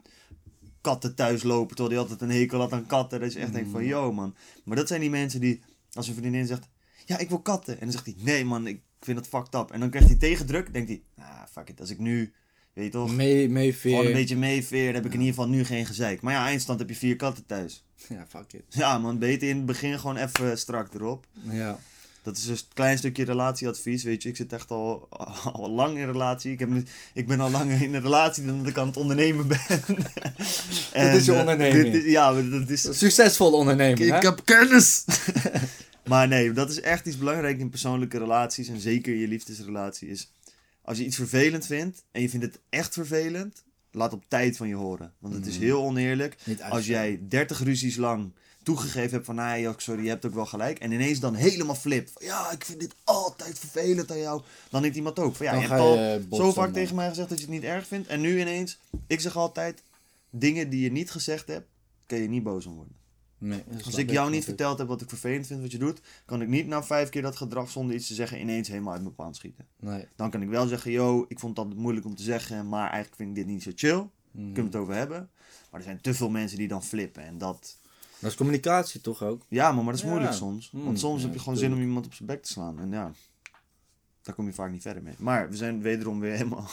katten 0.81 1.15
thuis 1.15 1.43
lopen, 1.43 1.75
terwijl 1.75 1.89
hij 1.89 1.99
altijd 2.09 2.21
een 2.29 2.35
hekel 2.37 2.59
had 2.59 2.73
aan 2.73 2.85
katten. 2.85 3.19
Dat 3.19 3.33
je 3.33 3.39
echt 3.39 3.53
denkt 3.53 3.69
van, 3.71 3.79
Mhm. 3.81 3.89
yo 3.89 4.13
man. 4.13 4.35
Maar 4.63 4.75
dat 4.75 4.87
zijn 4.87 5.01
die 5.01 5.09
mensen 5.09 5.39
die, 5.39 5.61
als 5.93 6.07
een 6.07 6.15
vriendin 6.15 6.45
zegt: 6.47 6.67
Ja, 7.05 7.17
ik 7.17 7.29
wil 7.29 7.39
katten. 7.41 7.73
En 7.73 7.79
dan 7.79 7.91
zegt 7.91 8.05
hij: 8.05 8.15
Nee 8.17 8.45
man, 8.45 8.67
ik 8.67 8.81
vind 8.99 9.17
dat 9.17 9.27
fucked 9.27 9.55
up. 9.61 9.71
En 9.71 9.79
dan 9.79 9.89
krijgt 9.89 10.07
hij 10.07 10.17
tegendruk. 10.17 10.73
denkt 10.73 10.89
hij: 10.89 11.01
Ah, 11.17 11.43
fuck 11.51 11.69
it. 11.69 11.79
Als 11.79 11.89
ik 11.89 11.99
nu, 11.99 12.33
weet 12.73 12.85
je 12.85 12.91
toch, 12.91 13.15
Mee, 13.15 13.49
meeveer. 13.49 13.91
gewoon 13.91 14.05
een 14.05 14.13
beetje 14.13 14.37
meeveer, 14.37 14.85
dan 14.85 14.93
heb 14.95 15.05
ik 15.05 15.13
in 15.13 15.19
ieder 15.19 15.33
geval 15.35 15.49
nu 15.49 15.63
geen 15.65 15.85
gezeik. 15.85 16.21
Maar 16.21 16.33
ja, 16.33 16.45
eindstand 16.45 16.79
heb 16.79 16.89
je 16.89 16.95
vier 16.95 17.15
katten 17.15 17.45
thuis. 17.45 17.83
Ja, 18.09 18.25
fuck 18.29 18.53
it. 18.53 18.63
Ja 18.69 18.97
man, 18.97 19.17
beter 19.19 19.49
in 19.49 19.55
het 19.57 19.65
begin 19.65 19.99
gewoon 19.99 20.17
even 20.17 20.57
strak 20.57 20.93
erop. 20.93 21.25
Ja. 21.49 21.79
Dat 22.21 22.37
is 22.37 22.45
dus 22.45 22.59
een 22.59 22.65
klein 22.73 22.97
stukje 22.97 23.23
relatieadvies, 23.23 24.03
weet 24.03 24.23
je. 24.23 24.29
Ik 24.29 24.35
zit 24.35 24.53
echt 24.53 24.71
al, 24.71 25.07
al 25.53 25.69
lang 25.69 25.95
in 25.95 26.01
een 26.03 26.11
relatie. 26.11 26.51
Ik, 26.51 26.59
heb, 26.59 26.69
ik 27.13 27.27
ben 27.27 27.39
al 27.39 27.49
langer 27.49 27.81
in 27.81 27.93
een 27.93 28.01
relatie 28.01 28.45
dan 28.45 28.57
dat 28.57 28.67
ik 28.67 28.77
aan 28.77 28.87
het 28.87 28.97
ondernemen 28.97 29.47
ben. 29.47 29.59
En, 30.93 31.11
is 31.11 31.25
je 31.25 31.31
eh, 31.33 31.39
onderneming. 31.39 31.91
dit 31.91 32.03
ja, 32.03 32.41
dat 32.41 32.69
is... 32.69 32.97
Succesvol 32.97 33.51
ondernemen. 33.53 34.01
Ik 34.01 34.11
hè? 34.11 34.17
heb 34.17 34.41
kennis! 34.45 35.05
maar 36.09 36.27
nee, 36.27 36.51
dat 36.51 36.69
is 36.69 36.81
echt 36.81 37.05
iets 37.05 37.17
belangrijks 37.17 37.59
in 37.59 37.69
persoonlijke 37.69 38.17
relaties. 38.17 38.67
En 38.67 38.79
zeker 38.79 39.13
in 39.13 39.19
je 39.19 39.27
liefdesrelatie 39.27 40.09
is... 40.09 40.31
Als 40.81 40.97
je 40.97 41.05
iets 41.05 41.15
vervelend 41.15 41.65
vindt 41.65 42.03
en 42.11 42.21
je 42.21 42.29
vindt 42.29 42.45
het 42.45 42.59
echt 42.69 42.93
vervelend... 42.93 43.63
Laat 43.91 44.13
op 44.13 44.23
tijd 44.27 44.57
van 44.57 44.67
je 44.67 44.75
horen. 44.75 45.13
Want 45.19 45.33
het 45.33 45.45
is 45.45 45.55
Mhm. 45.55 45.63
heel 45.63 45.83
oneerlijk 45.83 46.35
als 46.69 46.85
jij 46.85 47.19
30 47.29 47.63
ruzies 47.63 47.95
lang 47.95 48.33
toegegeven 48.69 49.11
hebt 49.11 49.25
van, 49.25 49.35
nou 49.35 49.59
ja, 49.59 49.73
sorry, 49.77 50.03
je 50.03 50.09
hebt 50.09 50.25
ook 50.25 50.33
wel 50.33 50.45
gelijk. 50.45 50.79
En 50.79 50.91
ineens 50.91 51.19
dan 51.19 51.35
helemaal 51.35 51.75
flip. 51.75 52.09
Van, 52.09 52.25
ja, 52.25 52.51
ik 52.51 52.65
vind 52.65 52.79
dit 52.79 52.95
altijd 53.03 53.59
vervelend 53.59 54.11
aan 54.11 54.19
jou. 54.19 54.41
Dan 54.69 54.81
denkt 54.81 54.97
iemand 54.97 55.19
ook 55.19 55.35
van, 55.35 55.45
ja, 55.45 55.51
Dan 55.51 55.61
je 55.61 55.67
hebt 55.67 55.79
al 55.79 55.97
je 55.97 56.19
botsen, 56.19 56.47
zo 56.47 56.53
vaak 56.53 56.65
man. 56.65 56.73
tegen 56.73 56.95
mij 56.95 57.09
gezegd 57.09 57.29
dat 57.29 57.37
je 57.37 57.45
het 57.45 57.53
niet 57.53 57.63
erg 57.63 57.87
vindt. 57.87 58.07
En 58.07 58.21
nu 58.21 58.39
ineens, 58.39 58.79
ik 59.07 59.19
zeg 59.19 59.37
altijd, 59.37 59.83
dingen 60.29 60.69
die 60.69 60.81
je 60.81 60.91
niet 60.91 61.11
gezegd 61.11 61.47
hebt, 61.47 61.67
kun 62.05 62.21
je 62.21 62.27
niet 62.27 62.43
boos 62.43 62.65
om 62.65 62.75
worden. 62.75 62.97
Nee, 63.37 63.63
dat 63.67 63.85
Als 63.85 63.95
ik 63.95 64.11
jou 64.11 64.29
niet 64.29 64.43
verteld 64.43 64.77
heb 64.77 64.87
wat 64.87 65.01
ik 65.01 65.09
vervelend 65.09 65.47
vind 65.47 65.61
wat 65.61 65.71
je 65.71 65.77
doet, 65.77 66.01
kan 66.25 66.41
ik 66.41 66.47
niet 66.47 66.67
na 66.67 66.83
vijf 66.83 67.09
keer 67.09 67.21
dat 67.21 67.35
gedrag 67.35 67.69
zonder 67.69 67.95
iets 67.95 68.07
te 68.07 68.13
zeggen 68.13 68.39
ineens 68.39 68.67
helemaal 68.67 68.93
uit 68.93 69.01
mijn 69.01 69.15
paan 69.15 69.35
schieten. 69.35 69.65
Nee. 69.79 70.07
Dan 70.15 70.29
kan 70.29 70.41
ik 70.41 70.49
wel 70.49 70.67
zeggen, 70.67 70.91
yo, 70.91 71.25
ik 71.27 71.39
vond 71.39 71.57
altijd 71.57 71.77
moeilijk 71.77 72.05
om 72.05 72.15
te 72.15 72.23
zeggen, 72.23 72.69
maar 72.69 72.89
eigenlijk 72.89 73.15
vind 73.15 73.29
ik 73.29 73.35
dit 73.35 73.45
niet 73.45 73.63
zo 73.63 73.71
chill. 73.75 74.07
Mhm. 74.31 74.53
Kunnen 74.53 74.53
we 74.53 74.61
het 74.61 74.75
over 74.75 74.93
hebben. 74.93 75.29
Maar 75.71 75.79
er 75.79 75.85
zijn 75.85 76.01
te 76.01 76.13
veel 76.13 76.29
mensen 76.29 76.57
die 76.57 76.67
dan 76.67 76.83
flippen. 76.83 77.23
En 77.23 77.37
dat, 77.37 77.77
Dat 78.19 78.31
is 78.31 78.37
communicatie 78.37 79.01
toch 79.01 79.23
ook? 79.23 79.45
ja, 79.49 79.71
maar, 79.71 79.83
maar 79.83 79.93
dat 79.93 79.95
is 79.95 80.01
Ja. 80.01 80.09
moeilijk 80.09 80.33
soms. 80.33 80.69
Hmm, 80.71 80.83
Want 80.83 80.99
soms 80.99 81.19
ja, 81.19 81.25
heb 81.25 81.33
je 81.35 81.39
gewoon 81.41 81.57
zin 81.57 81.73
om 81.73 81.79
iemand 81.81 82.05
op 82.05 82.13
zijn 82.13 82.27
bek 82.27 82.43
te 82.43 82.51
slaan. 82.51 82.79
En 82.79 82.91
ja, 82.91 83.11
daar 84.21 84.35
kom 84.35 84.45
je 84.45 84.53
vaak 84.53 84.71
niet 84.71 84.81
verder 84.81 85.03
mee. 85.03 85.13
Maar 85.17 85.49
we 85.49 85.55
zijn 85.55 85.81
wederom 85.81 86.19
weer 86.19 86.31
helemaal 86.31 86.67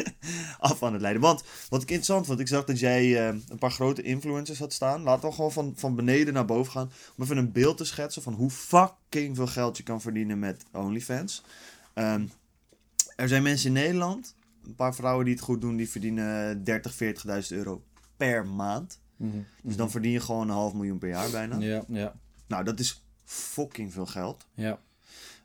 af 0.58 0.82
aan 0.82 0.92
het 0.92 1.00
leiden. 1.02 1.22
Want 1.22 1.42
wat 1.68 1.82
ik 1.82 1.88
interessant 1.88 2.26
vond, 2.26 2.40
ik 2.40 2.48
zag 2.48 2.64
dat 2.64 2.78
jij 2.78 3.28
eh, 3.28 3.34
een 3.48 3.58
paar 3.58 3.70
grote 3.70 4.02
influencers 4.02 4.58
had 4.58 4.72
staan. 4.72 5.02
Laten 5.02 5.28
we 5.28 5.34
gewoon 5.34 5.52
van, 5.52 5.72
van 5.76 5.94
beneden 5.94 6.34
naar 6.34 6.44
boven 6.44 6.72
gaan. 6.72 6.90
Om 7.16 7.24
even 7.24 7.36
een 7.36 7.52
beeld 7.52 7.76
te 7.76 7.84
schetsen 7.84 8.22
van 8.22 8.32
hoe 8.34 8.50
fucking 8.50 9.36
veel 9.36 9.46
geld 9.46 9.76
je 9.76 9.82
kan 9.82 10.00
verdienen 10.00 10.38
met 10.38 10.64
OnlyFans. 10.72 11.42
Ehm, 11.94 12.26
er 13.16 13.28
zijn 13.28 13.42
mensen 13.42 13.66
in 13.66 13.72
Nederland, 13.72 14.34
een 14.64 14.74
paar 14.74 14.94
vrouwen 14.94 15.24
die 15.24 15.34
het 15.34 15.42
goed 15.42 15.60
doen, 15.60 15.76
die 15.76 15.88
verdienen 15.88 16.64
30, 16.64 16.94
40.000 16.94 17.56
euro 17.56 17.82
per 18.16 18.46
maand. 18.46 19.00
Dus 19.62 19.76
dan 19.76 19.90
verdien 19.90 20.12
je 20.12 20.20
gewoon 20.20 20.42
een 20.48 20.54
half 20.54 20.74
miljoen 20.74 20.98
per 20.98 21.08
jaar 21.08 21.30
bijna. 21.30 21.58
Ja, 21.58 21.84
ja, 21.88 22.14
Nou, 22.46 22.64
dat 22.64 22.78
is 22.80 23.02
fucking 23.24 23.92
veel 23.92 24.06
geld. 24.06 24.46
ja. 24.54 24.78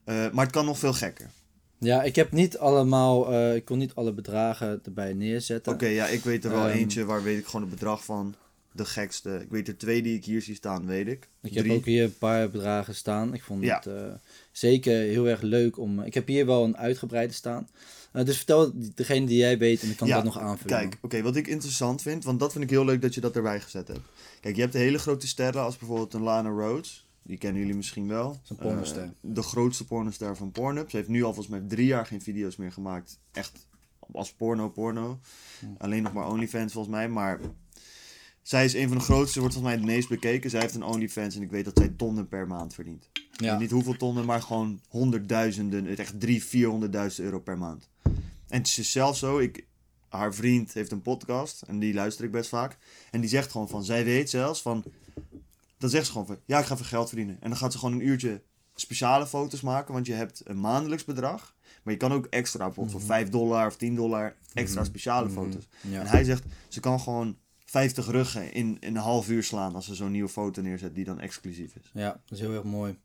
Eh, 0.03 0.31
maar 0.31 0.43
het 0.45 0.53
kan 0.53 0.65
nog 0.65 0.79
veel 0.79 0.93
gekker. 0.93 1.29
Ja, 1.77 2.03
ik 2.03 2.15
heb 2.15 2.31
niet 2.31 2.57
allemaal, 2.57 3.31
eh, 3.33 3.55
ik 3.55 3.65
kon 3.65 3.77
niet 3.77 3.95
alle 3.95 4.13
bedragen 4.13 4.79
erbij 4.83 5.13
neerzetten. 5.13 5.73
Oké, 5.73 5.85
ja, 5.85 6.07
ik 6.07 6.23
weet 6.23 6.43
er 6.43 6.51
wel 6.51 6.67
Ehm, 6.67 6.77
eentje 6.77 7.05
waar 7.05 7.23
weet 7.23 7.37
ik 7.39 7.45
gewoon 7.45 7.61
het 7.61 7.69
bedrag 7.69 8.05
van. 8.05 8.35
De 8.73 8.85
gekste. 8.85 9.39
Ik 9.41 9.49
weet 9.49 9.67
er 9.67 9.77
twee 9.77 10.01
die 10.01 10.15
ik 10.15 10.25
hier 10.25 10.41
zie 10.41 10.55
staan, 10.55 10.85
weet 10.85 11.07
ik. 11.07 11.29
Ik 11.41 11.53
heb 11.53 11.69
ook 11.69 11.85
hier 11.85 12.03
een 12.03 12.17
paar 12.17 12.49
bedragen 12.49 12.95
staan. 12.95 13.33
Ik 13.33 13.43
vond 13.43 13.63
Ja. 13.63 13.75
het 13.75 13.85
eh, 13.85 14.13
zeker 14.51 14.93
heel 14.93 15.27
erg 15.27 15.41
leuk 15.41 15.77
om. 15.77 15.99
Ik 16.01 16.13
heb 16.13 16.27
hier 16.27 16.45
wel 16.45 16.63
een 16.63 16.77
uitgebreide 16.77 17.33
staan. 17.33 17.67
Eh, 18.11 18.25
dus 18.25 18.37
vertel 18.37 18.71
degene 18.95 19.25
die 19.25 19.37
jij 19.37 19.57
weet 19.57 19.81
en 19.81 19.87
dan 19.87 19.95
kan 19.95 20.07
ik 20.07 20.13
Ja, 20.13 20.21
dat 20.21 20.33
nog 20.33 20.43
aanvullen. 20.43 20.77
Kijk, 20.79 20.97
oké, 21.01 21.21
wat 21.21 21.35
ik 21.35 21.47
interessant 21.47 22.01
vind, 22.01 22.23
want 22.23 22.39
dat 22.39 22.51
vind 22.51 22.63
ik 22.63 22.69
heel 22.69 22.85
leuk 22.85 23.01
dat 23.01 23.13
je 23.13 23.21
dat 23.21 23.35
erbij 23.35 23.61
gezet 23.61 23.87
hebt. 23.87 24.07
Kijk, 24.41 24.55
je 24.55 24.61
hebt 24.61 24.73
de 24.73 24.79
hele 24.79 24.99
grote 24.99 25.27
sterren 25.27 25.61
als 25.61 25.77
bijvoorbeeld 25.77 26.13
een 26.13 26.21
Lana 26.21 26.49
Rhodes. 26.49 27.09
Die 27.23 27.37
kennen 27.37 27.61
jullie 27.61 27.75
misschien 27.75 28.07
wel. 28.07 28.41
een 28.47 28.55
pornoster. 28.55 29.03
Eh, 29.03 29.09
de 29.21 29.41
grootste 29.41 29.85
pornoster 29.85 30.35
van 30.35 30.51
Pornhub. 30.51 30.89
Ze 30.89 30.95
heeft 30.95 31.09
nu 31.09 31.23
al 31.23 31.33
volgens 31.33 31.47
mij 31.59 31.67
drie 31.67 31.85
jaar 31.85 32.05
geen 32.05 32.21
video's 32.21 32.55
meer 32.55 32.71
gemaakt. 32.71 33.19
Echt 33.31 33.67
als 34.11 34.33
porno, 34.33 34.69
porno. 34.69 35.19
Alleen 35.77 36.03
nog 36.03 36.13
maar 36.13 36.27
OnlyFans 36.27 36.73
volgens 36.73 36.95
mij. 36.95 37.09
Maar 37.09 37.39
zij 38.41 38.65
is 38.65 38.73
een 38.73 38.87
van 38.87 38.97
de 38.97 39.03
grootste, 39.03 39.39
wordt 39.39 39.53
volgens 39.53 39.73
mij 39.75 39.83
het 39.83 39.95
meest 39.95 40.09
bekeken. 40.09 40.49
Zij 40.49 40.59
heeft 40.59 40.75
een 40.75 40.83
OnlyFans 40.83 41.35
en 41.35 41.41
ik 41.41 41.51
weet 41.51 41.65
dat 41.65 41.77
zij 41.77 41.89
tonnen 41.89 42.27
per 42.27 42.47
maand 42.47 42.73
verdient. 42.73 43.09
Ja. 43.31 43.57
Niet 43.57 43.71
hoeveel 43.71 43.97
tonnen, 43.97 44.25
maar 44.25 44.41
gewoon 44.41 44.79
honderdduizenden, 44.87 45.97
echt 45.97 46.19
drie, 46.19 46.43
vierhonderdduizend 46.43 47.25
euro 47.25 47.39
per 47.39 47.57
maand. 47.57 47.89
En 48.51 48.57
het 48.57 48.77
is 48.77 48.91
zelfs 48.91 49.19
zo, 49.19 49.39
ik, 49.39 49.65
haar 50.09 50.33
vriend 50.33 50.73
heeft 50.73 50.91
een 50.91 51.01
podcast 51.01 51.61
en 51.61 51.79
die 51.79 51.93
luister 51.93 52.25
ik 52.25 52.31
best 52.31 52.49
vaak. 52.49 52.77
En 53.11 53.21
die 53.21 53.29
zegt 53.29 53.51
gewoon 53.51 53.69
van, 53.69 53.83
zij 53.83 54.03
weet 54.03 54.29
zelfs 54.29 54.61
van, 54.61 54.83
dan 55.77 55.89
zegt 55.89 56.05
ze 56.05 56.11
gewoon 56.11 56.27
van, 56.27 56.39
ja 56.45 56.59
ik 56.59 56.65
ga 56.65 56.73
even 56.73 56.85
geld 56.85 57.07
verdienen. 57.07 57.37
En 57.39 57.49
dan 57.49 57.57
gaat 57.57 57.71
ze 57.71 57.77
gewoon 57.77 57.93
een 57.93 58.07
uurtje 58.07 58.41
speciale 58.75 59.27
foto's 59.27 59.61
maken, 59.61 59.93
want 59.93 60.05
je 60.05 60.13
hebt 60.13 60.41
een 60.43 60.59
maandelijks 60.59 61.05
bedrag. 61.05 61.55
Maar 61.83 61.93
je 61.93 61.99
kan 61.99 62.13
ook 62.13 62.25
extra, 62.25 62.65
bijvoorbeeld 62.65 62.97
voor 62.97 63.05
5 63.05 63.29
dollar 63.29 63.67
of 63.67 63.75
10 63.77 63.95
dollar, 63.95 64.35
extra 64.53 64.83
speciale 64.83 65.29
foto's. 65.29 65.67
Ja. 65.81 65.99
En 65.99 66.07
hij 66.07 66.23
zegt, 66.23 66.43
ze 66.67 66.79
kan 66.79 66.99
gewoon 66.99 67.37
50 67.65 68.07
ruggen 68.07 68.53
in, 68.53 68.77
in 68.79 68.95
een 68.95 69.01
half 69.01 69.29
uur 69.29 69.43
slaan 69.43 69.75
als 69.75 69.85
ze 69.85 69.95
zo'n 69.95 70.11
nieuwe 70.11 70.29
foto 70.29 70.61
neerzet 70.61 70.95
die 70.95 71.05
dan 71.05 71.19
exclusief 71.19 71.75
is. 71.75 71.89
ja, 71.93 72.09
dat 72.09 72.37
is 72.37 72.39
heel 72.39 72.53
erg 72.53 72.63
mooi. 72.63 72.97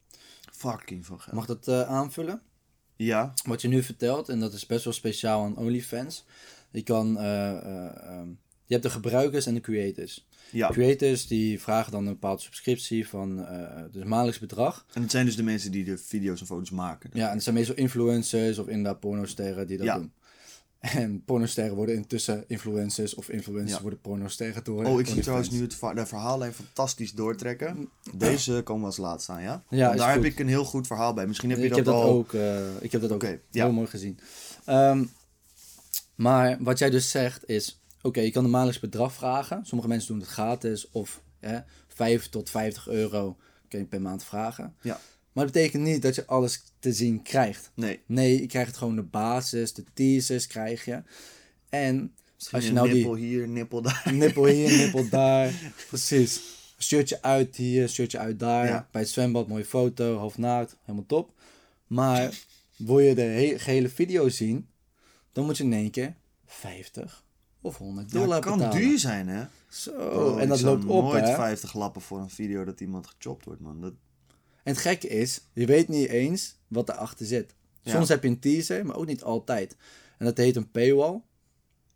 Fucking 0.52 1.06
veel 1.06 1.18
geld. 1.18 1.36
Mag 1.36 1.46
dat 1.46 1.68
eh, 1.68 1.82
aanvullen? 1.82 2.42
Ja, 2.96 3.32
Wat 3.44 3.60
je 3.62 3.68
nu 3.68 3.82
vertelt, 3.82 4.28
en 4.28 4.40
dat 4.40 4.52
is 4.52 4.66
best 4.66 4.84
wel 4.84 4.92
speciaal 4.92 5.44
aan 5.44 5.56
OnlyFans. 5.56 6.24
Je 6.70 6.82
kan, 6.82 7.18
eh, 7.18 7.50
eh, 7.50 7.96
ehm, 8.10 8.28
je 8.64 8.72
hebt 8.72 8.82
de 8.82 8.90
gebruikers 8.90 9.46
en 9.46 9.54
de 9.54 9.60
creators. 9.60 10.26
ja. 10.52 10.68
Creators 10.70 11.26
die 11.26 11.60
vragen 11.60 11.92
dan 11.92 12.06
een 12.06 12.12
bepaalde 12.12 12.42
subscriptie 12.42 13.08
van 13.08 13.36
dus 13.92 14.02
een 14.02 14.08
maandelijks 14.08 14.38
bedrag. 14.40 14.86
En 14.92 15.02
het 15.02 15.10
zijn 15.10 15.26
dus 15.26 15.36
de 15.36 15.42
mensen 15.42 15.70
die 15.70 15.84
de 15.84 15.98
video's 15.98 16.40
en 16.40 16.46
foto's 16.46 16.70
maken. 16.70 17.10
Ja, 17.12 17.26
en 17.28 17.34
het 17.34 17.42
zijn 17.42 17.54
meestal 17.54 17.74
influencers 17.76 18.58
of 18.58 18.66
inderdaad 18.68 19.00
pornosterren 19.00 19.66
die 19.66 19.76
dat 19.76 19.86
Ja. 19.86 19.94
doen. 19.98 20.12
En 20.80 21.24
pornosterren 21.24 21.74
worden 21.76 21.94
intussen 21.94 22.44
influencers 22.46 23.14
of 23.14 23.28
influencers 23.28 23.72
Ja. 23.76 23.80
worden 23.80 24.00
pornosterren 24.00 24.64
door 24.64 24.84
Oh, 24.84 25.00
ik 25.00 25.06
zie 25.06 25.22
trouwens 25.22 25.50
nu 25.50 25.60
het 25.62 25.74
va- 25.74 25.94
de 25.94 26.06
verhaallijn 26.06 26.52
fantastisch 26.52 27.12
doortrekken. 27.12 27.88
Deze 28.14 28.60
komen 28.64 28.86
als 28.86 28.96
laat 28.96 29.22
staan, 29.22 29.42
ja? 29.42 29.64
Ja, 29.68 29.94
daar 29.94 30.14
goed. 30.14 30.22
heb 30.22 30.32
ik 30.32 30.38
een 30.38 30.48
heel 30.48 30.64
goed 30.64 30.86
verhaal 30.86 31.14
bij. 31.14 31.26
Misschien 31.26 31.50
heb 31.50 31.58
je 31.58 31.64
ik 31.64 31.70
dat 31.70 31.78
heb 31.78 31.86
dat 31.86 31.94
al... 31.94 32.08
ook, 32.10 32.32
eh, 32.32 32.66
ik 32.80 32.92
heb 32.92 33.00
dat 33.00 33.12
ook 33.12 33.22
ja. 33.22 33.36
heel 33.50 33.72
mooi 33.72 33.86
gezien. 33.86 34.18
Ehm, 34.64 35.04
maar 36.14 36.56
wat 36.60 36.78
jij 36.78 36.90
dus 36.90 37.10
zegt 37.10 37.48
is, 37.48 37.80
oké, 38.02 38.20
je 38.20 38.30
kan 38.30 38.44
een 38.44 38.50
maandelijks 38.50 38.80
bedrag 38.82 39.12
vragen. 39.12 39.66
Sommige 39.66 39.88
mensen 39.88 40.08
doen 40.08 40.20
het 40.20 40.28
gratis 40.28 40.90
of 40.90 41.22
hè, 41.40 41.58
5 41.88 42.28
tot 42.28 42.50
50 42.50 42.88
euro 42.88 43.36
kun 43.68 43.78
je 43.78 43.84
per 43.84 44.00
maand 44.00 44.24
vragen. 44.24 44.74
Ja. 44.80 45.00
Maar 45.36 45.44
dat 45.44 45.54
betekent 45.54 45.82
niet 45.82 46.02
dat 46.02 46.14
je 46.14 46.26
alles 46.26 46.62
te 46.78 46.92
zien 46.92 47.22
krijgt. 47.22 47.70
Nee, 47.74 48.00
Nee, 48.06 48.40
je 48.40 48.46
krijgt 48.46 48.76
gewoon 48.76 48.96
de 48.96 49.02
basis, 49.02 49.74
de 49.74 49.84
teasers 49.94 50.46
krijg 50.46 50.84
je. 50.84 51.02
En 51.68 52.14
misschien 52.34 52.58
als 52.58 52.66
je 52.66 52.72
nou 52.72 52.86
die 52.86 52.94
nippel 52.96 53.14
hier, 53.14 53.48
nippel 53.48 53.82
daar. 53.82 54.02
nippel 54.12 54.44
hier, 54.44 54.76
nippel 54.76 55.08
daar. 55.18 55.72
Precies. 55.88 56.40
Shirtje 56.78 57.22
uit 57.22 57.56
hier, 57.56 57.88
shirtje 57.88 58.18
uit 58.18 58.38
daar. 58.38 58.66
Ja. 58.66 58.88
Bij 58.90 59.00
het 59.00 59.10
zwembad, 59.10 59.48
mooie 59.48 59.64
foto, 59.64 60.16
half 60.18 60.38
naakt, 60.38 60.76
helemaal 60.82 61.06
top. 61.06 61.32
Maar 61.86 62.38
wil 62.76 62.98
je 62.98 63.14
de 63.14 63.22
he- 63.22 63.58
gehele 63.58 63.88
video 63.88 64.28
zien, 64.28 64.68
dan 65.32 65.44
moet 65.44 65.56
je 65.56 65.64
in 65.64 65.72
één 65.72 65.90
keer 65.90 66.14
50 66.46 67.24
of 67.60 67.76
100 67.78 68.12
Ja, 68.12 68.18
dollar 68.18 68.36
het 68.36 68.44
kan 68.44 68.58
betalen. 68.58 68.80
duur 68.80 68.98
zijn, 68.98 69.28
hè? 69.28 69.44
Zo, 69.68 69.90
Bro, 69.92 70.36
en 70.38 70.48
dat 70.48 70.60
loopt 70.60 70.84
op, 70.84 71.04
nooit 71.04 71.24
hè. 71.24 71.34
50 71.34 71.74
lappen 71.74 72.00
voor 72.02 72.18
een 72.20 72.30
video 72.30 72.64
dat 72.64 72.80
iemand 72.80 73.06
gechopt 73.06 73.44
wordt, 73.44 73.60
man. 73.60 73.80
Dat... 73.80 73.92
En 74.66 74.72
het 74.72 74.80
gekke 74.80 75.08
is, 75.08 75.40
je 75.52 75.66
weet 75.66 75.88
niet 75.88 76.08
eens 76.08 76.56
wat 76.68 76.88
erachter 76.88 77.26
zit. 77.26 77.54
Ja. 77.82 77.92
Soms 77.92 78.08
heb 78.08 78.22
je 78.22 78.28
een 78.28 78.38
teaser, 78.38 78.86
maar 78.86 78.96
ook 78.96 79.06
niet 79.06 79.22
altijd. 79.22 79.76
En 80.18 80.24
dat 80.24 80.36
heet 80.36 80.56
een 80.56 80.70
paywall. 80.70 81.20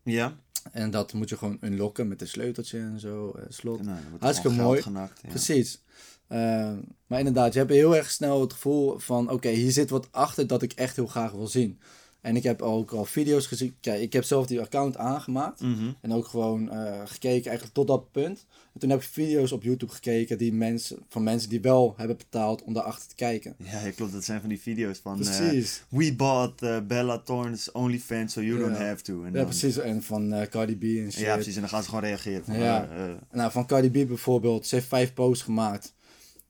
Ja? 0.02 0.36
En 0.72 0.90
dat 0.90 1.12
moet 1.12 1.28
je 1.28 1.36
gewoon 1.36 1.58
unlocken 1.60 2.08
met 2.08 2.20
een 2.20 2.28
sleuteltje 2.28 2.78
en 2.78 3.00
zo, 3.00 3.30
eh, 3.30 3.44
slot. 3.48 3.82
Nou, 3.82 3.98
Hartstikke 4.18 4.56
mooi. 4.56 4.82
geld 4.82 4.82
genakt. 4.82 5.20
Ja. 5.22 5.28
Precies. 5.28 5.82
Eh, 6.26 6.72
maar 7.06 7.18
inderdaad, 7.18 7.52
je 7.52 7.58
hebt 7.58 7.70
heel 7.70 7.96
erg 7.96 8.10
snel 8.10 8.40
het 8.40 8.52
gevoel 8.52 8.98
van... 8.98 9.30
oké, 9.30 9.48
hier 9.48 9.72
zit 9.72 9.90
wat 9.90 10.08
achter 10.10 10.46
dat 10.46 10.62
ik 10.62 10.72
echt 10.72 10.96
heel 10.96 11.06
graag 11.06 11.32
wil 11.32 11.46
zien. 11.46 11.80
En 12.20 12.36
ik 12.36 12.42
heb 12.42 12.62
ook 12.62 12.90
al 12.92 13.04
video's 13.04 13.46
gezien. 13.46 13.74
Kijk, 13.80 14.00
ik 14.00 14.12
heb 14.12 14.24
zelf 14.24 14.46
die 14.46 14.60
account 14.60 14.96
aangemaakt. 14.96 15.60
Mhm. 15.60 15.90
En 16.00 16.12
ook 16.12 16.26
gewoon 16.26 16.70
eh, 16.70 17.00
gekeken 17.04 17.44
eigenlijk 17.46 17.74
tot 17.74 17.86
dat 17.86 18.10
punt. 18.12 18.46
En 18.74 18.80
toen 18.80 18.90
heb 18.90 18.98
ik 19.00 19.06
video's 19.08 19.52
op 19.52 19.62
YouTube 19.62 19.92
gekeken 19.92 20.38
die 20.38 20.52
mensen, 20.52 20.98
van 21.08 21.22
mensen 21.22 21.48
die 21.48 21.60
wel 21.60 21.94
hebben 21.96 22.16
betaald 22.16 22.62
om 22.62 22.72
daarachter 22.72 23.08
te 23.08 23.14
kijken. 23.14 23.54
Ja, 23.58 23.90
klopt. 23.96 24.12
Dat 24.12 24.24
zijn 24.24 24.40
van 24.40 24.48
die 24.48 24.60
video's 24.60 24.98
van... 24.98 25.26
eh. 25.26 25.62
We 25.88 26.14
bought 26.16 26.62
uh, 26.62 26.78
Bella 26.86 27.18
Thorne's 27.18 27.68
OnlyFans, 27.72 28.32
so 28.32 28.42
you 28.42 28.58
don't 28.58 28.76
have 28.76 29.02
to. 29.02 29.12
En 29.22 29.26
Ja, 29.26 29.30
dan- 29.36 29.44
precies. 29.44 29.78
En 29.78 30.02
van 30.02 30.32
eh, 30.32 30.46
Cardi 30.48 30.76
B 30.76 30.82
en 30.82 31.12
shit. 31.12 31.20
Ja, 31.24 31.34
precies. 31.34 31.54
En 31.54 31.60
dan 31.60 31.70
gaan 31.70 31.82
ze 31.82 31.88
gewoon 31.88 32.04
reageren. 32.04 32.44
Van, 32.44 32.58
Ja. 32.58 32.88
eh, 32.88 33.04
eh, 33.04 33.16
Nou, 33.32 33.50
van 33.52 33.66
Cardi 33.66 33.88
B 34.04 34.08
bijvoorbeeld. 34.08 34.66
Ze 34.66 34.74
heeft 34.74 34.86
vijf 34.88 35.14
posts 35.14 35.44
gemaakt. 35.44 35.94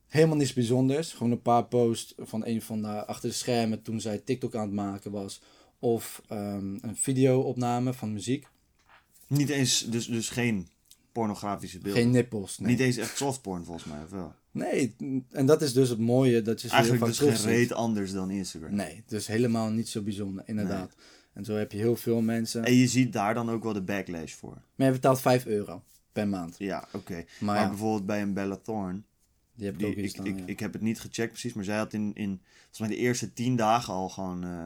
Helemaal 0.06 0.37
niets 0.37 0.52
bijzonders. 0.52 1.12
Gewoon 1.12 1.33
een 1.33 1.42
paar 1.42 1.64
posts 1.64 2.14
van 2.18 2.46
een 2.46 2.62
van 2.62 2.83
de 2.83 3.06
achter 3.06 3.28
de 3.28 3.35
schermen 3.35 3.83
toen 3.83 4.00
zij 4.00 4.18
TikTok 4.18 4.54
aan 4.54 4.62
het 4.62 4.72
maken 4.72 5.11
was. 5.11 5.40
Of 5.80 6.22
ehm, 6.28 6.76
een 6.80 6.96
video-opname 6.96 7.94
van 7.94 8.12
muziek. 8.12 8.46
niet 9.26 9.48
eens, 9.48 9.86
dus, 9.90 10.06
dus 10.06 10.28
geen 10.28 10.68
pornografische 11.12 11.78
beelden. 11.78 12.02
Geen 12.02 12.10
nippels. 12.10 12.58
Nee. 12.58 12.70
Niet 12.70 12.80
eens 12.80 12.96
echt 12.96 13.16
softporn 13.16 13.64
volgens 13.64 13.86
mij, 13.86 14.02
of 14.02 14.10
wel? 14.10 14.34
nee, 14.50 14.94
en 15.30 15.46
dat 15.46 15.62
is 15.62 15.72
dus 15.72 15.88
het 15.88 15.98
mooie 15.98 16.42
dat 16.42 16.60
je 16.60 16.68
ze 16.68 16.74
Eigenlijk 16.74 17.04
dus 17.04 17.18
geen 17.18 17.52
reet 17.52 17.72
anders 17.72 18.12
dan 18.12 18.30
Instagram. 18.30 18.74
Nee, 18.74 19.02
dus 19.06 19.26
helemaal 19.26 19.70
niet 19.70 19.88
zo 19.88 20.02
bijzonder, 20.02 20.42
inderdaad. 20.46 20.94
En 21.32 21.44
zo 21.44 21.54
heb 21.54 21.72
je 21.72 21.78
heel 21.78 21.96
veel 21.96 22.20
mensen. 22.20 22.64
En 22.64 22.74
je 22.74 22.86
ziet 22.86 23.12
daar 23.12 23.34
dan 23.34 23.50
ook 23.50 23.62
wel 23.62 23.72
de 23.72 23.82
backlash 23.82 24.32
voor. 24.32 24.62
Maar 24.74 24.86
je 24.86 24.92
betaalt 24.92 25.20
5 25.20 25.46
euro 25.46 25.82
per 26.12 26.28
maand. 26.28 26.54
Ja, 26.58 26.88
oké. 26.92 27.14
Maar, 27.14 27.26
Maar, 27.38 27.60
ja, 27.60 27.68
bijvoorbeeld 27.68 28.06
bij 28.06 28.22
een 28.22 28.34
Bella 28.34 28.56
Thorne, 28.56 29.02
die 29.54 29.64
heb 29.66 29.74
ik 29.74 29.80
die, 29.80 29.88
ook 29.88 29.94
ik, 29.94 30.08
staan. 30.08 30.26
ik, 30.26 30.38
ja. 30.38 30.46
ik 30.46 30.60
heb 30.60 30.72
het 30.72 30.82
niet 30.82 31.00
gecheckt 31.00 31.30
precies, 31.30 31.52
maar 31.52 31.64
zij 31.64 31.76
had 31.76 31.92
in, 31.92 32.10
in 32.14 32.40
volgens 32.58 32.78
mij 32.78 32.88
de 32.88 32.96
eerste 32.96 33.32
10 33.32 33.56
dagen 33.56 33.94
al 33.94 34.08
gewoon 34.08 34.44
eh 34.44 34.64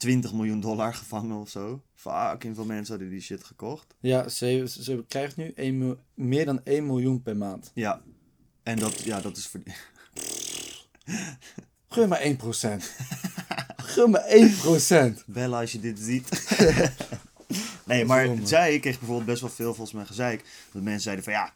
20 0.00 0.32
miljoen 0.32 0.60
dollar 0.60 0.94
gevangen 0.94 1.36
of 1.36 1.48
zo. 1.48 1.82
Fucking 1.94 2.54
veel 2.54 2.64
mensen 2.64 2.94
hadden 2.94 3.10
die 3.12 3.20
shit 3.20 3.44
gekocht. 3.44 3.94
Ja, 3.98 4.28
ze, 4.28 4.64
ze, 4.80 5.04
krijgt 5.08 5.36
nu 5.36 5.52
1 5.54 5.78
mil- 5.78 5.98
meer 6.14 6.44
dan 6.44 6.64
1 6.64 6.86
miljoen 6.86 7.22
per 7.22 7.36
maand. 7.36 7.70
Ja. 7.74 8.02
En 8.62 8.78
dat, 8.78 9.00
ja, 9.00 9.20
dat 9.20 9.36
is 9.36 9.46
voor... 9.46 9.60
Gun 11.88 12.08
me 12.08 12.36
1%. 12.38 12.84
Gun 13.76 14.10
me 14.10 15.14
1%. 15.20 15.24
Bella, 15.26 15.60
als 15.60 15.72
je 15.72 15.80
dit 15.80 15.98
ziet. 15.98 16.56
nee, 17.86 18.04
maar 18.04 18.28
zij 18.44 18.78
kreeg 18.78 18.98
bijvoorbeeld 18.98 19.28
best 19.28 19.40
wel 19.40 19.50
veel 19.50 19.74
volgens 19.74 19.96
mij 19.96 20.06
gezeik. 20.06 20.44
Dat 20.72 20.82
mensen 20.82 21.02
zeiden 21.02 21.24
van 21.24 21.32
ja, 21.32 21.54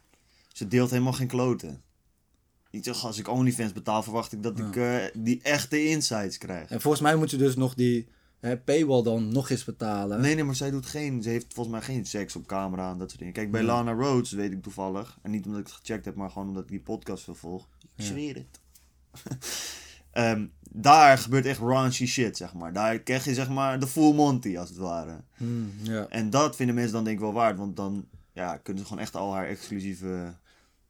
ze 0.52 0.68
deelt 0.68 0.90
helemaal 0.90 1.12
geen 1.12 1.26
kloten. 1.26 1.82
Ik 2.70 2.84
zeg, 2.84 3.04
als 3.04 3.18
ik 3.18 3.28
OnlyFans 3.28 3.72
betaal, 3.72 4.02
verwacht 4.02 4.32
ik 4.32 4.42
dat 4.42 4.58
ik 4.58 4.76
eh, 4.76 4.96
die 5.14 5.40
echte 5.42 5.84
insights 5.84 6.38
krijg. 6.38 6.70
En 6.70 6.80
volgens 6.80 7.02
mij 7.02 7.16
moet 7.16 7.30
je 7.30 7.36
dus 7.36 7.56
nog 7.56 7.74
die 7.74 8.08
hè, 8.44 8.56
paywall 8.58 9.02
dan 9.02 9.28
nog 9.32 9.50
eens 9.50 9.64
betalen. 9.64 10.20
Nee, 10.20 10.34
nee, 10.34 10.44
maar 10.44 10.54
zij 10.54 10.70
doet 10.70 10.86
geen, 10.86 11.22
ze 11.22 11.28
heeft 11.28 11.54
volgens 11.54 11.76
mij 11.76 11.84
geen 11.84 12.06
seks 12.06 12.36
op 12.36 12.46
camera 12.46 12.90
en 12.90 12.98
dat 12.98 13.08
soort 13.08 13.18
dingen. 13.18 13.34
Kijk, 13.34 13.50
bij 13.50 13.60
Ja. 13.60 13.66
Lana 13.66 13.92
Rhodes 13.92 14.32
weet 14.32 14.52
ik 14.52 14.62
toevallig, 14.62 15.18
en 15.22 15.30
niet 15.30 15.44
omdat 15.46 15.60
ik 15.60 15.66
het 15.66 15.74
gecheckt 15.74 16.04
heb, 16.04 16.14
maar 16.14 16.30
gewoon 16.30 16.48
omdat 16.48 16.62
ik 16.62 16.68
die 16.68 16.80
podcast 16.80 17.24
veel 17.24 17.34
volg. 17.34 17.68
Ik 17.96 18.04
zweer 18.04 18.34
het. 18.34 18.60
Ehm, 20.10 20.46
daar 20.70 21.18
gebeurt 21.18 21.46
echt 21.46 21.58
raunchy 21.58 22.06
shit, 22.06 22.36
zeg 22.36 22.54
maar. 22.54 22.72
Daar 22.72 22.98
krijg 22.98 23.24
je 23.24 23.34
zeg 23.34 23.48
maar 23.48 23.80
de 23.80 23.86
full 23.86 24.14
Monty, 24.14 24.58
als 24.58 24.68
het 24.68 24.78
ware. 24.78 25.20
Hmm, 25.36 25.72
ja. 25.82 26.06
En 26.08 26.30
dat 26.30 26.56
vinden 26.56 26.74
mensen 26.74 26.92
dan 26.94 27.04
denk 27.04 27.16
ik 27.16 27.22
wel 27.22 27.32
waard, 27.32 27.58
want 27.58 27.76
dan 27.76 28.06
ja, 28.32 28.56
kunnen 28.56 28.82
ze 28.82 28.88
gewoon 28.88 29.02
echt 29.02 29.14
al 29.16 29.32
haar 29.34 29.46
exclusieve 29.46 30.34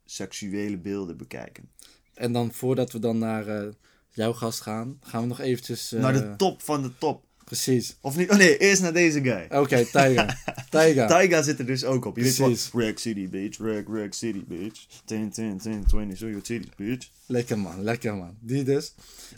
seksuele 0.05 0.78
beelden 0.78 1.16
bekijken. 1.16 1.70
En 2.14 2.32
dan 2.32 2.52
voordat 2.52 2.92
we 2.92 2.98
dan 2.98 3.18
naar 3.18 3.46
eh, 3.46 3.68
jouw 4.11 4.32
gast 4.32 4.61
gaan, 4.61 4.98
gaan 5.00 5.20
we 5.22 5.26
nog 5.28 5.40
eventjes... 5.40 5.92
eh, 5.92 6.00
Naar 6.00 6.12
de 6.12 6.34
top 6.36 6.62
van 6.62 6.82
de 6.82 6.98
top. 6.98 7.24
Precies. 7.55 7.96
Of 8.00 8.16
niet? 8.16 8.30
Oh 8.30 8.36
nee, 8.36 8.59
eerst 8.59 8.82
naar 8.82 8.92
deze 8.92 9.22
guy. 9.22 9.46
Oké, 9.50 9.84
Taiga. 9.84 10.36
Taiga. 10.70 11.07
Taiga 11.07 11.42
zit 11.42 11.59
er 11.59 11.66
dus 11.66 11.84
ook 11.84 12.05
op. 12.05 12.16
Je 12.16 12.22
weet 12.22 12.34
Precies. 12.34 12.70
wat? 12.70 12.82
Rack 12.82 12.98
City, 12.98 13.28
bitch. 13.28 13.59
Rack, 13.59 13.88
Rack 13.88 14.14
City, 14.14 14.44
bitch. 14.48 14.86
10, 15.05 15.30
10, 15.30 15.59
10, 15.59 15.84
20, 15.86 16.18
show 16.18 16.28
your 16.28 16.42
titties, 16.42 16.70
bitch. 16.76 17.09
Lekker 17.26 17.59
man, 17.59 17.82
lekker 17.82 18.16
man. 18.16 18.36
Die 18.40 18.64
dus. 18.64 18.94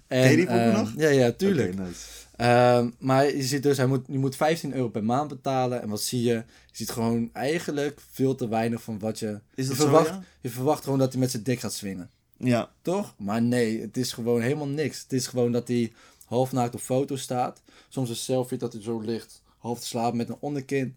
En, 0.06 0.36
die 0.36 0.46
pokoe 0.46 0.60
ehm, 0.60 0.76
nog? 0.76 0.92
Ja, 0.96 1.08
ja, 1.08 1.32
tuurlijk. 1.32 1.72
Oké, 1.72 1.82
nice. 1.82 2.00
Ehm, 2.36 2.90
maar 2.98 3.36
je 3.36 3.42
ziet 3.42 3.62
dus, 3.62 3.76
hij 3.76 3.86
moet, 3.86 4.04
je 4.06 4.18
moet 4.18 4.36
15 4.36 4.74
euro 4.74 4.88
per 4.88 5.04
maand 5.04 5.28
betalen. 5.28 5.82
En 5.82 5.88
wat 5.88 6.02
zie 6.02 6.22
je? 6.22 6.34
Je 6.34 6.44
ziet 6.72 6.90
gewoon 6.90 7.30
eigenlijk 7.32 8.00
veel 8.12 8.34
te 8.34 8.48
weinig 8.48 8.82
van 8.82 8.98
wat 8.98 9.18
je... 9.18 9.40
Is 9.54 9.64
je 9.64 9.68
dat 9.68 9.76
verwacht, 9.76 10.06
zo, 10.06 10.12
ja? 10.12 10.22
Je 10.40 10.48
verwacht 10.48 10.84
gewoon 10.84 10.98
dat 10.98 11.12
hij 11.12 11.20
met 11.20 11.30
zijn 11.30 11.42
dik 11.42 11.60
gaat 11.60 11.72
swingen. 11.72 12.10
Ja. 12.36 12.70
Toch? 12.82 13.14
Maar 13.18 13.42
nee, 13.42 13.80
het 13.80 13.96
is 13.96 14.12
gewoon 14.12 14.40
helemaal 14.40 14.68
niks. 14.68 15.02
Het 15.02 15.12
is 15.12 15.26
gewoon 15.26 15.52
dat 15.52 15.68
hij 15.68 15.92
half 16.24 16.52
naakt 16.52 16.74
op 16.74 16.80
foto 16.80 17.16
staat. 17.16 17.60
Soms 17.88 18.08
een 18.08 18.16
selfie 18.16 18.58
dat 18.58 18.72
hij 18.72 18.82
zo 18.82 19.00
ligt, 19.00 19.42
half 19.58 19.80
te 19.80 19.86
slapen 19.86 20.16
met 20.16 20.28
een 20.28 20.36
onderkin. 20.40 20.96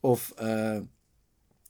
Of 0.00 0.32
eh, 0.36 0.78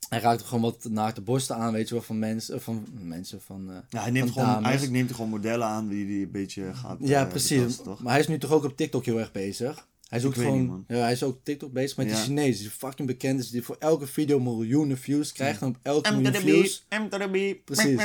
hij 0.08 0.20
raakt 0.20 0.42
gewoon 0.42 0.62
wat 0.62 0.86
naakte 0.90 1.20
borsten 1.20 1.56
aan, 1.56 1.72
weet 1.72 1.88
je 1.88 1.94
wel, 1.94 2.02
van 2.02 2.18
mensen. 2.18 2.62
Van 2.62 2.86
mensen, 3.00 3.40
van... 3.42 3.70
eh, 3.70 3.76
Ja, 3.88 4.02
hij 4.02 4.10
neemt 4.10 4.24
van 4.24 4.32
gewoon, 4.32 4.48
dames. 4.48 4.64
eigenlijk 4.64 4.94
neemt 4.96 5.06
hij 5.08 5.14
gewoon 5.16 5.30
modellen 5.30 5.66
aan 5.66 5.88
die 5.88 6.04
hij 6.06 6.22
een 6.22 6.30
beetje 6.30 6.74
gaat 6.74 6.96
Ja, 7.00 7.22
eh, 7.24 7.28
precies. 7.28 7.76
betasten? 7.76 7.96
Maar 8.04 8.12
hij 8.12 8.20
is 8.20 8.28
nu 8.28 8.38
toch 8.38 8.50
ook 8.50 8.64
op 8.64 8.76
TikTok 8.76 9.04
heel 9.04 9.18
erg 9.18 9.32
bezig. 9.32 9.88
Hij 10.08 10.20
zoekt 10.20 10.36
weet 10.36 10.44
gewoon, 10.46 10.76
niet, 10.76 10.84
ja, 10.88 11.02
hij 11.02 11.12
is 11.12 11.22
ook 11.22 11.38
TikTok 11.42 11.72
bezig 11.72 11.96
met 11.96 12.06
Ja. 12.08 12.14
die 12.14 12.22
Chinees 12.24 12.58
die 12.58 12.70
fucking 12.70 13.08
bekend 13.08 13.40
is, 13.40 13.50
die 13.50 13.62
voor 13.62 13.76
elke 13.78 14.06
video 14.06 14.40
miljoenen 14.40 14.98
views 14.98 15.32
krijgt 15.32 15.60
en 15.62 15.68
op 15.68 15.76
elke 15.82 16.12
miljoen 16.14 16.34
views. 16.40 16.84
B, 16.88 16.94
M 16.94 17.08
to 17.08 17.18
the 17.18 17.28
B. 17.60 17.64
Precies. 17.64 18.00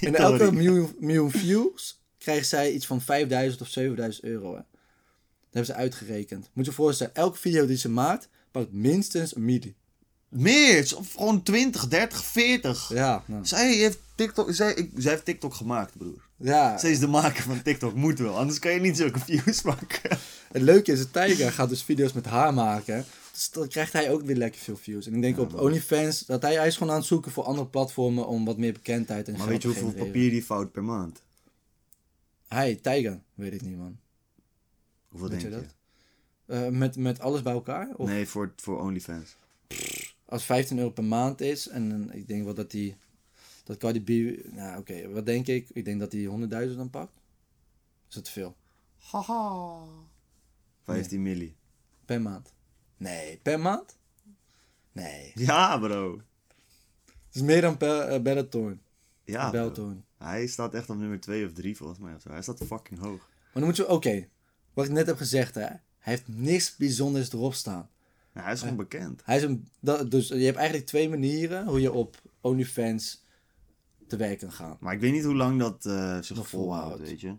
En 0.00 0.14
elke 0.26 0.52
miljoen, 0.52 0.94
miljoen 0.98 1.30
views 1.30 2.00
krijgt 2.18 2.48
zij 2.48 2.72
iets 2.72 2.86
van 2.86 3.00
5000 3.00 3.60
of 3.62 3.68
7000 3.68 4.24
euro. 4.24 4.54
Hè. 4.56 4.60
Dat 5.50 5.64
hebben 5.64 5.74
ze 5.74 5.80
uitgerekend. 5.80 6.50
Moet 6.52 6.64
je 6.66 6.72
voorstellen, 6.72 7.14
elke 7.14 7.38
video 7.38 7.66
die 7.66 7.76
ze 7.76 7.88
maakt, 7.88 8.28
pakt 8.50 8.72
minstens 8.72 9.36
een 9.36 9.44
milli. 9.44 9.74
Meer, 10.28 10.94
of 10.96 11.12
gewoon 11.12 11.42
20, 11.42 11.88
30, 11.88 12.24
40. 12.24 12.90
Ja, 12.94 13.22
nou, 13.26 13.46
Zij 13.46 13.74
heeft 13.74 13.98
TikTok, 14.14 14.54
zij, 14.54 14.74
ik, 14.74 14.90
zij 14.96 15.10
heeft 15.12 15.24
TikTok 15.24 15.54
gemaakt, 15.54 15.98
broer. 15.98 16.28
ja. 16.36 16.78
Zij 16.78 16.90
is 16.90 16.98
de 16.98 17.06
maker 17.06 17.42
van 17.42 17.62
TikTok, 17.62 17.94
moet 17.94 18.18
wel. 18.18 18.36
Anders 18.38 18.58
kan 18.58 18.72
je 18.72 18.80
niet 18.80 18.96
zulke 18.96 19.18
views 19.26 19.62
maken. 19.62 20.18
Het 20.52 20.62
leuke 20.62 20.92
is, 20.92 20.98
dat 20.98 21.12
Tiger 21.12 21.52
gaat 21.52 21.68
dus 21.68 21.82
video's 21.82 22.12
met 22.12 22.26
haar 22.26 22.54
maken. 22.54 23.04
Dus 23.32 23.50
dan 23.50 23.68
krijgt 23.68 23.92
hij 23.92 24.10
ook 24.10 24.22
weer 24.22 24.36
lekker 24.36 24.60
veel 24.60 24.76
views. 24.76 25.06
En 25.06 25.14
ik 25.14 25.22
denk 25.22 25.38
op 25.38 25.54
OnlyFans, 25.60 26.20
dat 26.26 26.42
hij, 26.42 26.54
hij 26.54 26.66
is 26.66 26.76
gewoon 26.76 26.92
aan 26.92 26.98
het 26.98 27.06
zoeken 27.08 27.32
voor 27.32 27.44
andere 27.44 27.66
platformen 27.66 28.26
om 28.26 28.44
wat 28.44 28.56
meer 28.58 28.72
bekendheid 28.72 29.26
en 29.26 29.32
Maar 29.32 29.40
geld 29.40 29.52
weet 29.52 29.62
je 29.62 29.80
hoeveel 29.80 30.04
papier 30.04 30.30
die 30.30 30.42
fout 30.42 30.72
per 30.72 30.84
maand? 30.84 31.22
Hij, 32.48 32.74
Tiger, 32.74 33.20
weet 33.34 33.52
ik 33.52 33.62
niet 33.62 33.76
man. 33.76 33.98
Hoeveel 35.10 35.28
Weet 35.28 35.40
denk 35.40 35.52
je 35.52 35.58
je? 35.60 35.64
dat? 35.66 35.74
Eh, 36.46 36.68
met, 36.68 36.96
met 36.96 37.20
alles 37.20 37.42
bij 37.42 37.52
elkaar? 37.52 37.94
Of 37.96 38.08
Nee, 38.08 38.26
voor, 38.26 38.52
voor 38.56 38.80
OnlyFans. 38.80 39.36
als 40.24 40.44
15 40.44 40.78
euro 40.78 40.90
per 40.90 41.04
maand 41.04 41.40
is, 41.40 41.68
en 41.68 42.10
ik 42.12 42.28
denk 42.28 42.44
wel 42.44 42.54
dat 42.54 42.70
die, 42.70 42.96
dat 43.64 43.76
Cardi 43.76 44.00
B, 44.02 44.08
nou 44.52 44.78
oké, 44.78 45.08
wat 45.08 45.26
denk 45.26 45.46
ik? 45.46 45.68
Ik 45.72 45.84
denk 45.84 46.00
dat 46.00 46.12
hij 46.12 46.24
100.000 46.70 46.76
dan 46.76 46.90
pakt. 46.90 47.12
Is 48.08 48.14
dat 48.14 48.24
te 48.24 48.30
veel? 48.30 48.56
Haha. 48.96 49.82
15 50.82 51.22
milli. 51.22 51.56
Per 52.04 52.20
maand? 52.22 52.52
Nee, 52.96 53.36
per 53.42 53.60
maand? 53.60 53.96
Nee. 54.92 55.32
Ja, 55.34 55.78
bro. 55.78 56.20
Het 57.06 57.34
is 57.34 57.42
meer 57.42 57.60
dan 57.60 57.76
per 57.76 58.12
uh, 58.14 58.20
Bellatorn. 58.22 58.80
Ja. 59.24 59.50
Bellatorn. 59.50 60.04
Hij 60.18 60.46
staat 60.46 60.74
echt 60.74 60.90
op 60.90 60.96
nummer 60.96 61.20
2 61.20 61.46
of 61.46 61.52
3 61.52 61.76
volgens 61.76 61.98
mij. 61.98 62.14
Of 62.14 62.20
zo. 62.22 62.30
Hij 62.30 62.42
staat 62.42 62.64
fucking 62.66 63.00
hoog. 63.00 63.18
Maar 63.18 63.52
dan 63.52 63.64
moet 63.64 63.76
je, 63.76 63.88
oké, 63.88 64.28
wat 64.74 64.84
ik 64.84 64.90
net 64.90 65.06
heb 65.06 65.16
gezegd, 65.16 65.54
hè. 65.54 65.60
Hij 65.60 65.78
heeft 65.98 66.28
niks 66.28 66.76
bijzonders 66.76 67.32
erop 67.32 67.54
staan. 67.54 67.88
Ja, 68.34 68.42
hij 68.42 68.52
is 68.52 68.60
gewoon 68.60 68.76
bekend. 68.76 69.20
Hij 69.24 69.36
is 69.36 69.42
een, 69.42 69.68
dat, 69.80 70.10
dus 70.10 70.28
je 70.28 70.34
hebt 70.44 70.56
eigenlijk 70.56 70.86
twee 70.86 71.08
manieren 71.08 71.66
hoe 71.66 71.80
je 71.80 71.92
op 71.92 72.22
OnlyFans 72.40 73.22
te 74.06 74.16
werk 74.16 74.38
kan 74.38 74.52
gaan. 74.52 74.76
Maar 74.80 74.94
ik 74.94 75.00
weet 75.00 75.12
niet 75.12 75.24
hoe 75.24 75.34
lang 75.34 75.58
dat 75.58 75.86
eh 75.86 76.18
zich 76.22 76.36
Nog 76.36 76.48
volhoudt, 76.48 77.00
weet 77.00 77.20
je. 77.20 77.34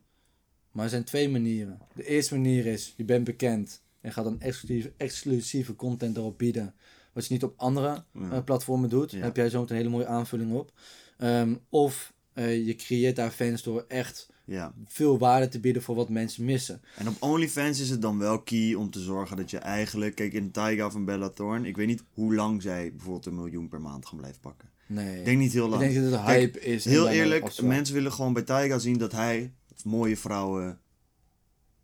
Maar 0.72 0.84
er 0.84 0.90
zijn 0.90 1.04
twee 1.04 1.30
manieren. 1.30 1.80
De 1.96 2.06
eerste 2.06 2.34
manier 2.36 2.66
is, 2.66 2.94
je 2.98 3.04
bent 3.04 3.24
bekend 3.24 3.82
en 4.02 4.12
gaat 4.14 4.24
dan 4.24 4.40
exclusieve, 4.42 4.94
exclusieve 4.98 5.76
content 5.76 6.18
erop 6.18 6.38
bieden. 6.38 6.74
Wat 7.14 7.26
je 7.28 7.34
niet 7.34 7.44
op 7.44 7.54
andere 7.58 8.04
Ja. 8.14 8.32
eh, 8.32 8.44
platformen 8.44 8.90
doet. 8.90 9.12
Ja. 9.12 9.18
Daar 9.18 9.26
heb 9.26 9.36
jij 9.36 9.50
zo 9.50 9.62
een 9.62 9.76
hele 9.76 9.90
mooie 9.90 10.06
aanvulling 10.08 10.54
op. 10.54 10.72
Ehm, 11.18 11.56
of 11.70 12.14
eh, 12.34 12.66
je 12.66 12.76
creëert 12.76 13.16
daar 13.16 13.32
fans 13.32 13.64
door 13.64 13.86
echt 13.88 14.30
Ja. 14.52 14.74
veel 14.86 15.18
waarde 15.18 15.48
te 15.48 15.60
bieden 15.60 15.82
voor 15.82 15.96
wat 15.96 16.10
mensen 16.10 16.46
missen. 16.46 16.82
En 16.96 17.08
op 17.08 17.16
OnlyFans 17.20 17.80
is 17.80 17.90
het 17.90 18.02
dan 18.02 18.18
wel 18.18 18.42
key 18.42 18.74
om 18.74 18.90
te 18.90 19.00
zorgen 19.00 19.38
dat 19.38 19.50
je 19.50 19.58
eigenlijk... 19.58 20.16
Kijk, 20.16 20.34
in 20.34 20.52
Taiga 20.52 20.90
van 20.92 21.06
Bella 21.06 21.30
Thorne, 21.30 21.68
ik 21.68 21.76
weet 21.78 21.88
niet 21.88 22.04
hoe 22.14 22.36
lang 22.36 22.62
zij 22.62 22.92
bijvoorbeeld 22.92 23.26
een 23.26 23.36
miljoen 23.36 23.68
per 23.68 23.82
maand 23.82 24.06
gaan 24.06 24.18
blijven 24.18 24.42
pakken. 24.42 24.70
Nee. 24.88 25.20
Ik 25.20 25.26
denk 25.26 25.38
niet 25.38 25.52
heel 25.54 25.64
Ik 25.66 25.70
lang. 25.70 25.82
denk 25.82 25.96
dat 25.96 26.04
het 26.12 26.24
Kijk, 26.26 26.40
hype 26.54 26.60
is. 26.60 26.86
Heel 26.86 27.08
eerlijk, 27.10 27.62
mensen 27.62 27.96
willen 27.96 28.12
gewoon 28.12 28.34
bij 28.34 28.44
Taiga 28.44 28.80
zien 28.80 28.98
dat 28.98 29.12
hij 29.12 29.54
mooie 29.84 30.18
vrouwen 30.18 30.80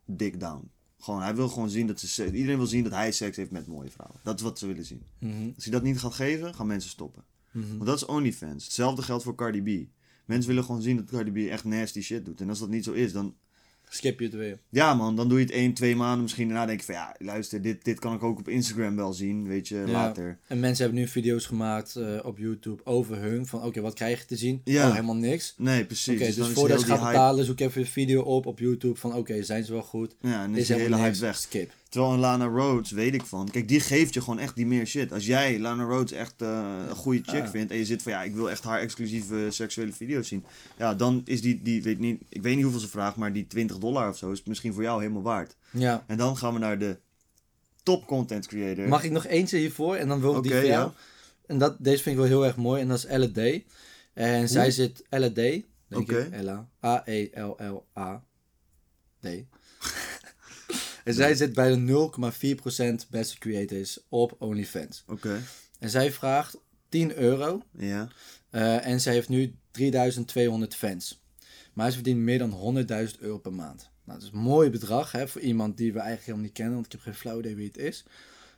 dik 0.05 0.39
down. 0.39 0.71
Gewoon, 0.99 1.21
hij 1.21 1.35
wil 1.35 1.49
gewoon 1.49 1.69
zien 1.69 1.87
dat 1.87 1.99
ze... 1.99 2.25
Iedereen 2.25 2.57
wil 2.57 2.65
zien 2.67 2.83
dat 2.83 2.91
hij 2.93 3.11
seks 3.11 3.37
heeft 3.37 3.51
met 3.51 3.67
mooie 3.67 3.89
vrouwen. 3.89 4.19
Dat 4.23 4.35
is 4.35 4.41
wat 4.41 4.59
ze 4.59 4.67
willen 4.67 4.85
zien. 4.85 5.03
Mhm, 5.19 5.49
Als 5.55 5.63
hij 5.63 5.73
dat 5.73 5.83
niet 5.83 5.99
gaat 5.99 6.13
geven, 6.13 6.53
gaan 6.55 6.67
mensen 6.67 6.89
stoppen. 6.89 7.23
mhm. 7.51 7.67
Want 7.69 7.85
dat 7.85 7.95
is 7.95 8.05
OnlyFans. 8.05 8.63
Hetzelfde 8.63 9.01
geldt 9.01 9.23
voor 9.23 9.35
Cardi 9.35 9.61
B. 9.61 9.87
Mensen 10.27 10.47
willen 10.49 10.63
gewoon 10.63 10.81
zien 10.81 10.95
dat 10.95 11.05
Cardi 11.05 11.31
B 11.31 11.49
echt 11.49 11.63
nasty 11.63 12.01
shit 12.01 12.25
doet. 12.25 12.41
En 12.41 12.49
als 12.49 12.59
dat 12.59 12.69
niet 12.69 12.83
zo 12.83 12.91
is, 12.91 13.13
dan... 13.13 13.35
Skip 13.89 14.19
je 14.19 14.25
het 14.25 14.35
weer. 14.35 14.59
Ja 14.69 14.93
man, 14.93 15.15
dan 15.15 15.29
doe 15.29 15.39
je 15.39 15.45
het 15.45 15.53
één, 15.53 15.73
twee 15.73 15.95
maanden 15.95 16.21
misschien. 16.21 16.47
Daarna 16.47 16.65
denk 16.65 16.79
je 16.79 16.85
van 16.85 16.95
ja, 16.95 17.15
luister, 17.17 17.61
dit, 17.61 17.83
dit 17.83 17.99
kan 17.99 18.13
ik 18.13 18.23
ook 18.23 18.39
op 18.39 18.47
Instagram 18.49 18.95
wel 18.95 19.13
zien. 19.13 19.47
Weet 19.47 19.67
je, 19.67 19.75
Ja. 19.75 19.91
later. 19.91 20.39
En 20.47 20.59
mensen 20.59 20.83
hebben 20.85 21.01
nu 21.01 21.07
video's 21.07 21.45
gemaakt 21.45 21.95
eh, 21.95 22.19
op 22.23 22.37
YouTube 22.37 22.81
over 22.85 23.17
hun. 23.21 23.45
Van 23.45 23.63
oké, 23.63 23.81
wat 23.81 23.93
krijg 23.93 24.19
je 24.19 24.25
te 24.25 24.35
zien? 24.35 24.61
Ja. 24.63 24.85
Oh, 24.87 24.91
helemaal 24.93 25.15
niks. 25.15 25.53
Nee, 25.57 25.85
precies. 25.85 26.15
Oké, 26.21 26.25
dus, 26.25 26.37
is 26.37 26.47
voordat 26.53 26.77
die 26.77 26.87
hype- 26.87 27.05
betalen, 27.05 27.45
zoek 27.45 27.59
even 27.59 27.81
een 27.81 27.87
video 27.87 28.21
op 28.21 28.45
op 28.45 28.59
YouTube 28.59 28.95
van 28.99 29.13
oké, 29.13 29.43
zijn 29.43 29.63
ze 29.63 29.71
wel 29.71 29.81
goed? 29.81 30.15
Ja, 30.21 30.43
en 30.43 30.51
Is 30.51 30.57
is 30.57 30.67
die 30.67 30.75
hele 30.75 30.95
hype 30.97 31.19
weg. 31.19 31.35
Skip. 31.37 31.71
Terwijl 31.89 32.13
een 32.13 32.19
Lana 32.19 32.45
Rhodes, 32.45 32.91
weet 32.91 33.13
ik 33.13 33.25
van. 33.25 33.49
Kijk, 33.51 33.67
die 33.67 33.79
geeft 33.79 34.13
je 34.13 34.21
gewoon 34.21 34.39
echt 34.39 34.55
die 34.55 34.65
meer 34.65 34.85
shit. 34.85 35.11
Als 35.11 35.25
jij 35.25 35.59
Lana 35.59 35.83
Rhodes 35.83 36.11
echt 36.11 36.41
eh, 36.41 36.75
een 36.89 36.95
goede 36.95 37.21
chick 37.23 37.43
Ja. 37.43 37.49
vindt 37.49 37.71
en 37.71 37.77
je 37.77 37.85
zit 37.85 38.01
van 38.01 38.11
ja, 38.11 38.23
ik 38.23 38.35
wil 38.35 38.49
echt 38.49 38.63
haar 38.63 38.79
exclusieve 38.79 39.47
seksuele 39.49 39.91
video's 39.93 40.27
zien. 40.27 40.45
Ja, 40.77 40.93
dan 40.95 41.21
is 41.25 41.41
die, 41.41 41.61
die 41.61 41.83
weet 41.83 41.99
niet, 41.99 42.21
ik 42.29 42.41
weet 42.41 42.53
niet 42.55 42.63
hoeveel 42.63 42.81
ze 42.81 42.87
vraagt, 42.87 43.15
maar 43.15 43.33
die 43.33 43.47
20 43.47 43.77
dollar 43.77 44.09
of 44.09 44.17
zo 44.17 44.31
is 44.31 44.43
misschien 44.43 44.73
voor 44.73 44.83
jou 44.83 45.01
helemaal 45.01 45.21
waard. 45.21 45.55
Ja. 45.71 46.03
En 46.07 46.17
dan 46.17 46.37
gaan 46.37 46.53
we 46.53 46.59
naar 46.59 46.79
de 46.79 46.97
top 47.83 48.05
content 48.07 48.47
creator. 48.47 48.87
Mag 48.87 49.03
ik 49.03 49.11
nog 49.11 49.25
eentje 49.25 49.57
hiervoor 49.57 49.95
en 49.95 50.07
dan 50.07 50.21
wil 50.21 50.37
ik 50.37 50.43
die 50.43 50.51
voor 50.51 50.65
jou. 50.65 50.89
ja. 50.89 50.93
En 51.45 51.57
dat, 51.57 51.75
deze 51.79 52.03
vind 52.03 52.15
ik 52.15 52.21
wel 52.21 52.31
heel 52.31 52.45
erg 52.45 52.55
mooi 52.55 52.81
en 52.81 52.87
dat 52.87 52.97
is 52.97 53.05
LD. 53.17 53.61
En 54.13 54.49
zij 54.49 54.71
zit 54.71 55.03
LD, 55.09 55.35
denk 55.35 55.63
Oké. 55.95 56.17
ik. 56.19 56.31
Ella. 56.31 56.67
A-E-L-L-A-D. 56.83 58.25
En 61.07 61.13
zij 61.13 61.35
zit 61.35 61.53
bij 61.53 61.69
de 61.75 62.09
0,4% 63.05 63.09
beste 63.09 63.37
creators 63.37 63.99
op 64.09 64.35
OnlyFans. 64.39 65.03
Oké, 65.07 65.41
En 65.79 65.89
zij 65.89 66.11
vraagt 66.11 66.57
10 66.89 67.15
euro 67.17 67.61
ja. 67.77 68.07
eh, 68.49 68.85
en 68.85 69.01
zij 69.01 69.13
heeft 69.13 69.29
nu 69.29 69.55
3200 69.71 70.75
fans. 70.75 71.21
Maar 71.73 71.89
ze 71.89 71.95
verdient 71.95 72.19
meer 72.19 72.37
dan 72.39 72.85
100.000 73.11 73.19
euro 73.19 73.37
per 73.37 73.53
maand. 73.53 73.89
Nou, 74.03 74.19
dat 74.19 74.27
is 74.27 74.33
een 74.33 74.39
mooi 74.43 74.69
bedrag 74.69 75.11
hè, 75.11 75.27
voor 75.27 75.41
iemand 75.41 75.77
die 75.77 75.93
we 75.93 75.97
eigenlijk 75.99 76.25
helemaal 76.25 76.45
niet 76.45 76.55
kennen, 76.55 76.73
want 76.73 76.85
ik 76.85 76.91
heb 76.91 77.01
geen 77.01 77.13
flauw 77.13 77.39
idee 77.39 77.55
wie 77.55 77.67
het 77.67 77.77
is. 77.77 78.03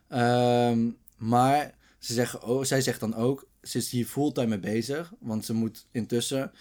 Ehm, 0.08 0.90
maar 1.18 1.74
ze 2.00 2.14
zeggen, 2.14 2.44
oh, 2.44 2.64
zij 2.64 2.82
zegt 2.82 3.00
dan 3.00 3.16
ook, 3.16 3.48
ze 3.62 3.78
is 3.78 3.90
hier 3.90 4.06
fulltime 4.06 4.48
mee 4.48 4.60
bezig, 4.60 5.14
want 5.20 5.46
ze 5.46 5.54
moet 5.54 5.86
intussen, 5.92 6.52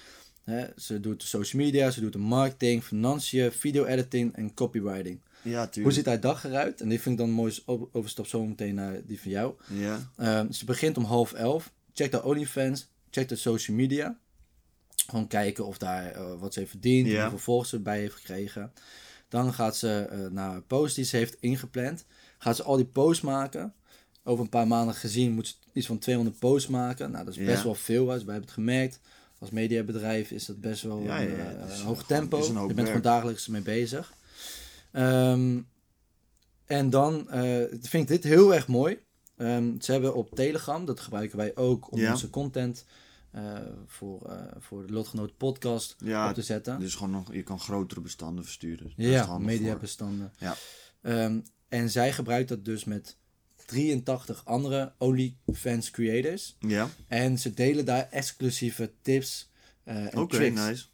hè, 0.45 0.66
ze 0.76 1.01
doet 1.01 1.22
social 1.22 1.62
media, 1.62 1.91
ze 1.91 2.01
doet 2.01 2.12
de 2.12 2.18
marketing, 2.18 2.82
financiën, 2.84 3.53
video-editing 3.53 4.34
en 4.36 4.55
copywriting. 4.55 5.20
Ja, 5.49 5.62
tuurlijk. 5.66 5.84
Hoe 5.84 5.92
ziet 5.92 6.07
haar 6.07 6.20
dag 6.20 6.44
eruit? 6.44 6.80
En 6.80 6.88
die 6.88 7.01
vind 7.01 7.12
ik 7.14 7.20
dan 7.20 7.28
een 7.28 7.34
mooie 7.34 7.53
overstap 7.92 8.26
zo 8.26 8.44
meteen 8.46 8.74
naar 8.74 9.01
die 9.07 9.20
van 9.20 9.30
jou. 9.30 9.55
Ja, 9.72 10.11
Ehm, 10.16 10.51
ze 10.53 10.64
begint 10.64 10.96
om 10.96 11.05
half 11.05 11.32
elf. 11.32 11.72
Check 11.92 12.11
de 12.11 12.24
OnlyFans. 12.24 12.88
Check 13.11 13.28
de 13.28 13.36
social 13.36 13.76
media. 13.76 14.18
Gewoon 15.07 15.26
kijken 15.26 15.66
of 15.66 15.78
daar 15.78 16.11
eh, 16.11 16.32
wat 16.38 16.53
ze 16.53 16.59
heeft 16.59 16.70
verdiend. 16.70 17.07
Ja. 17.07 17.20
Hoeveel 17.20 17.38
volgers 17.38 17.70
ze 17.70 17.76
erbij 17.76 17.99
heeft 17.99 18.14
gekregen. 18.14 18.72
Dan 19.28 19.53
gaat 19.55 19.76
ze 19.76 19.90
eh, 20.11 20.18
naar 20.30 20.55
een 20.55 20.66
post 20.66 20.94
die 20.94 21.05
ze 21.05 21.16
heeft 21.16 21.36
ingepland. 21.40 22.05
Gaat 22.38 22.57
ze 22.57 22.62
al 22.62 22.76
die 22.76 22.84
posts 22.86 23.22
maken. 23.22 23.72
Over 24.24 24.44
een 24.44 24.51
paar 24.51 24.66
maanden 24.66 24.94
gezien 24.94 25.32
moet 25.32 25.46
ze 25.46 25.55
iets 25.72 25.86
van 25.86 25.99
200 25.99 26.38
posts 26.38 26.68
maken. 26.68 27.11
Nou, 27.11 27.24
dat 27.24 27.34
is 27.36 27.44
best 27.44 27.59
Ja. 27.59 27.64
wel 27.64 27.74
veel. 27.74 28.05
Dus 28.07 28.14
wij 28.14 28.24
hebben 28.24 28.42
het 28.42 28.51
gemerkt. 28.53 29.01
als 29.40 29.51
mediabedrijf 29.51 30.30
is 30.30 30.46
dat 30.46 30.61
best 30.61 30.82
wel 30.82 31.03
Ja, 31.03 31.18
ja, 31.18 31.28
een 31.30 31.36
ja, 31.36 31.66
eh, 31.68 31.80
hoog 31.80 32.07
tempo. 32.07 32.38
je 32.68 32.74
bent 32.74 32.86
gewoon 32.86 33.03
dagelijks 33.03 33.46
mee 33.46 33.61
bezig. 33.62 34.12
Ehm, 34.99 35.61
en 36.64 36.90
dan 36.90 37.30
eh, 37.30 37.64
vind 37.80 38.03
ik 38.03 38.09
dit 38.09 38.24
heel 38.24 38.55
erg 38.55 38.66
mooi. 38.68 38.99
Ehm, 39.36 39.80
ze 39.80 39.92
hebben 39.92 40.14
op 40.14 40.34
Telegram, 40.34 40.84
dat 40.84 41.01
gebruiken 41.01 41.36
wij 41.36 41.57
ook 41.57 41.92
om 41.92 41.99
Ja. 41.99 42.11
onze 42.12 42.30
content 42.30 42.84
eh, 43.30 43.55
voor, 43.86 44.22
eh, 44.30 44.42
voor 44.59 44.86
de 44.86 44.92
Lotgenoot 44.92 45.36
podcast 45.36 45.94
Ja, 45.99 46.28
op 46.28 46.34
te 46.34 46.42
zetten. 46.42 46.80
dus 46.80 46.94
gewoon 46.94 47.11
nog, 47.12 47.32
je 47.32 47.42
kan 47.42 47.61
grotere 47.61 48.01
bestanden 48.01 48.44
versturen. 48.44 48.92
Ja, 48.96 49.38
mediabestanden. 49.38 50.32
Ja. 50.38 50.55
Ehm, 51.03 51.40
en 51.68 51.90
zij 51.90 52.12
gebruikt 52.12 52.49
dat 52.49 52.64
dus 52.64 52.84
met 52.84 53.16
83 53.66 54.44
andere 54.44 54.92
OnlyFans 54.99 55.90
creators. 55.90 56.57
Ja, 56.59 56.88
En 57.07 57.38
ze 57.38 57.55
delen 57.55 57.84
daar 57.84 58.09
exclusieve 58.11 58.92
tips 59.03 59.51
eh 59.84 59.96
en 60.12 60.18
oké, 60.18 60.36
tricks. 60.36 60.61
nice. 60.66 60.84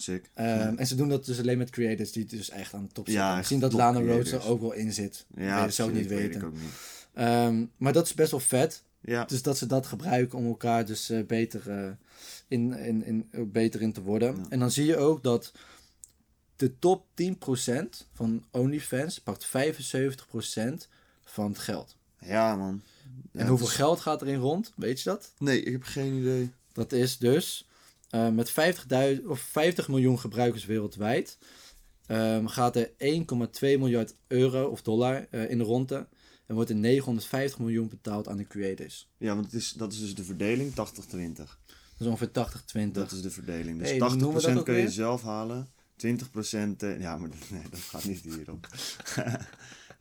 Sick. 0.00 0.30
Ehm, 0.34 0.74
En 0.76 0.86
ze 0.86 0.94
doen 0.94 1.08
dat 1.08 1.24
dus 1.24 1.38
alleen 1.38 1.58
met 1.58 1.70
creators 1.70 2.12
die 2.12 2.24
dus 2.24 2.50
echt 2.50 2.74
aan 2.74 2.82
de 2.86 2.92
top 2.92 3.06
zitten. 3.06 3.24
Ja, 3.24 3.42
zien 3.42 3.60
dat 3.60 3.72
Lana 3.72 3.98
Rhodes 4.00 4.32
er 4.32 4.46
ook 4.46 4.60
wel 4.60 4.72
in 4.72 4.92
zit. 4.92 5.26
ja, 5.36 5.64
dat 5.64 5.74
zou 5.74 5.88
ik 5.90 5.94
niet 5.96 6.06
weten. 6.06 6.40
ik 6.40 6.46
ook 6.46 6.52
niet. 6.52 6.70
Ehm, 7.14 7.64
maar 7.76 7.92
dat 7.92 8.06
is 8.06 8.14
best 8.14 8.30
wel 8.30 8.40
vet. 8.40 8.82
Ja, 9.02 9.24
Dus 9.24 9.42
dat 9.42 9.58
ze 9.58 9.66
dat 9.66 9.86
gebruiken 9.86 10.38
om 10.38 10.46
elkaar 10.46 10.86
dus 10.86 11.10
eh, 11.10 11.24
beter, 11.26 11.70
eh, 11.70 11.90
in, 12.48 12.72
in, 12.78 13.04
in, 13.04 13.28
beter 13.52 13.82
in 13.82 13.92
te 13.92 14.02
worden. 14.02 14.36
Ja. 14.36 14.42
En 14.48 14.58
dan 14.58 14.70
zie 14.70 14.84
je 14.86 14.96
ook 14.96 15.22
dat 15.22 15.52
de 16.56 16.78
top 16.78 17.06
10% 17.14 18.06
van 18.12 18.44
OnlyFans 18.50 19.18
pakt 19.20 19.46
75% 19.46 20.88
van 21.24 21.48
het 21.50 21.58
geld. 21.58 21.96
ja 22.18 22.56
man. 22.56 22.82
Ja, 23.32 23.40
en 23.40 23.46
hoeveel 23.46 23.66
is- 23.66 23.72
geld 23.74 24.00
gaat 24.00 24.22
erin 24.22 24.38
rond? 24.40 24.72
Weet 24.76 24.98
je 25.02 25.08
dat? 25.10 25.32
Nee, 25.38 25.62
ik 25.62 25.72
heb 25.72 25.82
geen 25.82 26.14
idee. 26.14 26.50
Dat 26.72 26.92
is 26.92 27.18
dus 27.18 27.68
eh, 28.10 28.28
met 28.28 28.50
50, 28.50 29.20
of 29.26 29.40
50 29.40 29.88
miljoen 29.88 30.18
gebruikers 30.18 30.64
wereldwijd 30.64 31.38
ehm, 32.06 32.46
gaat 32.46 32.76
er 32.76 32.90
1,2 32.98 32.98
miljard 33.60 34.14
euro 34.26 34.66
of 34.68 34.82
dollar 34.82 35.26
eh, 35.30 35.50
in 35.50 35.58
de 35.58 35.64
ronde. 35.64 36.08
En 36.46 36.54
wordt 36.54 36.70
er 36.70 36.76
950 36.76 37.58
miljoen 37.58 37.88
betaald 37.88 38.28
aan 38.28 38.36
de 38.36 38.46
creators. 38.46 39.08
Ja, 39.16 39.34
want 39.34 39.44
het 39.44 39.54
is, 39.54 39.72
dat 39.72 39.92
is 39.92 39.98
dus 39.98 40.14
de 40.14 40.24
verdeling 40.24 40.70
80-20. 40.70 40.74
Dat 40.74 41.48
is 41.98 42.06
ongeveer 42.06 42.28
80-20. 42.88 42.90
Dat 42.92 43.12
is 43.12 43.22
de 43.22 43.30
verdeling. 43.30 43.78
Dus 43.78 43.88
Hey, 43.90 43.98
hoe 43.98 44.16
noemen 44.16 44.42
we 44.42 44.48
80% 44.48 44.48
dat 44.48 44.58
ook 44.58 44.64
kun 44.64 44.74
je 44.74 44.90
zelf 44.90 45.22
halen. 45.22 45.68
20% 46.06 46.76
eh, 46.78 47.00
ja, 47.00 47.16
maar 47.16 47.28
nee, 47.50 47.62
dat 47.70 47.80
gaat 47.80 48.04
niet 48.04 48.20
hierop. 48.20 48.68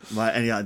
maar 0.07 0.31
en 0.33 0.43
ja, 0.43 0.65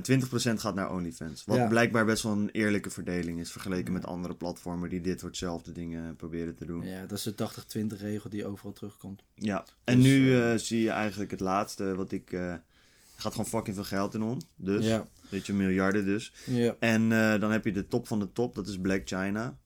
gaat 0.54 0.74
naar 0.74 0.92
OnlyFans. 0.92 1.44
Wat 1.44 1.56
Ja. 1.56 1.66
blijkbaar 1.66 2.04
best 2.04 2.22
wel 2.22 2.32
een 2.32 2.50
eerlijke 2.50 2.90
verdeling 2.90 3.40
is 3.40 3.52
vergeleken 3.52 3.92
met 3.92 4.06
andere 4.06 4.34
platformen 4.34 4.88
die 4.88 5.00
dit 5.00 5.20
soortzelfde 5.20 5.72
dingen 5.72 6.16
proberen 6.16 6.54
te 6.54 6.64
doen. 6.64 6.84
Ja. 6.84 6.90
Ja, 7.00 7.06
dat 7.06 7.18
is 7.18 7.24
de 7.24 7.34
80-20 7.34 8.00
regel 8.00 8.30
die 8.30 8.46
overal 8.46 8.72
terugkomt. 8.72 9.22
En 9.84 9.96
Dus, 9.96 10.04
nu 10.04 10.32
eh, 10.34 10.52
eh, 10.52 10.58
zie 10.58 10.82
je 10.82 10.90
eigenlijk 10.90 11.30
het 11.30 11.40
laatste 11.40 11.94
wat 11.94 12.12
ik. 12.12 12.32
eh 12.32 12.54
gaat 13.16 13.32
gewoon 13.32 13.48
fucking 13.48 13.74
veel 13.76 13.84
geld 13.84 14.14
in 14.14 14.22
om. 14.22 14.38
Dus, 14.56 14.86
Ja, 14.86 15.06
weet 15.28 15.46
je, 15.46 15.52
miljarden 15.52 16.04
dus. 16.04 16.32
ja. 16.46 16.76
En 16.78 17.08
dan 17.40 17.50
heb 17.52 17.64
je 17.64 17.72
de 17.72 17.88
top 17.88 18.06
van 18.06 18.18
de 18.18 18.32
top, 18.32 18.54
dat 18.54 18.66
is 18.68 18.78
Black 18.78 19.02
China. 19.04 19.58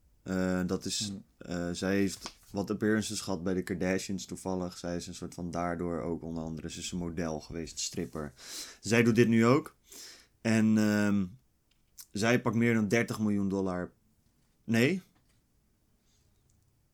Dat 0.67 0.85
is, 0.85 1.13
Mm. 1.49 1.75
zij 1.75 1.97
heeft 1.97 2.38
wat 2.51 2.71
appearances 2.71 3.21
gehad 3.21 3.43
bij 3.43 3.55
de 3.55 3.63
Kardashians 3.63 4.25
toevallig. 4.27 4.79
Zij 4.79 4.97
is 4.97 5.07
een 5.07 5.15
soort 5.15 5.35
van 5.35 5.51
daardoor 5.51 6.01
ook 6.01 6.23
onder 6.23 6.43
andere, 6.43 6.71
ze 6.71 6.79
is 6.79 6.93
een 6.93 6.99
model 6.99 7.41
geweest, 7.41 7.79
stripper. 7.79 8.33
Zij 8.81 9.03
doet 9.03 9.15
dit 9.15 9.29
nu 9.29 9.47
ook. 9.47 9.77
En 10.41 10.79
ehm, 10.79 11.27
zij 12.13 12.41
pakt 12.41 12.57
meer 12.57 12.75
dan 12.75 12.89
30 12.89 13.19
miljoen 13.19 13.49
dollar. 13.49 13.91
Nee? 14.65 15.03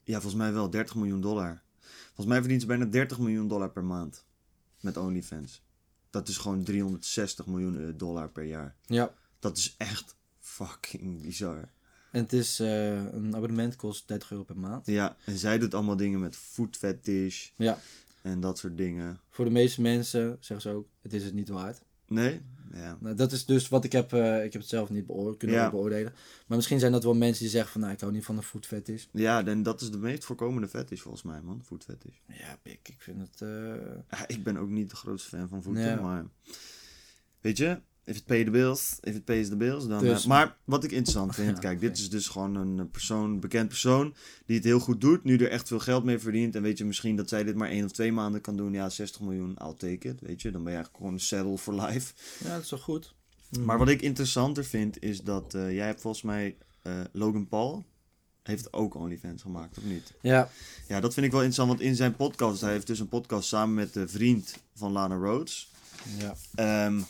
Ja, 0.04 0.20
volgens 0.20 0.42
mij 0.42 0.52
wel 0.52 0.70
30 0.70 0.94
miljoen 0.94 1.20
dollar. 1.20 1.62
Volgens 2.06 2.26
mij 2.26 2.38
verdient 2.38 2.60
ze 2.60 2.66
bijna 2.66 2.84
30 2.84 3.18
miljoen 3.18 3.48
dollar 3.48 3.70
per 3.70 3.84
maand 3.84 4.24
met 4.80 4.96
OnlyFans. 4.96 5.62
Dat 6.10 6.28
is 6.28 6.36
gewoon 6.36 6.64
360 6.64 7.46
miljoen 7.46 7.80
eh, 7.80 7.88
dollar 7.96 8.30
per 8.30 8.44
jaar. 8.44 8.76
ja. 8.86 9.14
Dat 9.38 9.56
is 9.56 9.74
echt 9.78 10.16
fucking 10.38 11.22
bizar. 11.22 11.68
En 12.14 12.22
het 12.22 12.32
is, 12.32 12.60
eh, 12.60 12.92
een 13.12 13.34
abonnement 13.36 13.76
kost 13.76 14.08
30 14.08 14.30
euro 14.30 14.44
per 14.44 14.58
maand. 14.58 14.86
Ja, 14.86 15.16
en 15.24 15.38
zij 15.38 15.58
doet 15.58 15.74
allemaal 15.74 15.96
dingen 15.96 16.20
met 16.20 16.36
food 16.36 16.76
fetish 16.76 17.48
Ja, 17.56 17.78
en 18.22 18.40
dat 18.40 18.58
soort 18.58 18.76
dingen. 18.76 19.20
voor 19.30 19.44
de 19.44 19.50
meeste 19.50 19.80
mensen 19.80 20.36
zeggen 20.40 20.60
ze 20.70 20.76
ook, 20.76 20.88
het 21.02 21.12
is 21.12 21.24
het 21.24 21.34
niet 21.34 21.48
waard. 21.48 21.82
Nee? 22.06 22.40
Ja. 22.72 22.96
Nou, 23.00 23.14
dat 23.16 23.32
is 23.32 23.44
dus 23.44 23.68
wat 23.68 23.84
ik 23.84 23.92
heb, 23.92 24.12
eh, 24.12 24.44
ik 24.44 24.52
heb 24.52 24.60
het 24.62 24.70
zelf 24.70 24.90
niet 24.90 25.06
beoor 25.06 25.36
kunnen 25.36 25.56
Ja. 25.56 25.70
beoordelen. 25.70 26.12
Maar 26.46 26.56
misschien 26.56 26.78
zijn 26.80 26.92
dat 26.92 27.02
wel 27.04 27.14
mensen 27.14 27.42
die 27.42 27.50
zeggen 27.52 27.72
van, 27.72 27.80
nou, 27.80 27.92
ik 27.92 28.00
hou 28.00 28.12
niet 28.12 28.24
van 28.24 28.36
een 28.36 28.42
food 28.42 28.66
fetish. 28.66 29.04
Ja, 29.12 29.44
en 29.46 29.62
dat 29.62 29.80
is 29.80 29.90
de 29.90 29.98
meest 29.98 30.24
voorkomende 30.24 30.68
fetish 30.68 31.00
volgens 31.00 31.22
mij, 31.22 31.40
man. 31.42 31.62
Food 31.64 31.84
fetish. 31.84 32.16
Ja, 32.26 32.58
ik, 32.62 32.88
ik 32.88 32.96
vind 32.98 33.20
het... 33.20 33.40
eh, 33.42 34.18
Ja, 34.18 34.26
ik 34.28 34.42
ben 34.42 34.56
ook 34.56 34.68
niet 34.70 34.90
de 34.90 34.96
grootste 34.96 35.28
fan 35.28 35.48
van 35.48 35.62
voeten, 35.62 35.82
Ja. 35.84 36.00
maar... 36.00 36.24
Weet 37.40 37.56
je, 37.56 37.80
if 38.04 38.16
it 38.16 38.24
pay 38.24 38.44
the 38.44 38.50
bills, 38.50 38.98
if 39.00 39.14
it 39.14 39.24
pays 39.24 39.48
the 39.48 39.56
bills, 39.56 39.86
dan... 39.86 40.00
Dus- 40.00 40.22
eh, 40.22 40.28
maar 40.28 40.56
wat 40.64 40.84
ik 40.84 40.90
interessant 40.90 41.34
vind, 41.34 41.48
Ja, 41.50 41.58
kijk, 41.60 41.80
dit 41.80 41.98
is 41.98 42.10
dus 42.10 42.28
gewoon 42.28 42.54
een 42.54 42.78
eh, 42.78 42.84
persoon, 42.90 43.40
bekend 43.40 43.68
persoon, 43.68 44.14
die 44.46 44.56
het 44.56 44.64
heel 44.64 44.78
goed 44.80 45.00
doet, 45.00 45.24
nu 45.24 45.36
er 45.36 45.50
echt 45.50 45.68
veel 45.68 45.78
geld 45.78 46.04
mee 46.04 46.18
verdient. 46.18 46.54
En 46.54 46.62
weet 46.62 46.78
je, 46.78 46.84
misschien 46.84 47.16
dat 47.16 47.28
zij 47.28 47.44
dit 47.44 47.54
maar 47.54 47.68
één 47.68 47.84
of 47.84 47.90
twee 47.92 48.12
maanden 48.12 48.40
kan 48.40 48.56
doen. 48.56 48.72
Ja, 48.72 48.88
60 48.88 49.20
miljoen, 49.20 49.56
I'll 49.62 49.74
take 49.76 50.08
it, 50.08 50.20
weet 50.20 50.42
je. 50.42 50.50
Dan 50.50 50.62
ben 50.62 50.72
je 50.72 50.76
eigenlijk 50.78 50.96
gewoon 51.04 51.20
settle 51.20 51.58
for 51.58 51.74
life. 51.74 52.12
ja, 52.44 52.54
dat 52.54 52.62
is 52.64 52.70
wel 52.70 52.80
goed. 52.80 53.14
Maar 53.60 53.78
wat 53.78 53.88
ik 53.88 54.02
interessanter 54.02 54.64
vind, 54.64 55.02
is 55.02 55.20
dat 55.20 55.54
eh, 55.54 55.72
jij 55.72 55.86
hebt 55.86 56.00
volgens 56.00 56.22
mij 56.22 56.56
Logan 57.12 57.48
Paul 57.48 57.84
heeft 58.42 58.72
ook 58.72 58.94
OnlyFans 58.94 59.42
gemaakt, 59.42 59.78
of 59.78 59.84
niet? 59.84 60.12
Ja, 60.20 60.48
Ja, 60.88 61.00
dat 61.00 61.14
vind 61.14 61.26
ik 61.26 61.32
wel 61.32 61.42
interessant, 61.42 61.68
want 61.78 61.90
in 61.90 61.96
zijn 61.96 62.16
podcast, 62.16 62.60
hij 62.60 62.72
heeft 62.72 62.86
dus 62.86 62.98
een 63.00 63.08
podcast 63.08 63.48
samen 63.48 63.74
met 63.74 63.92
de 63.92 64.08
vriend 64.08 64.56
van 64.74 64.92
Lana 64.92 65.14
Rhodes. 65.14 65.70
ja. 66.18 66.34
Ehm, 66.54 67.00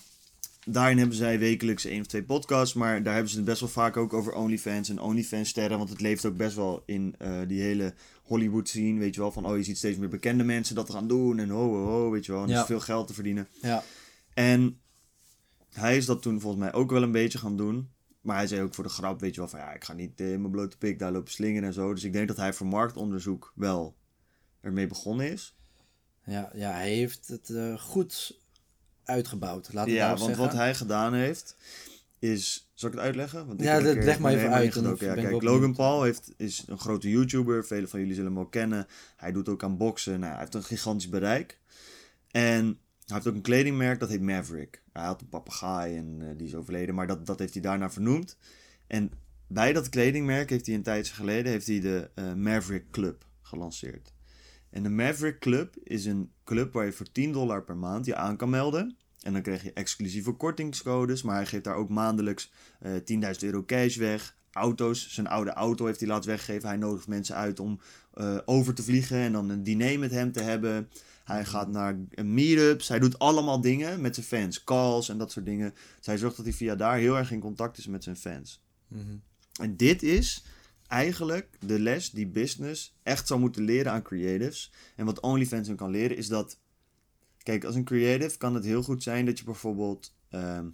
daarin 0.64 0.98
hebben 0.98 1.16
zij 1.16 1.38
wekelijks 1.38 1.84
één 1.84 2.00
of 2.00 2.06
twee 2.06 2.22
podcasts, 2.22 2.74
maar 2.74 3.02
daar 3.02 3.12
hebben 3.12 3.30
ze 3.30 3.36
het 3.36 3.44
best 3.46 3.60
wel 3.60 3.68
vaak 3.68 3.96
ook 3.96 4.12
over 4.12 4.32
OnlyFans 4.34 4.88
en 4.88 5.00
OnlyFans-sterren, 5.00 5.78
want 5.78 5.90
het 5.90 6.00
leeft 6.00 6.24
ook 6.24 6.36
best 6.36 6.56
wel 6.56 6.82
in 6.86 7.14
eh, 7.18 7.40
die 7.46 7.60
hele 7.62 7.94
Hollywood 8.22 8.68
scene, 8.68 8.98
weet 8.98 9.14
je 9.14 9.20
wel, 9.20 9.32
van 9.32 9.46
oh, 9.46 9.56
je 9.56 9.62
ziet 9.62 9.76
steeds 9.76 9.98
meer 9.98 10.08
bekende 10.08 10.44
mensen 10.44 10.74
dat 10.74 10.90
gaan 10.90 11.08
doen 11.08 11.38
en 11.38 11.48
ho, 11.48 11.68
ho, 11.74 11.84
ho, 11.86 12.10
weet 12.10 12.26
je 12.26 12.32
wel, 12.32 12.42
en 12.42 12.48
Ja. 12.48 12.60
is 12.60 12.66
veel 12.66 12.80
geld 12.80 13.06
te 13.06 13.14
verdienen. 13.14 13.48
ja. 13.62 13.82
En 14.34 14.78
hij 15.72 15.96
is 15.96 16.06
dat 16.06 16.22
toen 16.22 16.40
volgens 16.40 16.62
mij 16.62 16.72
ook 16.72 16.90
wel 16.90 17.02
een 17.02 17.12
beetje 17.12 17.38
gaan 17.38 17.56
doen. 17.56 17.88
Maar 18.20 18.36
hij 18.36 18.46
zei 18.46 18.62
ook 18.62 18.74
voor 18.74 18.84
de 18.84 18.90
grap, 18.90 19.20
weet 19.20 19.34
je 19.34 19.40
wel, 19.40 19.48
van 19.50 19.58
ja, 19.58 19.72
ik 19.72 19.84
ga 19.84 19.92
niet 19.92 20.20
eh, 20.20 20.32
in 20.32 20.40
mijn 20.40 20.52
blote 20.52 20.78
pik 20.78 20.98
daar 20.98 21.12
lopen 21.12 21.32
slingeren 21.32 21.68
en 21.68 21.74
zo. 21.74 21.94
Dus 21.94 22.04
ik 22.04 22.12
denk 22.12 22.28
dat 22.28 22.36
hij 22.36 22.52
voor 22.52 22.66
marktonderzoek 22.66 23.52
wel 23.54 23.96
ermee 24.60 24.86
begonnen 24.86 25.30
is. 25.32 25.56
Ja, 26.26 26.50
ja, 26.54 26.70
hij 26.72 26.92
heeft 26.94 27.28
het 27.28 27.50
eh, 27.50 27.78
goed 27.78 28.40
uitgebouwd. 29.04 29.68
We 29.68 29.90
ja, 29.90 30.08
want 30.08 30.20
zeggen. 30.20 30.38
wat 30.38 30.52
hij 30.52 30.74
gedaan 30.74 31.14
heeft, 31.14 31.56
is... 32.18 32.68
Zal 32.74 32.88
ik 32.88 32.94
het 32.94 33.04
uitleggen? 33.04 33.46
Want 33.46 33.60
ik 33.60 33.66
Ja, 33.66 33.80
dat- 33.80 33.94
leg 33.94 34.18
maar 34.18 34.32
even 34.32 34.52
uit. 34.52 34.74
Ja, 34.98 35.14
kijk, 35.14 35.42
Logan. 35.42 35.74
Paul 35.74 36.02
heeft, 36.02 36.32
is 36.36 36.64
een 36.66 36.78
grote 36.78 37.10
YouTuber. 37.10 37.64
Velen 37.64 37.88
van 37.88 38.00
jullie 38.00 38.14
zullen 38.14 38.30
hem 38.30 38.40
wel 38.40 38.48
kennen. 38.48 38.86
Hij 39.16 39.32
doet 39.32 39.48
ook 39.48 39.62
aan 39.62 39.76
boksen. 39.76 40.20
Nou, 40.20 40.32
hij 40.32 40.40
heeft 40.40 40.54
een 40.54 40.64
gigantisch 40.64 41.08
bereik. 41.08 41.58
En 42.30 42.64
hij 43.06 43.14
heeft 43.14 43.26
ook 43.26 43.34
een 43.34 43.40
kledingmerk, 43.40 44.00
dat 44.00 44.08
heet 44.08 44.20
Maverick. 44.20 44.82
Hij 44.92 45.04
had 45.04 45.20
een 45.20 45.28
papegaai 45.28 45.96
en 45.96 46.16
eh, 46.20 46.28
die 46.36 46.46
is 46.46 46.54
overleden, 46.54 46.94
maar 46.94 47.06
dat, 47.06 47.26
dat 47.26 47.38
heeft 47.38 47.52
hij 47.52 47.62
daarna 47.62 47.90
vernoemd. 47.90 48.36
En 48.86 49.10
bij 49.46 49.72
dat 49.72 49.88
kledingmerk 49.88 50.50
heeft 50.50 50.66
hij 50.66 50.74
een 50.74 50.82
tijdje 50.82 51.14
geleden 51.14 51.52
heeft 51.52 51.66
hij 51.66 51.80
de 51.80 52.10
eh, 52.14 52.32
Maverick 52.34 52.90
Club 52.90 53.24
gelanceerd. 53.42 54.12
En 54.74 54.82
de 54.82 54.88
Maverick 54.88 55.38
Club 55.38 55.76
is 55.82 56.04
een 56.04 56.30
club 56.44 56.72
waar 56.72 56.84
je 56.84 56.92
voor 56.92 57.12
10 57.12 57.32
dollar 57.32 57.64
per 57.64 57.76
maand 57.76 58.06
je 58.06 58.16
aan 58.16 58.36
kan 58.36 58.50
melden. 58.50 58.96
En 59.20 59.32
dan 59.32 59.42
krijg 59.42 59.62
je 59.62 59.72
exclusieve 59.72 60.32
kortingscodes, 60.32 61.22
maar 61.22 61.34
hij 61.34 61.46
geeft 61.46 61.64
daar 61.64 61.74
ook 61.74 61.88
maandelijks 61.88 62.52
eh 62.80 62.92
10.000 62.92 63.38
euro 63.38 63.64
cash 63.64 63.96
weg. 63.96 64.36
Auto's, 64.52 65.08
zijn 65.10 65.26
oude 65.26 65.50
auto 65.50 65.86
heeft 65.86 66.00
hij 66.00 66.08
laten 66.08 66.30
weggeven. 66.30 66.68
Hij 66.68 66.76
nodigt 66.76 67.06
mensen 67.06 67.34
uit 67.34 67.60
om 67.60 67.80
eh, 68.14 68.38
over 68.44 68.74
te 68.74 68.82
vliegen 68.82 69.18
en 69.18 69.32
dan 69.32 69.48
een 69.48 69.62
diner 69.62 69.98
met 69.98 70.10
hem 70.10 70.32
te 70.32 70.40
hebben. 70.40 70.88
Hij 71.24 71.44
gaat 71.44 71.68
naar 71.68 71.98
meetups. 72.22 72.88
Hij 72.88 72.98
doet 72.98 73.18
allemaal 73.18 73.60
dingen 73.60 74.00
met 74.00 74.14
zijn 74.14 74.26
fans. 74.26 74.64
Calls 74.64 75.08
en 75.08 75.18
dat 75.18 75.32
soort 75.32 75.46
dingen. 75.46 75.74
Dus 75.96 76.06
hij 76.06 76.18
zorgt 76.18 76.36
dat 76.36 76.44
hij 76.44 76.54
via 76.54 76.74
daar 76.74 76.96
heel 76.96 77.16
erg 77.16 77.32
in 77.32 77.40
contact 77.40 77.78
is 77.78 77.86
met 77.86 78.04
zijn 78.04 78.16
fans. 78.16 78.62
Mhm. 78.88 79.16
En 79.60 79.76
dit 79.76 80.02
is 80.02 80.44
eigenlijk 80.94 81.48
de 81.60 81.78
les 81.78 82.10
die 82.10 82.26
business 82.26 82.96
echt 83.02 83.26
zou 83.26 83.40
moeten 83.40 83.62
leren 83.62 83.92
aan 83.92 84.02
creatives. 84.02 84.72
En 84.96 85.04
wat 85.04 85.20
OnlyFans 85.20 85.68
hem 85.68 85.76
kan 85.76 85.90
leren 85.90 86.16
is 86.16 86.28
dat... 86.28 86.58
Kijk, 87.42 87.64
als 87.64 87.74
een 87.74 87.84
creative 87.84 88.36
kan 88.36 88.54
het 88.54 88.64
heel 88.64 88.82
goed 88.82 89.02
zijn 89.02 89.26
dat 89.26 89.38
je 89.38 89.44
bijvoorbeeld 89.44 90.14
ehm, 90.28 90.66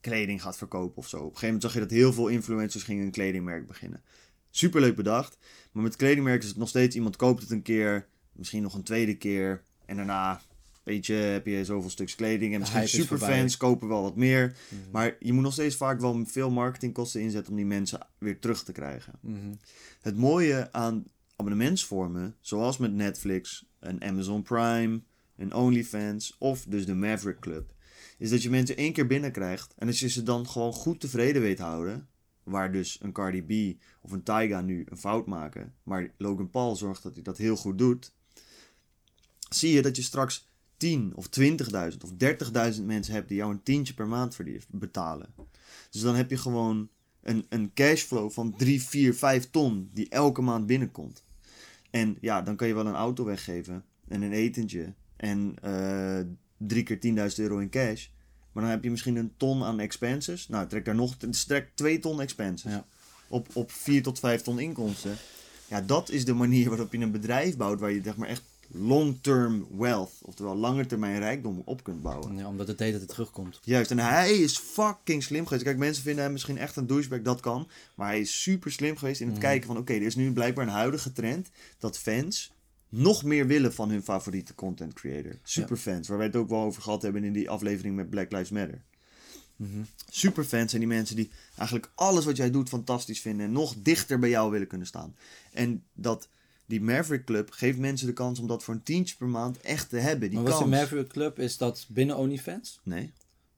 kleding 0.00 0.42
gaat 0.42 0.56
verkopen 0.56 0.96
of 0.96 1.08
zo. 1.08 1.16
Op 1.16 1.22
een 1.22 1.28
gegeven 1.28 1.46
moment 1.46 1.62
zag 1.62 1.72
je 1.72 1.80
dat 1.80 1.90
heel 1.90 2.12
veel 2.12 2.28
influencers 2.28 2.84
gingen 2.84 3.04
een 3.04 3.10
kledingmerk 3.10 3.66
beginnen. 3.66 4.02
Superleuk 4.50 4.96
bedacht. 4.96 5.38
Maar 5.72 5.82
met 5.82 5.96
kledingmerk 5.96 6.42
is 6.42 6.48
het 6.48 6.56
nog 6.56 6.68
steeds 6.68 6.96
iemand 6.96 7.16
koopt 7.16 7.40
het 7.40 7.50
een 7.50 7.62
keer. 7.62 8.08
Misschien 8.32 8.62
nog 8.62 8.74
een 8.74 8.82
tweede 8.82 9.16
keer. 9.16 9.62
En 9.84 9.96
daarna, 9.96 10.40
weet 10.86 11.06
je, 11.06 11.12
heb 11.12 11.46
je 11.46 11.64
zoveel 11.64 11.90
stuks 11.90 12.14
kleding. 12.14 12.54
En 12.54 12.60
misschien 12.60 12.88
superfans 12.88 13.56
kopen 13.56 13.88
wel 13.88 14.02
wat 14.02 14.16
meer. 14.16 14.56
Mhm. 14.68 14.80
Maar 14.90 15.16
je 15.20 15.32
moet 15.32 15.42
nog 15.42 15.52
steeds 15.52 15.76
vaak 15.76 16.00
wel 16.00 16.24
veel 16.26 16.50
marketingkosten 16.50 17.20
inzetten 17.20 17.50
om 17.50 17.56
die 17.56 17.66
mensen 17.66 18.06
weer 18.18 18.38
terug 18.38 18.64
te 18.64 18.72
krijgen. 18.72 19.12
Mhm. 19.20 19.54
Het 20.00 20.16
mooie 20.16 20.72
aan 20.72 21.04
abonnementsvormen, 21.36 22.36
zoals 22.40 22.76
met 22.76 22.92
Netflix, 22.92 23.66
een 23.80 24.04
Amazon 24.04 24.42
Prime, 24.42 25.00
een 25.36 25.54
OnlyFans 25.54 26.36
of 26.38 26.64
dus 26.68 26.86
de 26.86 26.94
Maverick 26.94 27.40
Club, 27.40 27.74
is 28.18 28.30
dat 28.30 28.42
je 28.42 28.50
mensen 28.50 28.76
één 28.76 28.92
keer 28.92 29.06
binnenkrijgt 29.06 29.74
en 29.78 29.86
als 29.86 30.00
je 30.00 30.08
ze 30.08 30.22
dan 30.22 30.48
gewoon 30.48 30.72
goed 30.72 31.00
tevreden 31.00 31.42
weet 31.42 31.58
houden, 31.58 32.08
waar 32.42 32.72
dus 32.72 32.98
een 33.02 33.12
Cardi 33.12 33.42
B 33.42 33.82
of 34.00 34.12
een 34.12 34.22
Tyga 34.22 34.60
nu 34.60 34.86
een 34.88 34.98
fout 34.98 35.26
maken, 35.26 35.74
maar 35.82 36.10
Logan 36.18 36.50
Paul 36.50 36.76
zorgt 36.76 37.02
dat 37.02 37.14
hij 37.14 37.22
dat 37.22 37.38
heel 37.38 37.56
goed 37.56 37.78
doet, 37.78 38.12
zie 39.48 39.72
je 39.72 39.82
dat 39.82 39.96
je 39.96 40.02
straks 40.02 40.46
10 40.76 41.12
of 41.14 41.28
20.000 41.40 41.46
of 42.04 42.10
30.000 42.76 42.82
mensen 42.84 43.14
hebt 43.14 43.28
die 43.28 43.36
jou 43.36 43.50
een 43.50 43.62
tientje 43.62 43.94
per 43.94 44.06
maand 44.06 44.38
betalen. 44.70 45.34
Dus 45.90 46.00
dan 46.00 46.14
heb 46.14 46.30
je 46.30 46.36
gewoon 46.36 46.88
een, 47.22 47.46
een 47.48 47.70
cashflow 47.74 48.30
van 48.30 48.56
3, 48.56 48.82
4, 48.82 49.14
5 49.14 49.50
ton 49.50 49.90
die 49.92 50.08
elke 50.08 50.42
maand 50.42 50.66
binnenkomt. 50.66 51.24
En 51.90 52.16
ja, 52.20 52.42
dan 52.42 52.56
kan 52.56 52.68
je 52.68 52.74
wel 52.74 52.86
een 52.86 52.94
auto 52.94 53.24
weggeven 53.24 53.84
en 54.08 54.22
een 54.22 54.32
etentje 54.32 54.94
en 55.16 55.54
eh, 55.62 56.20
drie 56.56 56.82
keer 56.82 57.30
10.000 57.30 57.34
euro 57.36 57.58
in 57.58 57.70
cash. 57.70 58.06
Maar 58.52 58.62
dan 58.62 58.72
heb 58.72 58.84
je 58.84 58.90
misschien 58.90 59.16
een 59.16 59.32
ton 59.36 59.62
aan 59.62 59.80
expenses. 59.80 60.48
Nou, 60.48 60.68
trek 60.68 60.84
daar 60.84 60.94
nog 60.94 61.16
trek 61.46 61.70
2 61.74 61.98
ton 61.98 62.20
expenses. 62.20 62.72
Ja. 62.72 62.86
Op, 63.28 63.48
op 63.52 63.72
4 63.72 64.02
tot 64.02 64.18
5 64.18 64.42
ton 64.42 64.58
inkomsten. 64.58 65.16
Ja, 65.68 65.80
dat 65.80 66.10
is 66.10 66.24
de 66.24 66.34
manier 66.34 66.68
waarop 66.68 66.92
je 66.92 66.98
een 66.98 67.10
bedrijf 67.10 67.56
bouwt 67.56 67.80
waar 67.80 67.90
je 67.90 68.00
zeg 68.02 68.16
maar 68.16 68.28
echt 68.28 68.42
long-term 68.70 69.66
wealth, 69.78 70.12
oftewel 70.22 70.56
lange 70.56 70.86
termijn 70.86 71.18
rijkdom 71.18 71.62
op 71.64 71.84
kunt 71.84 72.02
bouwen. 72.02 72.36
Ja, 72.36 72.48
omdat 72.48 72.68
het 72.68 72.78
deed 72.78 72.92
dat 72.92 73.00
het 73.00 73.10
terugkomt. 73.10 73.60
Juist, 73.62 73.90
en 73.90 73.98
hij 73.98 74.32
is 74.36 74.58
fucking 74.58 75.22
slim 75.22 75.46
geweest. 75.46 75.64
Kijk, 75.64 75.76
mensen 75.78 76.02
vinden 76.02 76.22
hem 76.22 76.32
misschien 76.32 76.58
echt 76.58 76.76
een 76.76 76.86
douchebag, 76.86 77.22
dat 77.22 77.40
kan. 77.40 77.68
Maar 77.94 78.08
hij 78.08 78.20
is 78.20 78.42
super 78.42 78.72
slim 78.72 78.96
geweest 78.96 79.20
in 79.20 79.26
het 79.26 79.36
Mhm. 79.36 79.46
kijken 79.46 79.66
van... 79.66 79.76
Oké, 79.78 79.92
er 79.92 80.02
is 80.02 80.14
nu 80.14 80.32
blijkbaar 80.32 80.66
een 80.66 80.72
huidige 80.72 81.12
trend 81.12 81.50
dat 81.78 81.98
fans 81.98 82.52
nog 82.88 83.24
meer 83.24 83.46
willen 83.46 83.74
van 83.74 83.90
hun 83.90 84.02
favoriete 84.02 84.54
content 84.54 84.92
creator. 84.92 85.38
Superfans, 85.42 86.08
waar 86.08 86.18
wij 86.18 86.26
het 86.26 86.36
ook 86.36 86.48
wel 86.48 86.60
over 86.62 86.82
gehad 86.82 87.02
hebben 87.02 87.24
in 87.24 87.32
die 87.32 87.50
aflevering 87.50 87.96
met 87.96 88.10
Black 88.10 88.32
Lives 88.32 88.50
Matter. 88.50 88.82
Mhm. 89.56 89.78
Superfans 90.10 90.70
zijn 90.70 90.82
die 90.82 90.90
mensen 90.90 91.16
die 91.16 91.30
eigenlijk 91.56 91.90
alles 91.94 92.24
wat 92.24 92.36
jij 92.36 92.50
doet 92.50 92.68
fantastisch 92.68 93.20
vinden... 93.20 93.46
en 93.46 93.52
nog 93.52 93.74
dichter 93.78 94.18
bij 94.18 94.28
jou 94.28 94.50
willen 94.50 94.66
kunnen 94.66 94.86
staan. 94.86 95.16
En 95.52 95.84
dat... 95.92 96.28
Die 96.66 96.80
Maverick 96.80 97.24
Club 97.24 97.50
geeft 97.50 97.78
mensen 97.78 98.06
de 98.06 98.12
kans 98.12 98.38
om 98.38 98.46
dat 98.46 98.62
voor 98.64 98.74
een 98.74 98.82
tientje 98.82 99.16
per 99.16 99.26
maand 99.28 99.60
echt 99.60 99.88
te 99.88 99.96
hebben. 99.96 100.28
Die 100.30 100.38
maar 100.38 100.48
wat 100.50 100.58
kans. 100.58 100.64
is 100.64 100.76
de 100.76 100.82
Maverick 100.82 101.08
Club? 101.08 101.38
Is 101.38 101.56
dat 101.56 101.86
binnen 101.88 102.16
OnlyFans? 102.16 102.80
Nee, 102.82 103.12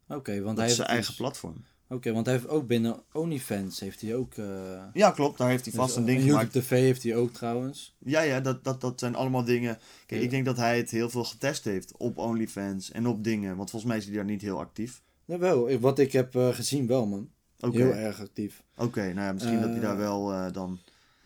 Oké, 0.09 0.33
want 0.43 0.45
dat 0.45 0.57
hij 0.57 0.65
is 0.65 0.71
heeft 0.71 0.75
zijn 0.75 0.89
eigen 0.89 1.07
dus- 1.07 1.17
platform. 1.17 1.65
Oké, 1.91 2.13
want 2.13 2.27
hij 2.27 2.35
heeft 2.35 2.49
ook 2.49 2.67
binnen 2.67 3.01
OnlyFans 3.13 3.81
heeft 3.81 4.01
hij 4.01 4.15
ook. 4.17 4.35
eh, 4.35 4.47
Ja, 4.93 5.11
klopt. 5.11 5.39
Daar 5.39 5.49
heeft 5.49 5.65
hij 5.65 5.73
dus, 5.73 5.81
vast 5.83 5.97
een 5.97 6.03
eh, 6.03 6.09
ding 6.09 6.23
gemaakt. 6.23 6.43
YouTube 6.53 6.65
TV 6.67 6.71
heeft 6.71 7.03
hij 7.03 7.17
ook 7.17 7.33
trouwens. 7.33 7.97
Ja, 7.99 8.21
ja, 8.21 8.41
dat, 8.41 8.65
dat, 8.65 8.81
dat 8.81 9.01
zijn 9.01 9.15
allemaal 9.15 9.45
dingen. 9.45 9.79
Kijk, 10.07 10.21
Ja. 10.21 10.27
ik 10.27 10.31
denk 10.31 10.45
dat 10.45 10.57
hij 10.57 10.77
het 10.77 10.91
heel 10.91 11.11
veel 11.11 11.25
getest 11.25 11.65
heeft 11.65 11.97
op 11.97 12.19
OnlyFans 12.19 12.91
en 12.91 13.07
op 13.07 13.25
dingen. 13.25 13.57
Want 13.57 13.71
volgens 13.71 13.91
mij 13.91 14.01
is 14.01 14.07
hij 14.07 14.15
daar 14.15 14.25
niet 14.25 14.43
heel 14.43 14.59
actief. 14.59 15.03
Jawel, 15.25 15.79
wat 15.79 15.99
ik 15.99 16.13
heb 16.13 16.35
eh, 16.37 16.49
gezien 16.55 16.87
wel 16.87 17.07
man. 17.07 17.31
Heel 17.61 17.93
erg 17.93 18.21
actief. 18.21 18.63
Oké, 18.77 19.01
nou 19.01 19.27
ja, 19.27 19.33
misschien 19.33 19.61
dat 19.61 19.71
hij 19.71 19.81
daar 19.81 19.97
wel 19.97 20.53
dan. 20.53 20.79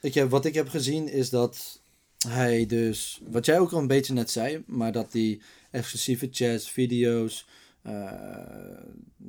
Ik 0.03 0.15
heb, 0.15 0.31
wat 0.31 0.45
ik 0.45 0.55
heb 0.55 0.69
gezien 0.69 1.09
is 1.09 1.31
dat 1.31 1.81
hij 2.29 2.67
dus, 2.67 3.21
wat 3.31 3.47
jij 3.47 3.59
ook 3.59 3.73
al 3.73 3.79
een 3.79 3.87
beetje 3.87 4.13
net 4.13 4.31
zei, 4.31 4.63
maar 4.67 4.93
dat 4.93 5.13
die 5.13 5.43
exclusieve 5.71 6.29
chats, 6.31 6.71
video's, 6.71 7.47
eh, 7.83 8.13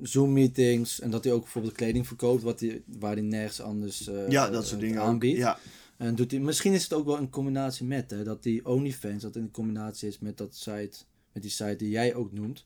Zoom 0.02 0.34
meetings 0.34 1.00
en 1.00 1.10
dat 1.10 1.24
hij 1.24 1.34
ook 1.34 1.42
bijvoorbeeld 1.42 1.76
kleding 1.76 2.08
verkoopt 2.08 2.44
wat 2.44 2.60
hij, 2.60 2.84
waar 2.86 3.14
hij 3.14 3.22
nergens 3.22 3.62
anders 3.62 4.08
eh, 4.08 4.30
ja, 4.30 4.50
dat 4.50 4.68
soort 4.68 4.82
dingen 4.82 5.02
aanbiedt. 5.02 5.38
Ja, 5.38 5.58
En 5.98 6.16
doet 6.16 6.32
hij, 6.32 6.40
misschien 6.40 6.74
is 6.74 6.84
het 6.84 6.94
ook 6.94 7.06
wel 7.06 7.18
in 7.18 7.30
combinatie 7.30 7.86
met, 7.86 8.12
hè, 8.12 8.24
dat 8.24 8.44
die 8.44 8.66
OnlyFans, 8.66 9.24
dat 9.24 9.36
in 9.36 9.52
combinatie 9.52 10.08
is 10.08 10.20
met 10.20 10.38
dat 10.38 10.56
site, 10.56 10.98
met 11.32 11.44
die 11.44 11.52
site 11.52 11.76
die 11.76 11.90
jij 11.90 12.16
ook 12.16 12.32
noemt. 12.32 12.66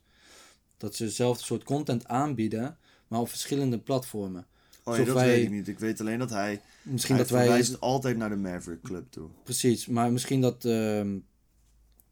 Dat 0.77 0.95
ze 0.95 1.03
dezelfde 1.03 1.43
soort 1.43 1.63
content 1.63 2.05
aanbieden, 2.05 2.77
maar 3.07 3.19
op 3.19 3.29
verschillende 3.29 3.79
platformen. 3.79 4.47
Oh, 4.87 4.97
ja, 4.97 5.03
dat 5.03 5.15
wij- 5.15 5.27
weet 5.27 5.43
ik 5.43 5.51
niet. 5.51 5.67
Ik 5.67 5.79
weet 5.79 5.99
alleen 5.99 6.19
dat 6.19 6.29
hij. 6.29 6.61
Misschien 6.81 7.15
hij 7.15 7.23
dat 7.23 7.33
wij. 7.33 7.45
verwijst 7.45 7.79
altijd 7.81 8.17
naar 8.17 8.29
de 8.29 8.35
Maverick 8.35 8.81
Club 8.81 9.11
toe. 9.11 9.29
Precies, 9.43 9.87
maar 9.87 10.11
misschien 10.11 10.41
dat 10.41 10.65
ehm, 10.65 11.17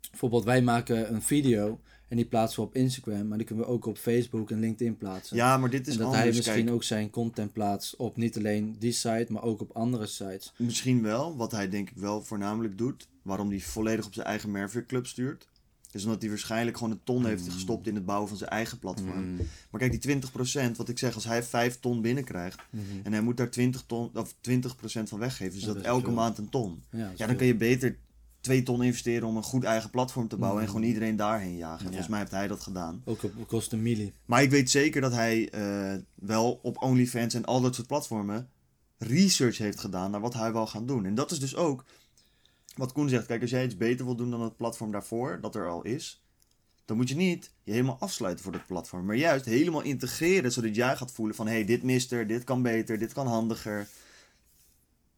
bijvoorbeeld 0.09 0.43
wij 0.43 0.61
maken 0.61 1.13
een 1.13 1.21
video 1.21 1.79
en 2.07 2.15
die 2.15 2.25
plaatsen 2.25 2.61
we 2.61 2.67
op 2.67 2.75
Instagram, 2.75 3.27
maar 3.27 3.37
die 3.37 3.47
kunnen 3.47 3.65
we 3.65 3.71
ook 3.71 3.85
op 3.85 3.97
Facebook 3.97 4.51
en 4.51 4.59
LinkedIn 4.59 4.97
plaatsen. 4.97 5.35
Ja, 5.35 5.57
maar 5.57 5.69
dit 5.69 5.87
is 5.87 5.93
en 5.93 5.99
dat 5.99 6.07
anders. 6.07 6.23
hij 6.25 6.35
misschien 6.35 6.63
Kijk, 6.63 6.75
ook 6.75 6.83
zijn 6.83 7.09
content 7.09 7.53
plaatst 7.53 7.95
op 7.95 8.17
niet 8.17 8.37
alleen 8.37 8.75
die 8.79 8.91
site, 8.91 9.25
maar 9.29 9.43
ook 9.43 9.61
op 9.61 9.71
andere 9.71 10.05
sites. 10.07 10.53
misschien 10.57 11.01
wel. 11.01 11.35
Wat 11.37 11.51
hij 11.51 11.69
denk 11.69 11.89
ik 11.89 11.97
wel 11.97 12.21
voornamelijk 12.23 12.77
doet. 12.77 13.07
Waarom 13.21 13.49
hij 13.49 13.59
volledig 13.59 14.05
op 14.05 14.13
zijn 14.13 14.25
eigen 14.27 14.51
Maverick 14.51 14.87
Club 14.87 15.05
stuurt. 15.07 15.47
Is 15.95 16.03
omdat 16.05 16.21
hij 16.21 16.29
waarschijnlijk 16.29 16.77
gewoon 16.77 16.91
een 16.93 17.03
ton 17.03 17.25
heeft 17.25 17.49
gestopt 17.49 17.87
in 17.87 17.95
het 17.95 18.05
bouwen 18.05 18.27
van 18.29 18.37
zijn 18.37 18.49
eigen 18.49 18.79
platform. 18.79 19.35
Maar 19.71 19.79
kijk, 19.79 20.01
die 20.01 20.17
20%, 20.71 20.71
wat 20.77 20.89
ik 20.89 20.99
zeg, 20.99 21.15
als 21.15 21.25
hij 21.25 21.43
5 21.43 21.79
ton 21.79 22.01
binnenkrijgt 22.01 22.59
en 23.03 23.11
hij 23.11 23.21
moet 23.21 23.37
daar 23.37 23.49
20, 23.49 23.83
ton, 23.87 24.09
of 24.13 24.33
20% 24.33 24.37
van 25.03 25.19
weggeven, 25.19 25.53
dus 25.53 25.63
Ja, 25.63 25.73
dat 25.73 25.83
elke 25.83 26.05
veel. 26.05 26.13
maand 26.13 26.37
een 26.37 26.49
ton. 26.49 26.83
Ja, 26.89 27.07
dan 27.17 27.27
veel. 27.27 27.35
kan 27.35 27.47
je 27.47 27.55
beter 27.55 27.97
2 28.39 28.63
ton 28.63 28.83
investeren 28.83 29.27
om 29.27 29.37
een 29.37 29.43
goed 29.43 29.63
eigen 29.63 29.89
platform 29.89 30.27
te 30.27 30.37
bouwen 30.37 30.61
en 30.61 30.67
gewoon 30.67 30.83
iedereen 30.83 31.15
daarheen 31.15 31.57
jagen. 31.57 31.77
En 31.77 31.83
Ja. 31.83 31.87
volgens 31.87 32.07
mij 32.07 32.19
heeft 32.19 32.31
hij 32.31 32.47
dat 32.47 32.61
gedaan. 32.61 33.01
Ook 33.05 33.23
op 33.23 33.47
kosten 33.47 33.81
milie. 33.81 34.13
Maar 34.25 34.41
ik 34.43 34.49
weet 34.49 34.69
zeker 34.69 35.01
dat 35.01 35.11
hij 35.13 35.49
eh, 35.49 35.93
wel 36.15 36.59
op 36.63 36.81
OnlyFans 36.81 37.33
en 37.33 37.45
al 37.45 37.61
dat 37.61 37.75
soort 37.75 37.87
platformen 37.87 38.49
research 38.97 39.57
heeft 39.57 39.79
gedaan 39.79 40.11
naar 40.11 40.21
wat 40.21 40.33
hij 40.33 40.51
wil 40.51 40.67
gaan 40.67 40.85
doen. 40.85 41.05
En 41.05 41.15
dat 41.15 41.31
is 41.31 41.39
dus 41.39 41.55
ook 41.55 41.83
wat 42.75 42.91
Koen 42.91 43.09
zegt. 43.09 43.25
Kijk, 43.25 43.41
als 43.41 43.49
jij 43.49 43.65
iets 43.65 43.77
beter 43.77 44.05
wil 44.05 44.15
doen 44.15 44.31
dan 44.31 44.41
het 44.41 44.57
platform 44.57 44.91
daarvoor, 44.91 45.41
dat 45.41 45.55
er 45.55 45.67
al 45.69 45.81
is, 45.83 46.23
dan 46.85 46.97
moet 46.97 47.09
je 47.09 47.15
niet 47.15 47.51
je 47.63 47.71
helemaal 47.71 47.97
afsluiten 47.99 48.43
voor 48.43 48.51
dat 48.53 48.65
platform. 48.67 49.05
Maar 49.05 49.15
juist 49.15 49.45
helemaal 49.45 49.81
integreren, 49.81 50.51
zodat 50.51 50.75
jij 50.75 50.95
gaat 50.97 51.11
voelen 51.11 51.35
van... 51.35 51.47
hé, 51.47 51.53
hey, 51.53 51.65
dit 51.65 51.83
mist 51.83 52.11
er, 52.11 52.27
dit 52.27 52.43
kan 52.43 52.61
beter, 52.61 52.97
dit 52.97 53.13
kan 53.13 53.27
handiger. 53.27 53.87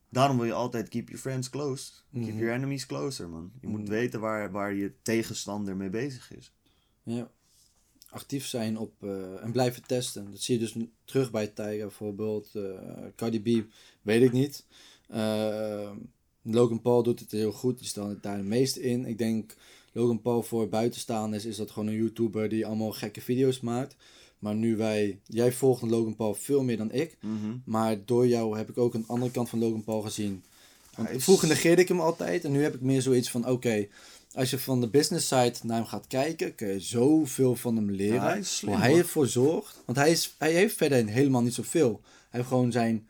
Daarom 0.09 0.37
wil 0.37 0.45
je 0.45 0.53
altijd 0.53 0.89
keep 0.89 1.05
your 1.07 1.21
friends 1.21 1.49
close. 1.49 1.91
Keep 2.13 2.23
Mhm. 2.23 2.37
your 2.37 2.53
enemies 2.53 2.85
closer, 2.85 3.29
man. 3.29 3.51
Je 3.61 3.67
moet 3.67 3.81
Mhm. 3.81 3.89
weten 3.89 4.19
waar, 4.19 4.51
waar 4.51 4.73
je 4.73 4.93
tegenstander 5.01 5.75
mee 5.75 5.89
bezig 5.89 6.31
is. 6.35 6.53
Ja. 7.03 7.29
Actief 8.09 8.45
zijn 8.45 8.77
op 8.77 9.03
eh, 9.03 9.43
en 9.43 9.51
blijven 9.51 9.83
testen. 9.87 10.31
Dat 10.31 10.41
zie 10.41 10.53
je 10.53 10.59
dus 10.59 10.75
terug 11.05 11.31
bij 11.31 11.47
Tiger 11.47 11.77
bijvoorbeeld. 11.77 12.55
eh 12.55 12.63
Cardi 13.15 13.41
B, 13.61 13.65
weet 14.01 14.21
ik 14.21 14.31
niet. 14.31 14.65
Eh, 15.07 15.91
Logan 16.55 16.81
Paul 16.81 17.03
doet 17.03 17.19
het 17.19 17.31
heel 17.31 17.51
goed. 17.51 17.77
Die 17.79 17.87
staat 17.87 18.23
daar 18.23 18.37
het 18.37 18.45
meest 18.45 18.75
in. 18.75 19.05
Ik 19.05 19.17
denk 19.17 19.53
Logan 19.91 20.21
Paul 20.21 20.43
voor 20.43 20.69
buitenstaanders 20.69 21.45
is 21.45 21.55
dat 21.57 21.71
gewoon 21.71 21.87
een 21.87 21.95
YouTuber 21.95 22.49
die 22.49 22.65
allemaal 22.65 22.91
gekke 22.91 23.21
video's 23.21 23.59
maakt. 23.59 23.95
Maar 24.39 24.55
nu 24.55 24.75
wij, 24.75 25.19
jij 25.25 25.51
volgt 25.51 25.81
Logan 25.81 26.15
Paul 26.15 26.33
veel 26.33 26.63
meer 26.63 26.77
dan 26.77 26.91
ik. 26.91 27.17
Mhm. 27.21 27.55
Maar 27.65 27.97
door 28.05 28.27
jou 28.27 28.57
heb 28.57 28.69
ik 28.69 28.77
ook 28.77 28.93
een 28.93 29.07
andere 29.07 29.31
kant 29.31 29.49
van 29.49 29.59
Logan 29.59 29.83
Paul 29.83 30.01
gezien. 30.01 30.43
Want 30.95 31.09
is- 31.09 31.23
vroeger 31.23 31.47
negeerde 31.47 31.81
ik 31.81 31.87
hem 31.87 31.99
altijd. 31.99 32.45
En 32.45 32.51
nu 32.51 32.63
heb 32.63 32.73
ik 32.73 32.81
meer 32.81 33.01
zoiets 33.01 33.29
van, 33.31 33.47
oké, 33.47 33.87
als 34.33 34.49
je 34.49 34.59
van 34.59 34.81
de 34.81 34.87
business 34.87 35.27
side 35.27 35.53
naar 35.63 35.77
hem 35.77 35.85
gaat 35.85 36.07
kijken, 36.07 36.55
kun 36.55 36.67
je 36.67 36.79
zoveel 36.79 37.55
van 37.55 37.75
hem 37.75 37.91
leren. 37.91 38.15
Ja, 38.15 38.27
hij 38.27 38.43
slim, 38.43 38.73
hoe 38.73 38.81
hij 38.81 38.97
ervoor 38.97 39.27
zorgt. 39.27 39.81
Want 39.85 39.97
hij, 39.97 40.11
is, 40.11 40.35
hij 40.37 40.53
heeft 40.53 40.75
verder 40.75 41.07
helemaal 41.07 41.41
niet 41.41 41.53
zoveel. 41.53 42.01
Hij 42.03 42.39
heeft 42.39 42.47
gewoon 42.47 42.71
zijn 42.71 43.07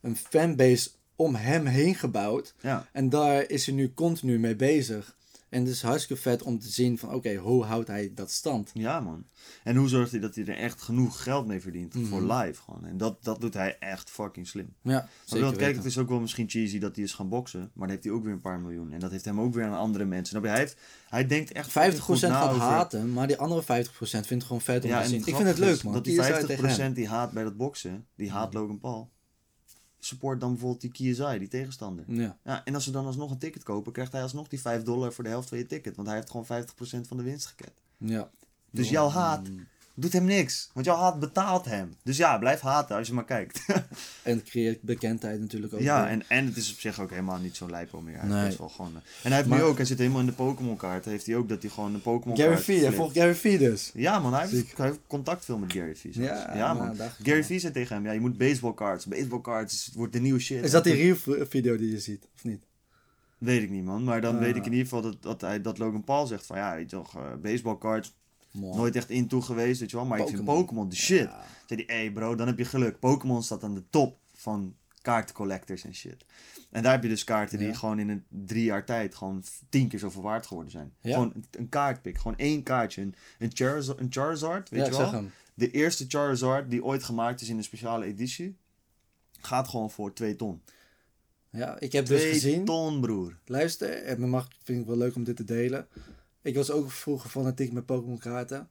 een 0.00 0.16
fanbase 0.16 0.88
om 1.16 1.34
hem 1.34 1.66
heen 1.66 1.94
gebouwd. 1.94 2.54
Ja. 2.60 2.86
En 2.92 3.08
daar 3.08 3.50
is 3.50 3.66
hij 3.66 3.74
nu 3.74 3.92
continu 3.94 4.38
mee 4.38 4.56
bezig. 4.56 5.14
En 5.48 5.60
het 5.64 5.70
is 5.70 5.82
hartstikke 5.82 6.22
vet 6.22 6.42
om 6.42 6.58
te 6.58 6.68
zien 6.68 6.98
van, 6.98 7.14
oké, 7.14 7.34
hoe 7.34 7.64
houdt 7.64 7.88
hij 7.88 8.12
dat 8.14 8.30
stand? 8.30 8.70
Ja, 8.74 9.00
man. 9.00 9.24
En 9.64 9.76
hoe 9.76 9.88
zorgt 9.88 10.10
hij 10.10 10.20
dat 10.20 10.34
hij 10.34 10.44
er 10.44 10.56
echt 10.56 10.82
genoeg 10.82 11.22
geld 11.22 11.46
mee 11.46 11.60
verdient 11.60 11.92
voor 12.08 12.22
Mhm. 12.22 12.32
live 12.32 12.62
gewoon. 12.62 12.84
En 12.86 12.96
dat, 12.96 13.24
dat 13.24 13.40
doet 13.40 13.54
hij 13.54 13.76
echt 13.78 14.10
fucking 14.10 14.46
slim. 14.46 14.74
Ja, 14.82 15.08
zeker 15.24 15.44
want 15.44 15.56
kijk, 15.56 15.76
het 15.76 15.84
is 15.84 15.98
ook 15.98 16.08
wel 16.08 16.20
misschien 16.20 16.48
cheesy 16.48 16.78
dat 16.78 16.94
hij 16.96 17.04
is 17.04 17.12
gaan 17.12 17.28
boksen. 17.28 17.60
Maar 17.60 17.70
dan 17.74 17.88
heeft 17.88 18.04
hij 18.04 18.12
ook 18.12 18.24
weer 18.24 18.32
een 18.32 18.40
paar 18.40 18.60
miljoen. 18.60 18.92
En 18.92 19.00
dat 19.00 19.10
heeft 19.10 19.24
hem 19.24 19.40
ook 19.40 19.54
weer 19.54 19.64
aan 19.64 19.78
andere 19.78 20.04
mensen. 20.04 20.42
Hij, 20.42 20.58
heeft, 20.58 20.76
hij 21.08 21.26
denkt 21.26 21.52
echt 21.52 21.70
50% 21.70 21.72
fucking 21.72 22.00
goed 22.02 22.20
na 22.20 22.28
gaat 22.40 22.50
over- 22.50 22.60
haten, 22.62 23.12
maar 23.12 23.26
die 23.26 23.38
andere 23.38 23.62
50% 23.62 24.26
vindt 24.26 24.28
het 24.28 24.42
gewoon 24.42 24.60
vet 24.60 24.84
om 24.84 24.90
Ja, 24.90 24.96
te 24.98 25.02
en 25.04 25.08
zien. 25.10 25.18
Ik 25.26 25.34
vind 25.36 25.48
het 25.48 25.58
leuk, 25.58 25.82
man. 25.82 25.92
Dat 25.92 26.04
Die 26.04 26.12
die 26.12 26.22
is 26.22 26.28
uit 26.30 26.44
50% 26.44 26.46
tegen 26.46 26.82
hem. 26.84 26.92
die 26.92 27.08
haat 27.08 27.32
bij 27.32 27.42
dat 27.42 27.56
boksen, 27.56 28.06
die 28.16 28.30
haat 28.30 28.54
Logan 28.54 28.78
Paul. 28.78 29.10
Support 30.06 30.40
dan 30.40 30.50
bijvoorbeeld 30.50 30.80
die 30.80 31.12
KSI, 31.12 31.38
die 31.38 31.48
tegenstander. 31.48 32.04
Ja. 32.08 32.38
Ja, 32.44 32.64
en 32.64 32.74
als 32.74 32.84
ze 32.84 32.90
dan 32.90 33.06
alsnog 33.06 33.30
een 33.30 33.38
ticket 33.38 33.62
kopen, 33.62 33.92
krijgt 33.92 34.12
hij 34.12 34.22
alsnog 34.22 34.48
die 34.48 34.60
5 34.60 34.82
dollar 34.82 35.12
voor 35.12 35.24
de 35.24 35.30
helft 35.30 35.48
van 35.48 35.58
je 35.58 35.66
ticket. 35.66 35.96
Want 35.96 36.08
hij 36.08 36.16
heeft 36.16 36.30
gewoon 36.30 36.46
50% 36.46 37.06
van 37.08 37.16
de 37.16 37.22
winst 37.22 37.46
geket. 37.46 37.82
ja. 37.98 38.30
Dus 38.70 38.88
jouw 38.88 39.08
haat 39.08 39.48
doet 39.98 40.12
hem 40.12 40.24
niks. 40.24 40.70
Want 40.72 40.86
jouw 40.86 40.96
haat 40.96 41.20
betaalt 41.20 41.64
hem. 41.64 41.94
Dus 42.02 42.16
ja, 42.16 42.38
blijf 42.38 42.60
haten 42.60 42.96
als 42.96 43.06
je 43.06 43.12
maar 43.14 43.24
kijkt. 43.24 43.60
En 44.22 44.36
het 44.36 44.42
creëert 44.48 44.82
bekendheid 44.82 45.40
natuurlijk 45.40 45.74
ook. 45.74 45.80
ja, 45.80 46.00
weer. 46.02 46.10
en, 46.10 46.22
en 46.28 46.46
het 46.46 46.56
is 46.56 46.72
op 46.72 46.78
zich 46.80 47.00
ook 47.00 47.10
helemaal 47.10 47.38
niet 47.38 47.56
zo'n 47.56 47.70
lijpo 47.70 48.00
meer. 48.00 48.18
Hij 48.18 48.28
Nee. 48.28 48.44
best 48.46 48.58
wel 48.58 48.68
gewoon, 48.68 48.90
eh, 48.90 48.96
en 48.96 49.02
hij 49.22 49.36
heeft 49.36 49.48
Maar- 49.48 49.58
nu 49.58 49.64
ook, 49.64 49.76
hij 49.76 49.86
zit 49.86 49.98
helemaal 49.98 50.20
in 50.20 50.26
de 50.26 50.32
Pokémon 50.32 50.76
kaart. 50.76 51.04
Heeft 51.04 51.26
hij 51.26 51.36
ook 51.36 51.48
dat 51.48 51.62
hij 51.62 51.70
gewoon 51.70 51.94
een 51.94 52.02
Pokémon 52.02 52.36
Gary 52.36 52.50
kaart 52.52 52.64
Vee, 52.64 52.80
hij 52.82 52.92
volgt 52.92 53.16
Gary 53.16 53.34
Vee 53.34 53.58
dus. 53.58 53.90
Ja 53.94 54.18
man, 54.18 54.32
hij 54.32 54.40
heeft, 54.40 54.52
Ziek. 54.54 54.72
hij 54.76 54.86
heeft 54.86 54.98
contact 55.06 55.44
veel 55.44 55.58
met 55.58 55.72
Gary 55.72 55.96
Vee. 55.96 56.12
zelfs. 56.12 56.28
Ja, 56.42 56.56
ja 56.56 56.74
maar 56.74 56.86
man. 56.96 57.08
Gary. 57.22 57.44
Vee 57.44 57.58
zei 57.58 57.72
tegen 57.72 57.94
hem, 57.96 58.04
ja 58.04 58.12
je 58.12 58.20
moet 58.20 58.38
baseball 58.38 58.74
cards. 58.74 59.06
Baseball 59.06 59.40
cards 59.40 59.90
wordt 59.94 60.12
de 60.12 60.20
nieuwe 60.20 60.38
shit. 60.40 60.64
Is 60.64 60.70
dat 60.70 60.84
die 60.84 60.94
reel 60.94 61.16
video 61.48 61.76
die 61.76 61.90
je 61.90 62.00
ziet, 62.00 62.28
of 62.34 62.44
niet? 62.44 62.64
Weet 63.38 63.62
ik 63.62 63.70
niet, 63.70 63.84
man. 63.84 64.04
Maar 64.04 64.20
dan 64.20 64.34
Ah. 64.34 64.40
weet 64.40 64.56
ik 64.56 64.64
in 64.66 64.70
ieder 64.72 64.86
geval 64.86 65.02
dat, 65.02 65.22
dat, 65.22 65.40
hij, 65.40 65.60
dat 65.60 65.78
Logan 65.78 66.04
Paul 66.04 66.26
zegt 66.26 66.46
van... 66.46 66.56
Ja, 66.56 66.74
weet 66.74 66.90
je 66.90 66.96
toch, 66.96 67.16
eh 67.16 67.22
baseballcards, 67.42 68.14
Nooit 68.60 68.96
echt 68.96 69.10
in 69.10 69.28
toe 69.28 69.42
geweest, 69.42 69.80
weet 69.80 69.90
je 69.90 69.96
wel. 69.96 70.06
Maar 70.06 70.18
ik 70.18 70.28
vind 70.28 70.44
Pokémon. 70.44 70.88
De 70.88 70.96
shit. 70.96 71.28
Ja. 71.28 71.44
Zei 71.66 71.84
hij, 71.86 71.96
hey 71.96 72.10
bro, 72.12 72.34
dan 72.34 72.46
heb 72.46 72.58
je 72.58 72.64
geluk. 72.64 72.98
Pokémon 72.98 73.42
staat 73.42 73.64
aan 73.64 73.74
de 73.74 73.82
top 73.90 74.18
van 74.34 74.74
kaartcollectors 75.02 75.84
en 75.84 75.94
shit. 75.94 76.24
En 76.70 76.82
daar 76.82 76.92
heb 76.92 77.02
je 77.02 77.08
dus 77.08 77.24
kaarten 77.24 77.58
die 77.58 77.66
Ja. 77.68 77.74
gewoon 77.74 77.98
in 77.98 78.08
een 78.08 78.24
drie 78.28 78.64
jaar 78.64 78.84
tijd 78.84 79.14
gewoon 79.14 79.42
tien 79.68 79.88
keer 79.88 79.98
zoveel 79.98 80.22
waard 80.22 80.46
geworden 80.46 80.72
zijn. 80.72 80.92
Ja. 81.00 81.12
Gewoon 81.12 81.32
een, 81.34 81.44
een 81.50 81.68
kaartpik, 81.68 82.16
gewoon 82.18 82.36
één 82.36 82.62
kaartje. 82.62 83.02
Een, 83.02 83.14
een, 83.38 83.50
Charizard, 83.54 84.00
een 84.00 84.06
Charizard, 84.10 84.68
weet 84.68 84.86
je 84.86 84.92
wel? 84.96 85.24
De 85.54 85.70
eerste 85.70 86.04
Charizard 86.08 86.70
die 86.70 86.84
ooit 86.84 87.02
gemaakt 87.04 87.40
is 87.40 87.48
in 87.48 87.56
een 87.56 87.64
speciale 87.64 88.04
editie, 88.04 88.56
gaat 89.40 89.68
gewoon 89.68 89.90
voor 89.90 90.12
2 90.12 90.36
ton. 90.36 90.62
Ja, 91.50 91.80
ik 91.80 91.92
heb 91.92 92.06
dus 92.06 92.20
2 92.20 92.32
gezien. 92.32 92.64
ton, 92.64 93.00
broer. 93.00 93.38
Luister, 93.44 94.02
en 94.02 94.20
dan 94.20 94.28
mag, 94.28 94.48
vind 94.62 94.80
ik 94.80 94.86
wel 94.86 94.96
leuk 94.96 95.14
om 95.14 95.24
dit 95.24 95.36
te 95.36 95.44
delen. 95.44 95.86
Ik 96.46 96.54
was 96.54 96.70
ook 96.70 96.90
vroeger 96.90 97.30
fanatiek 97.30 97.72
met 97.72 97.86
Pokémon 97.86 98.18
kaarten. 98.18 98.68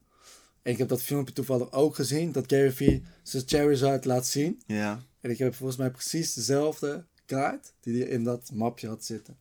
En 0.61 0.71
ik 0.71 0.77
heb 0.77 0.87
dat 0.87 1.01
filmpje 1.01 1.33
toevallig 1.33 1.71
ook 1.71 1.95
gezien. 1.95 2.31
Dat 2.31 2.43
Gary 2.47 2.71
Vee 2.71 3.03
zijn 3.23 3.43
Charizard 3.45 4.05
laat 4.05 4.27
zien. 4.27 4.61
Ja. 4.65 4.99
En 5.21 5.29
ik 5.29 5.37
heb 5.37 5.55
volgens 5.55 5.77
mij 5.77 5.91
precies 5.91 6.33
dezelfde 6.33 7.05
kaart 7.25 7.73
die 7.79 8.01
hij 8.01 8.09
in 8.09 8.23
dat 8.23 8.51
mapje 8.53 8.87
had 8.87 9.05
zitten. 9.05 9.37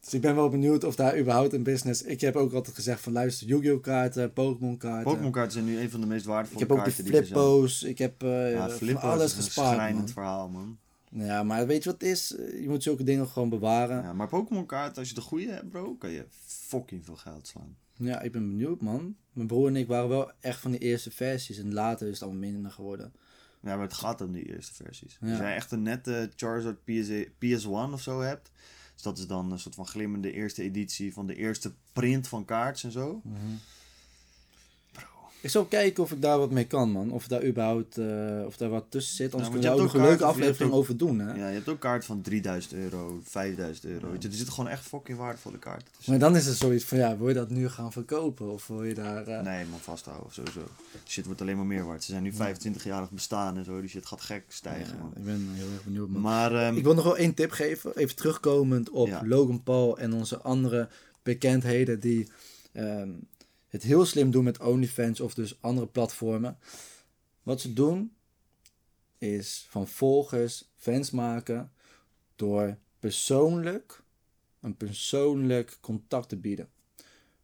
Dus 0.00 0.14
ik 0.14 0.20
ben 0.20 0.34
wel 0.34 0.48
benieuwd 0.48 0.84
of 0.84 0.96
daar 0.96 1.18
überhaupt 1.18 1.52
een 1.52 1.62
business... 1.62 2.02
Ik 2.02 2.20
heb 2.20 2.36
ook 2.36 2.52
altijd 2.52 2.74
gezegd 2.74 3.00
van 3.00 3.12
luister, 3.12 3.46
Yu-Gi-Oh 3.46 3.82
kaarten, 3.82 4.32
Pokémon 4.32 4.76
kaarten. 4.76 5.12
Pokémon 5.12 5.32
kaarten 5.32 5.52
zijn 5.52 5.64
nu 5.64 5.80
een 5.80 5.90
van 5.90 6.00
de 6.00 6.06
meest 6.06 6.24
ik 6.24 6.30
waardevolle 6.30 6.60
heb 6.60 6.70
ook 6.70 6.84
die 6.84 6.94
kaarten 6.94 7.04
die 7.04 7.20
er 7.20 7.26
zijn. 7.26 7.38
flippo's. 7.38 7.82
Ik 7.82 7.98
heb 7.98 8.22
eh, 8.22 8.52
Ja, 8.52 8.68
van 8.68 8.76
Flippo's 8.76 9.02
alles 9.02 9.24
is 9.24 9.36
een 9.36 9.42
gespaard, 9.42 10.10
verhaal, 10.10 10.48
man. 10.48 10.78
Ja, 11.10 11.42
maar 11.42 11.66
weet 11.66 11.84
je 11.84 11.90
wat 11.90 12.00
het 12.00 12.10
is? 12.10 12.34
Je 12.60 12.68
moet 12.68 12.82
zulke 12.82 13.02
dingen 13.02 13.28
gewoon 13.28 13.48
bewaren. 13.48 14.02
Ja, 14.02 14.12
maar 14.12 14.28
Pokémon 14.28 14.66
kaarten, 14.66 14.98
als 14.98 15.08
je 15.08 15.14
de 15.14 15.20
goede 15.20 15.50
hebt, 15.50 15.70
bro, 15.70 15.94
kan 15.94 16.10
je 16.10 16.24
fucking 16.66 17.04
veel 17.04 17.16
geld 17.16 17.46
slaan. 17.46 17.76
Ja, 17.94 18.20
ik 18.20 18.32
ben 18.32 18.48
benieuwd, 18.48 18.80
man. 18.80 19.16
Mijn 19.32 19.46
broer 19.46 19.68
en 19.68 19.76
ik 19.76 19.86
waren 19.86 20.08
wel 20.08 20.32
echt 20.40 20.60
van 20.60 20.70
die 20.70 20.80
eerste 20.80 21.10
versies. 21.10 21.58
En 21.58 21.74
later 21.74 22.06
is 22.06 22.12
het 22.12 22.22
allemaal 22.22 22.50
minder 22.50 22.70
geworden. 22.70 23.12
Ja, 23.60 23.74
maar 23.74 23.84
het 23.84 23.94
gaat 23.94 24.20
om 24.20 24.32
die 24.32 24.52
eerste 24.54 24.74
versies. 24.74 25.18
Ja. 25.20 25.30
Als 25.30 25.38
jij 25.38 25.54
echt 25.54 25.70
een 25.72 25.82
nette 25.82 26.30
Charizard 26.36 26.84
PSA, 26.84 27.24
PS1 27.24 27.92
of 27.92 28.02
zo 28.02 28.20
hebt, 28.20 28.50
dus 28.94 29.02
dat 29.02 29.18
is 29.18 29.26
dan 29.26 29.52
een 29.52 29.58
soort 29.58 29.74
van 29.74 29.86
glimmende 29.86 30.32
eerste 30.32 30.62
editie 30.62 31.12
van 31.12 31.26
de 31.26 31.34
eerste 31.34 31.74
print 31.92 32.28
van 32.28 32.44
kaarts 32.44 32.84
en 32.84 32.92
zo. 32.92 33.22
Ik 35.46 35.52
zal 35.52 35.64
kijken 35.64 36.02
of 36.02 36.12
ik 36.12 36.22
daar 36.22 36.38
wat 36.38 36.50
mee 36.50 36.64
kan, 36.66 36.90
man. 36.90 37.10
Of 37.10 37.26
daar 37.28 37.44
überhaupt 37.44 37.98
eh, 37.98 38.06
of 38.46 38.56
daar 38.56 38.68
wat 38.68 38.84
tussen 38.88 39.16
zit. 39.16 39.32
Anders 39.32 39.50
want 39.50 39.60
kunnen 39.62 39.78
we 39.78 39.84
ook 39.86 39.92
nog 39.92 40.02
een 40.02 40.08
leuke 40.08 40.24
aflevering 40.24 40.70
ook- 40.72 40.78
over 40.78 40.96
doen, 40.96 41.18
hè. 41.18 41.34
Ja, 41.34 41.48
je 41.48 41.54
hebt 41.54 41.68
ook 41.68 41.80
kaarten 41.80 42.06
van 42.06 42.20
3000 42.20 42.72
euro, 42.74 43.20
5000 43.24 43.84
euro. 43.86 44.10
Weet 44.10 44.22
je, 44.22 44.28
er 44.28 44.34
zitten 44.34 44.54
gewoon 44.54 44.70
echt 44.70 44.86
fucking 44.86 45.18
waardevolle 45.18 45.58
kaarten 45.58 45.86
tussen. 45.96 46.10
Maar 46.12 46.20
dan 46.20 46.36
is 46.36 46.46
het 46.46 46.56
zoiets 46.56 46.84
van, 46.84 46.98
ja, 46.98 47.16
wil 47.18 47.28
je 47.28 47.34
dat 47.34 47.50
nu 47.50 47.68
gaan 47.68 47.92
verkopen? 47.92 48.52
Of 48.52 48.66
wil 48.66 48.84
je 48.84 48.94
daar... 48.94 49.26
eh, 49.26 49.40
Nee, 49.42 49.64
man, 49.70 49.78
vasthouden, 49.78 50.32
sowieso. 50.32 50.60
Die 50.92 51.00
shit 51.04 51.26
wordt 51.26 51.40
alleen 51.40 51.56
maar 51.56 51.66
meer 51.66 51.86
waard. 51.86 52.04
Ze 52.04 52.10
zijn 52.10 52.22
nu 52.22 52.32
25-jarig 52.32 53.10
bestaan 53.10 53.56
en 53.56 53.64
zo, 53.64 53.80
die 53.80 53.90
shit 53.90 54.06
gaat 54.06 54.20
gek 54.20 54.44
stijgen, 54.48 54.96
ja, 54.96 55.02
man. 55.02 55.12
ik 55.16 55.24
ben 55.24 55.48
heel 55.52 55.68
erg 55.74 55.84
benieuwd, 55.84 56.08
man. 56.08 56.20
Maar, 56.20 56.54
ehm, 56.54 56.76
Ik 56.76 56.84
wil 56.84 56.94
nog 56.94 57.04
wel 57.04 57.16
één 57.16 57.34
tip 57.34 57.50
geven. 57.50 57.96
Even 57.96 58.16
terugkomend 58.16 58.90
op 58.90 59.06
Ja. 59.08 59.22
Logan 59.24 59.62
Paul 59.62 59.98
en 59.98 60.12
onze 60.12 60.38
andere 60.40 60.88
bekendheden 61.22 62.00
die 62.00 62.28
ehm, 62.72 63.08
het 63.68 63.82
heel 63.82 64.04
slim 64.04 64.30
doen 64.30 64.44
met 64.44 64.60
OnlyFans 64.60 65.20
of 65.20 65.34
dus 65.34 65.62
andere 65.62 65.86
platformen. 65.86 66.58
Wat 67.42 67.60
ze 67.60 67.72
doen 67.72 68.12
is 69.18 69.66
van 69.68 69.88
volgers 69.88 70.70
fans 70.76 71.10
maken 71.10 71.72
door 72.36 72.76
persoonlijk 72.98 74.04
een 74.60 74.76
persoonlijk 74.76 75.78
contact 75.80 76.28
te 76.28 76.36
bieden. 76.36 76.68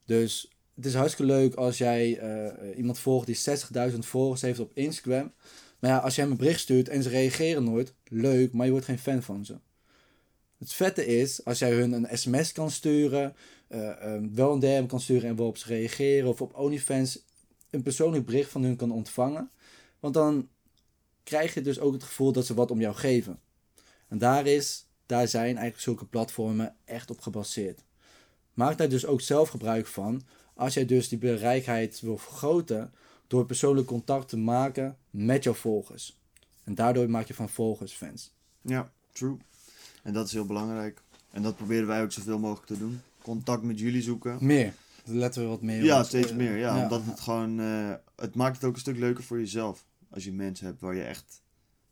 Dus 0.05 0.51
het 0.75 0.87
is 0.87 0.95
hartstikke 0.95 1.33
leuk 1.33 1.55
als 1.55 1.79
jij 1.79 2.19
eh, 2.19 2.77
iemand 2.77 2.99
volgt 2.99 3.27
die 3.27 3.39
60.000 3.93 3.99
volgers 3.99 4.43
heeft 4.43 4.59
op 4.59 4.71
Instagram. 4.75 5.33
Maar 5.79 5.91
ja, 5.91 5.99
als 5.99 6.15
je 6.15 6.21
hem 6.21 6.31
een 6.31 6.37
bericht 6.37 6.61
stuurt 6.61 6.89
en 6.89 7.03
ze 7.03 7.09
reageren 7.09 7.65
nooit, 7.65 7.95
leuk, 8.05 8.53
maar 8.53 8.67
je 8.67 8.73
wordt 8.73 8.87
geen 8.87 8.99
fan 8.99 9.23
van 9.23 9.45
ze. 9.45 9.59
Het 10.59 10.73
vette 10.73 11.07
is, 11.07 11.45
als 11.45 11.59
jij 11.59 11.73
hun 11.73 11.93
een 11.93 12.19
sms 12.19 12.53
kan 12.53 12.71
sturen, 12.71 13.37
eh, 13.73 14.15
eh, 14.15 14.23
wel 14.33 14.53
een 14.53 14.59
DM 14.59 14.87
kan 14.87 15.01
sturen 15.01 15.29
en 15.29 15.37
wel 15.37 15.47
op 15.47 15.57
ze 15.57 15.67
reageren, 15.67 16.29
of 16.29 16.41
op 16.41 16.55
OnlyFans 16.55 17.19
een 17.71 17.83
persoonlijk 17.83 18.27
bericht 18.27 18.51
van 18.51 18.63
hun 18.63 18.77
kan 18.77 18.91
ontvangen. 18.91 19.51
Want 20.01 20.15
dan 20.15 20.49
krijg 21.23 21.55
je 21.55 21.61
dus 21.61 21.81
ook 21.81 21.93
het 21.93 22.03
gevoel 22.03 22.33
dat 22.33 22.47
ze 22.47 22.55
wat 22.55 22.71
om 22.71 22.81
jou 22.81 22.95
geven. 22.95 23.41
En 24.09 24.19
daar, 24.19 24.47
is, 24.47 24.87
daar 25.07 25.29
zijn 25.29 25.45
eigenlijk 25.45 25.81
zulke 25.81 26.05
platformen 26.05 26.77
echt 26.85 27.11
op 27.11 27.21
gebaseerd. 27.21 27.83
Maak 28.55 28.79
daar 28.79 28.89
dus 28.89 29.07
ook 29.07 29.21
zelf 29.21 29.49
gebruik 29.49 29.87
van. 29.87 30.23
Als 30.55 30.75
jij 30.75 30.85
dus 30.85 31.09
die 31.09 31.19
bereikheid 31.19 32.01
wil 32.01 32.19
vergroten 32.19 32.93
door 33.27 33.47
persoonlijk 33.47 33.87
contact 33.87 34.29
te 34.29 34.37
maken 34.37 34.97
met 35.11 35.45
jouw 35.45 35.55
volgers. 35.55 36.19
En 36.65 36.75
daardoor 36.75 37.11
maak 37.11 37.27
je 37.27 37.35
van 37.35 37.49
volgers 37.49 37.93
fans. 37.93 38.33
ja, 38.61 38.93
true. 39.13 39.37
En 40.03 40.13
dat 40.13 40.27
is 40.27 40.33
heel 40.33 40.47
belangrijk. 40.47 41.03
En 41.31 41.43
dat 41.43 41.57
proberen 41.57 41.87
wij 41.87 42.03
ook 42.03 42.13
zoveel 42.13 42.39
mogelijk 42.39 42.67
te 42.67 42.79
doen. 42.79 43.01
Contact 43.23 43.63
met 43.63 43.79
jullie 43.79 44.03
zoeken. 44.03 44.39
Meer. 44.41 44.75
Daar 45.05 45.15
letten 45.15 45.43
we 45.43 45.49
wat 45.49 45.63
meer 45.63 45.85
Ja, 45.85 46.01
op. 46.01 46.07
steeds 46.07 46.33
meer. 46.33 46.57
Ja, 46.57 46.83
omdat 46.83 47.05
het 47.05 47.21
gewoon... 47.21 47.61
eh, 47.61 47.93
het 48.17 48.35
maakt 48.35 48.55
het 48.57 48.65
ook 48.65 48.75
een 48.75 48.81
stuk 48.81 48.99
leuker 48.99 49.25
voor 49.25 49.39
jezelf. 49.39 49.85
Als 50.11 50.25
je 50.25 50.33
mensen 50.33 50.67
hebt 50.67 50.81
waar 50.81 50.95
je 50.95 51.03
echt 51.03 51.41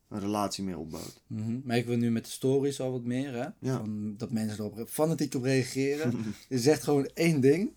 een 0.08 0.20
relatie 0.20 0.64
mee 0.64 0.78
opbouwt. 0.78 1.22
Mhm. 1.26 1.58
Merken 1.64 1.90
we 1.90 1.96
nu 1.96 2.10
met 2.10 2.24
de 2.24 2.30
stories 2.30 2.80
al 2.80 2.90
wat 2.92 3.04
meer, 3.04 3.32
hè? 3.32 3.46
Ja. 3.58 3.76
Van, 3.78 4.14
dat 4.16 4.30
mensen 4.30 4.58
erop 4.58 4.88
fanatiek 4.88 5.34
op 5.34 5.42
reageren. 5.42 6.14
je 6.48 6.58
zegt 6.58 6.82
gewoon 6.82 7.06
één 7.14 7.40
ding. 7.40 7.70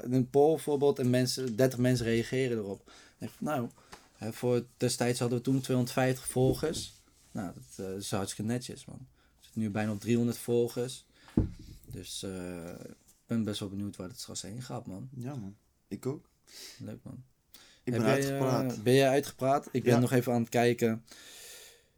Een 0.00 0.30
poll 0.30 0.54
bijvoorbeeld 0.54 0.98
en 0.98 1.10
mensen, 1.10 1.56
30 1.56 1.78
mensen 1.78 2.06
reageren 2.06 2.58
erop. 2.58 2.90
Denk 3.18 3.32
nou, 3.38 3.68
voor 4.30 4.64
destijds 4.76 5.18
hadden 5.18 5.38
we 5.38 5.44
toen 5.44 5.60
250 5.60 6.28
volgers. 6.28 6.94
Nou, 7.32 7.52
dat 7.54 7.86
eh, 7.86 7.96
is 7.96 8.10
hartstikke 8.10 8.52
netjes, 8.52 8.84
man. 8.84 8.98
We 8.98 9.42
zitten 9.44 9.60
nu 9.60 9.70
bijna 9.70 9.92
op 9.92 10.00
300 10.00 10.38
volgers. 10.38 11.06
Dus 11.90 12.22
eh, 12.22 12.68
ik 12.96 13.26
ben 13.26 13.44
best 13.44 13.60
wel 13.60 13.68
benieuwd 13.68 13.96
waar 13.96 14.08
het 14.08 14.20
straks 14.20 14.42
heen 14.42 14.62
gaat, 14.62 14.86
man. 14.86 15.08
Ja, 15.16 15.34
man. 15.34 15.56
Ik 15.88 16.06
ook. 16.06 16.28
Leuk, 16.78 16.98
man. 17.02 17.24
Ik 17.84 17.92
ben 17.92 18.02
jij, 18.02 18.10
uitgepraat. 18.12 18.72
eh, 18.72 18.78
ben 18.82 18.94
jij 18.94 19.08
uitgepraat? 19.08 19.68
Ik 19.72 19.82
ben 19.82 19.92
Ja. 19.92 19.98
nog 19.98 20.12
even 20.12 20.32
aan 20.32 20.40
het 20.40 20.48
kijken. 20.48 21.04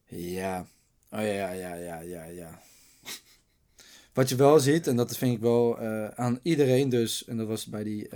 Ja. 0.07 0.61
Oh 1.11 1.21
ja, 1.21 1.23
ja, 1.23 1.51
ja, 1.53 1.75
ja, 1.75 2.01
ja, 2.01 2.25
ja. 2.25 2.63
Wat 4.15 4.29
je 4.29 4.37
wel 4.37 4.61
ziet, 4.61 4.87
en 4.87 4.97
dat 4.97 5.17
vind 5.17 5.35
ik 5.35 5.41
wel 5.41 5.79
eh, 5.79 6.09
aan 6.09 6.39
iedereen 6.43 6.89
dus, 6.89 7.25
en 7.25 7.37
dat 7.37 7.47
was 7.47 7.67
bij 7.67 7.85
die, 7.85 8.09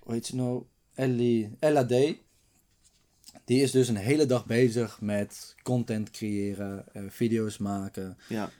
hoe 0.00 0.12
heet 0.12 0.26
ze 0.26 0.36
nou? 0.36 0.64
Ellie, 0.94 1.56
Ella 1.58 1.86
D. 1.86 2.16
Die 3.44 3.62
is 3.62 3.70
dus 3.70 3.88
een 3.88 3.96
hele 3.96 4.26
dag 4.26 4.46
bezig 4.46 5.00
met 5.00 5.54
content 5.62 6.10
creëren, 6.10 6.84
video's 7.08 7.58
maken. 7.58 8.18
ja. 8.28 8.50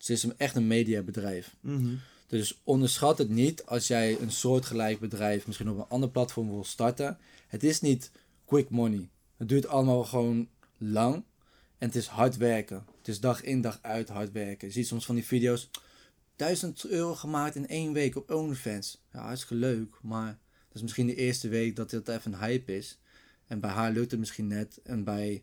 Ze 0.00 0.12
is 0.12 0.26
echt 0.36 0.56
een 0.56 0.66
mediabedrijf. 0.66 1.56
Mhm. 1.60 1.94
Dus 2.26 2.60
onderschat 2.64 3.18
het 3.18 3.28
niet 3.28 3.64
als 3.66 3.86
jij 3.86 4.20
een 4.20 4.30
soortgelijk 4.30 5.00
bedrijf 5.00 5.46
misschien 5.46 5.70
op 5.70 5.78
een 5.78 5.88
ander 5.88 6.10
platform 6.10 6.50
wil 6.50 6.64
starten. 6.64 7.18
Het 7.46 7.64
is 7.64 7.80
niet 7.80 8.10
quick 8.44 8.70
money. 8.70 9.08
Het 9.36 9.48
duurt 9.48 9.66
allemaal 9.66 10.04
gewoon 10.04 10.48
lang. 10.78 11.14
En 11.78 11.86
het 11.86 11.96
is 11.96 12.06
hard 12.06 12.36
werken. 12.36 12.84
Het 12.98 13.08
is 13.08 13.20
dag 13.20 13.42
in 13.42 13.60
dag 13.60 13.78
uit 13.82 14.08
hard 14.08 14.32
werken. 14.32 14.66
Je 14.66 14.72
ziet 14.72 14.86
soms 14.86 15.06
van 15.06 15.14
die 15.14 15.24
video's. 15.24 15.70
1000 16.36 16.86
euro 16.86 17.14
gemaakt 17.14 17.54
in 17.54 17.68
één 17.68 17.92
week 17.92 18.16
op 18.16 18.30
OnlyFans. 18.30 19.02
Ja, 19.12 19.20
hartstikke 19.20 19.54
leuk. 19.54 19.98
Maar 20.02 20.38
dat 20.66 20.74
is 20.74 20.82
misschien 20.82 21.06
de 21.06 21.14
eerste 21.14 21.48
week 21.48 21.76
dat 21.76 21.90
het 21.90 22.08
even 22.08 22.32
een 22.32 22.38
hype 22.38 22.76
is. 22.76 22.98
En 23.46 23.60
bij 23.60 23.70
haar 23.70 23.92
lukt 23.92 24.10
het 24.10 24.20
misschien 24.20 24.46
net. 24.46 24.80
En 24.82 25.04
bij 25.04 25.42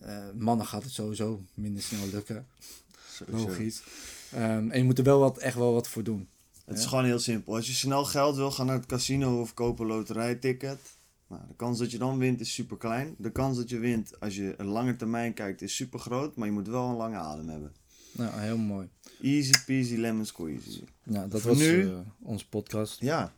eh, 0.00 0.30
mannen 0.34 0.66
gaat 0.66 0.82
het 0.82 0.92
sowieso 0.92 1.42
minder 1.54 1.82
snel 1.82 2.08
lukken. 2.12 2.46
Logisch. 3.26 3.82
Ehm, 4.32 4.70
en 4.70 4.78
je 4.78 4.84
moet 4.84 4.98
er 4.98 5.04
wel 5.04 5.18
wat, 5.18 5.38
echt 5.38 5.56
wel 5.56 5.72
wat 5.72 5.88
voor 5.88 6.02
doen. 6.02 6.28
Het 6.64 6.78
is 6.78 6.86
gewoon 6.86 7.04
heel 7.04 7.18
simpel. 7.18 7.54
Als 7.54 7.66
je 7.66 7.72
snel 7.72 8.04
geld 8.04 8.36
wil, 8.36 8.50
ga 8.50 8.64
naar 8.64 8.76
het 8.76 8.86
casino 8.86 9.40
of 9.40 9.54
koop 9.54 9.78
een 9.78 9.86
loterijticket. 9.86 10.78
Nou, 11.28 11.42
de 11.48 11.54
kans 11.56 11.78
dat 11.78 11.90
je 11.90 11.98
dan 11.98 12.18
wint 12.18 12.40
is 12.40 12.52
super 12.54 12.76
klein. 12.76 13.14
De 13.18 13.32
kans 13.32 13.56
dat 13.56 13.68
je 13.70 13.78
wint 13.78 14.20
als 14.20 14.36
je 14.36 14.54
een 14.56 14.66
lange 14.66 14.96
termijn 14.96 15.34
kijkt 15.34 15.62
is 15.62 15.74
super 15.76 15.98
groot. 15.98 16.36
Maar 16.36 16.46
je 16.46 16.52
moet 16.52 16.68
wel 16.68 16.88
een 16.88 16.96
lange 16.96 17.16
adem 17.16 17.48
hebben. 17.48 17.72
Nou, 18.12 18.40
heel 18.40 18.56
mooi. 18.56 18.88
Easy 19.22 19.52
peasy 19.66 19.96
lemon 19.96 20.26
squeezy. 20.26 20.82
Nou, 21.02 21.28
dat 21.28 21.40
Voor 21.40 21.50
was 21.50 21.60
nu- 21.60 21.88
eh, 21.88 21.98
onze 22.22 22.48
podcast. 22.48 23.00
Ja, 23.00 23.32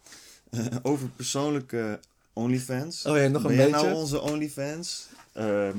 over 0.83 1.09
persoonlijke 1.09 2.01
OnlyFans. 2.33 3.07
Oh 3.07 3.17
ja, 3.17 3.27
nog 3.29 3.43
een 3.45 3.57
ben 3.57 3.71
beetje. 3.71 3.71
nou 3.87 3.95
onze 3.95 4.21
OnlyFans? 4.21 5.09
Ehm, 5.33 5.77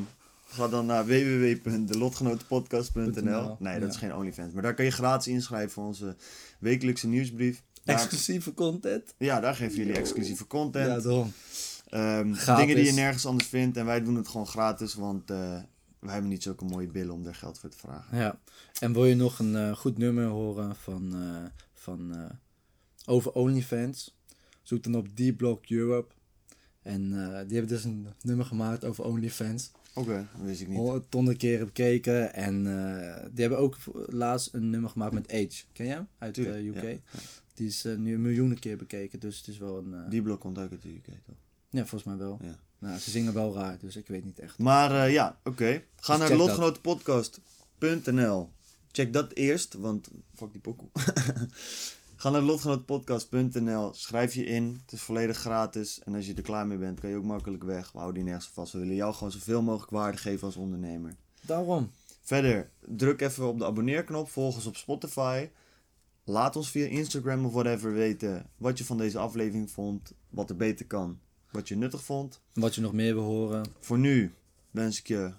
ga 0.52 0.68
dan 0.68 0.86
naar 0.86 1.06
www.delotgenotenpodcast.nl 1.06 3.56
Nee, 3.60 3.80
dat 3.80 3.90
is 3.90 3.96
geen 3.98 4.16
OnlyFans. 4.16 4.54
Maar 4.54 4.64
daar 4.64 4.74
kan 4.74 4.86
je 4.86 4.92
gratis 4.92 5.34
inschrijven 5.34 5.72
voor 5.72 5.86
onze 5.86 6.16
wekelijkse 6.60 7.08
nieuwsbrief. 7.08 7.64
Daar, 7.84 7.96
Exclusieve 7.96 8.54
content. 8.54 9.14
ja, 9.18 9.40
daar 9.40 9.56
geven 9.56 9.78
jullie 9.78 9.98
exclusieve 9.98 10.48
content. 10.48 10.88
Ja, 10.88 11.00
daarom. 11.00 11.34
Ehm, 11.90 12.56
dingen 12.58 12.76
die 12.76 12.86
je 12.86 12.92
nergens 12.92 13.26
anders 13.26 13.48
vindt. 13.48 13.78
En 13.78 13.86
wij 13.86 14.04
doen 14.04 14.16
het 14.16 14.28
gewoon 14.28 14.48
gratis, 14.48 14.94
want 14.94 15.30
eh, 15.30 15.38
wij 16.00 16.12
hebben 16.14 16.30
niet 16.30 16.44
zulke 16.44 16.66
mooie 16.66 16.88
billen 16.88 17.14
om 17.14 17.24
daar 17.24 17.36
geld 17.36 17.60
voor 17.60 17.70
te 17.70 17.78
vragen. 17.78 18.18
Ja. 18.18 18.40
En 18.80 18.94
wil 18.94 19.06
je 19.06 19.16
nog 19.16 19.40
een 19.40 19.56
eh, 19.56 19.76
goed 19.76 19.98
nummer 19.98 20.26
horen 20.26 20.76
van, 20.76 21.14
eh, 21.14 21.46
van 21.74 22.30
over 23.06 23.32
OnlyFans? 23.32 24.18
Zoek 24.62 24.84
dan 24.84 24.96
op 24.96 25.08
D-Block 25.08 25.66
Europe. 25.66 26.14
En 26.82 27.10
die 27.48 27.58
hebben 27.58 27.68
dus 27.68 27.84
een 27.84 28.08
nummer 28.22 28.46
gemaakt 28.46 28.86
over 28.86 29.04
OnlyFans. 29.04 29.72
Oké, 29.94 30.28
dat 30.38 30.46
wist 30.46 30.62
ik 30.62 30.68
niet. 30.68 30.78
Honderd 31.10 31.38
keren 31.38 31.66
bekeken. 31.66 32.34
En 32.34 32.56
eh, 32.68 33.16
die 33.32 33.42
hebben 33.42 33.60
ook 33.60 33.78
laatst 34.08 34.54
een 34.54 34.70
nummer 34.70 34.90
gemaakt 34.90 35.14
met 35.14 35.32
Age. 35.32 35.64
Ken 35.74 35.86
je 35.86 35.92
hem? 35.92 36.08
Uit 36.18 36.38
eh, 36.38 36.44
Tuurlijk, 36.44 36.76
UK. 36.78 36.84
ja. 37.12 37.20
Die 37.54 37.68
is 37.68 37.86
eh, 37.86 37.96
nu 37.96 38.14
een 38.14 38.22
miljoenen 38.22 38.60
keer 38.60 38.78
bekeken. 38.78 39.20
Dus 39.20 39.38
het 39.38 39.48
is 39.48 39.58
wel 39.58 39.78
een... 39.78 39.94
eh, 39.94 40.10
Die 40.10 40.22
blok 40.22 40.40
komt 40.40 40.58
ook 40.58 40.72
uit 40.72 40.82
de 40.82 40.90
UK, 40.90 41.06
toch? 41.06 41.36
Ja, 41.70 41.80
volgens 41.80 42.04
mij 42.04 42.18
wel. 42.18 42.40
Ja. 42.42 42.56
Nou, 42.80 43.00
ze 43.00 43.10
zingen 43.12 43.34
wel 43.34 43.54
raar. 43.54 43.78
Dus 43.80 43.96
ik 43.96 44.08
weet 44.08 44.26
niet 44.26 44.40
echt. 44.40 44.58
Maar 44.58 45.04
eh, 45.06 45.12
ja, 45.14 45.40
oké. 45.44 45.84
Ga 45.96 46.18
Dus 46.18 46.30
naar 46.30 46.38
lotgenotenpodcast.nl. 46.38 48.50
Check 48.92 49.14
dat 49.14 49.34
eerst, 49.34 49.74
want 49.74 50.10
fuck 50.36 50.52
die 50.52 50.62
pokoe. 50.62 50.90
Ga 52.22 52.30
naar 52.30 52.42
lotgenotenpodcast.nl. 52.42 53.94
Schrijf 53.94 54.34
je 54.34 54.46
in. 54.46 54.80
Het 54.82 54.92
is 54.92 55.02
volledig 55.02 55.38
gratis. 55.38 56.00
En 56.04 56.16
als 56.16 56.26
je 56.26 56.34
er 56.34 56.42
klaar 56.42 56.68
mee 56.68 56.78
bent, 56.78 57.00
kan 57.00 57.10
je 57.10 57.16
ook 57.16 57.24
makkelijk 57.24 57.64
weg. 57.64 57.92
We 57.92 57.98
houden 57.98 58.24
die 58.24 58.32
nergens 58.32 58.52
vast. 58.54 58.74
We 58.74 58.80
willen 58.80 58.96
jou 58.96 59.14
gewoon 59.14 59.32
zoveel 59.32 59.62
mogelijk 59.62 59.92
waarde 59.92 60.18
geven 60.18 60.46
als 60.46 60.56
ondernemer. 60.56 61.16
Daarom. 61.42 61.92
Verder, 62.22 62.70
druk 62.80 63.22
even 63.22 63.48
op 63.48 63.60
de 63.60 63.66
abonneerknop. 63.66 64.30
Volg 64.30 64.56
ons 64.56 64.66
op 64.66 64.76
Spotify. 64.76 65.50
Laat 66.24 66.56
ons 66.56 66.70
via 66.70 66.86
Instagram 66.86 67.46
of 67.46 67.54
whatever 67.54 67.94
weten 67.94 68.50
wat 68.58 68.78
je 68.78 68.86
van 68.86 68.98
deze 68.98 69.18
aflevering 69.18 69.72
vond. 69.72 70.14
Wat 70.30 70.50
er 70.50 70.56
beter 70.56 70.86
kan. 70.86 71.20
Wat 71.52 71.68
je 71.68 71.76
nuttig 71.76 72.04
vond. 72.04 72.42
Wat 72.54 72.76
je 72.76 72.82
nog 72.82 72.94
meer 72.94 73.14
wil 73.14 73.24
horen. 73.24 73.66
Voor 73.80 74.00
nu 74.00 74.34
wens 74.72 75.00
ik 75.00 75.08
je 75.08 75.18
een 75.18 75.34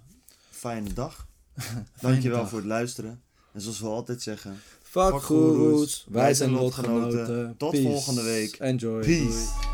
fijne 0.50 0.92
dag. 0.92 1.26
Dankjewel 2.00 2.38
dag. 2.38 2.48
voor 2.48 2.58
het 2.58 2.68
luisteren. 2.68 3.22
En 3.52 3.60
zoals 3.60 3.80
we 3.80 3.86
altijd 3.86 4.22
zeggen, 4.22 4.60
Fuck 4.92 5.10
Fuck 5.10 5.22
goeroes. 5.22 5.56
goeroes. 5.56 6.04
Wij 6.10 6.34
zijn 6.34 6.50
lotgenoten. 6.50 7.18
lotgenoten. 7.18 7.54
Tot 7.58 7.70
Peace. 7.70 7.84
volgende 7.88 8.22
week. 8.22 8.56
Enjoy. 8.56 9.00
peace. 9.00 9.22
Doei. 9.28 9.71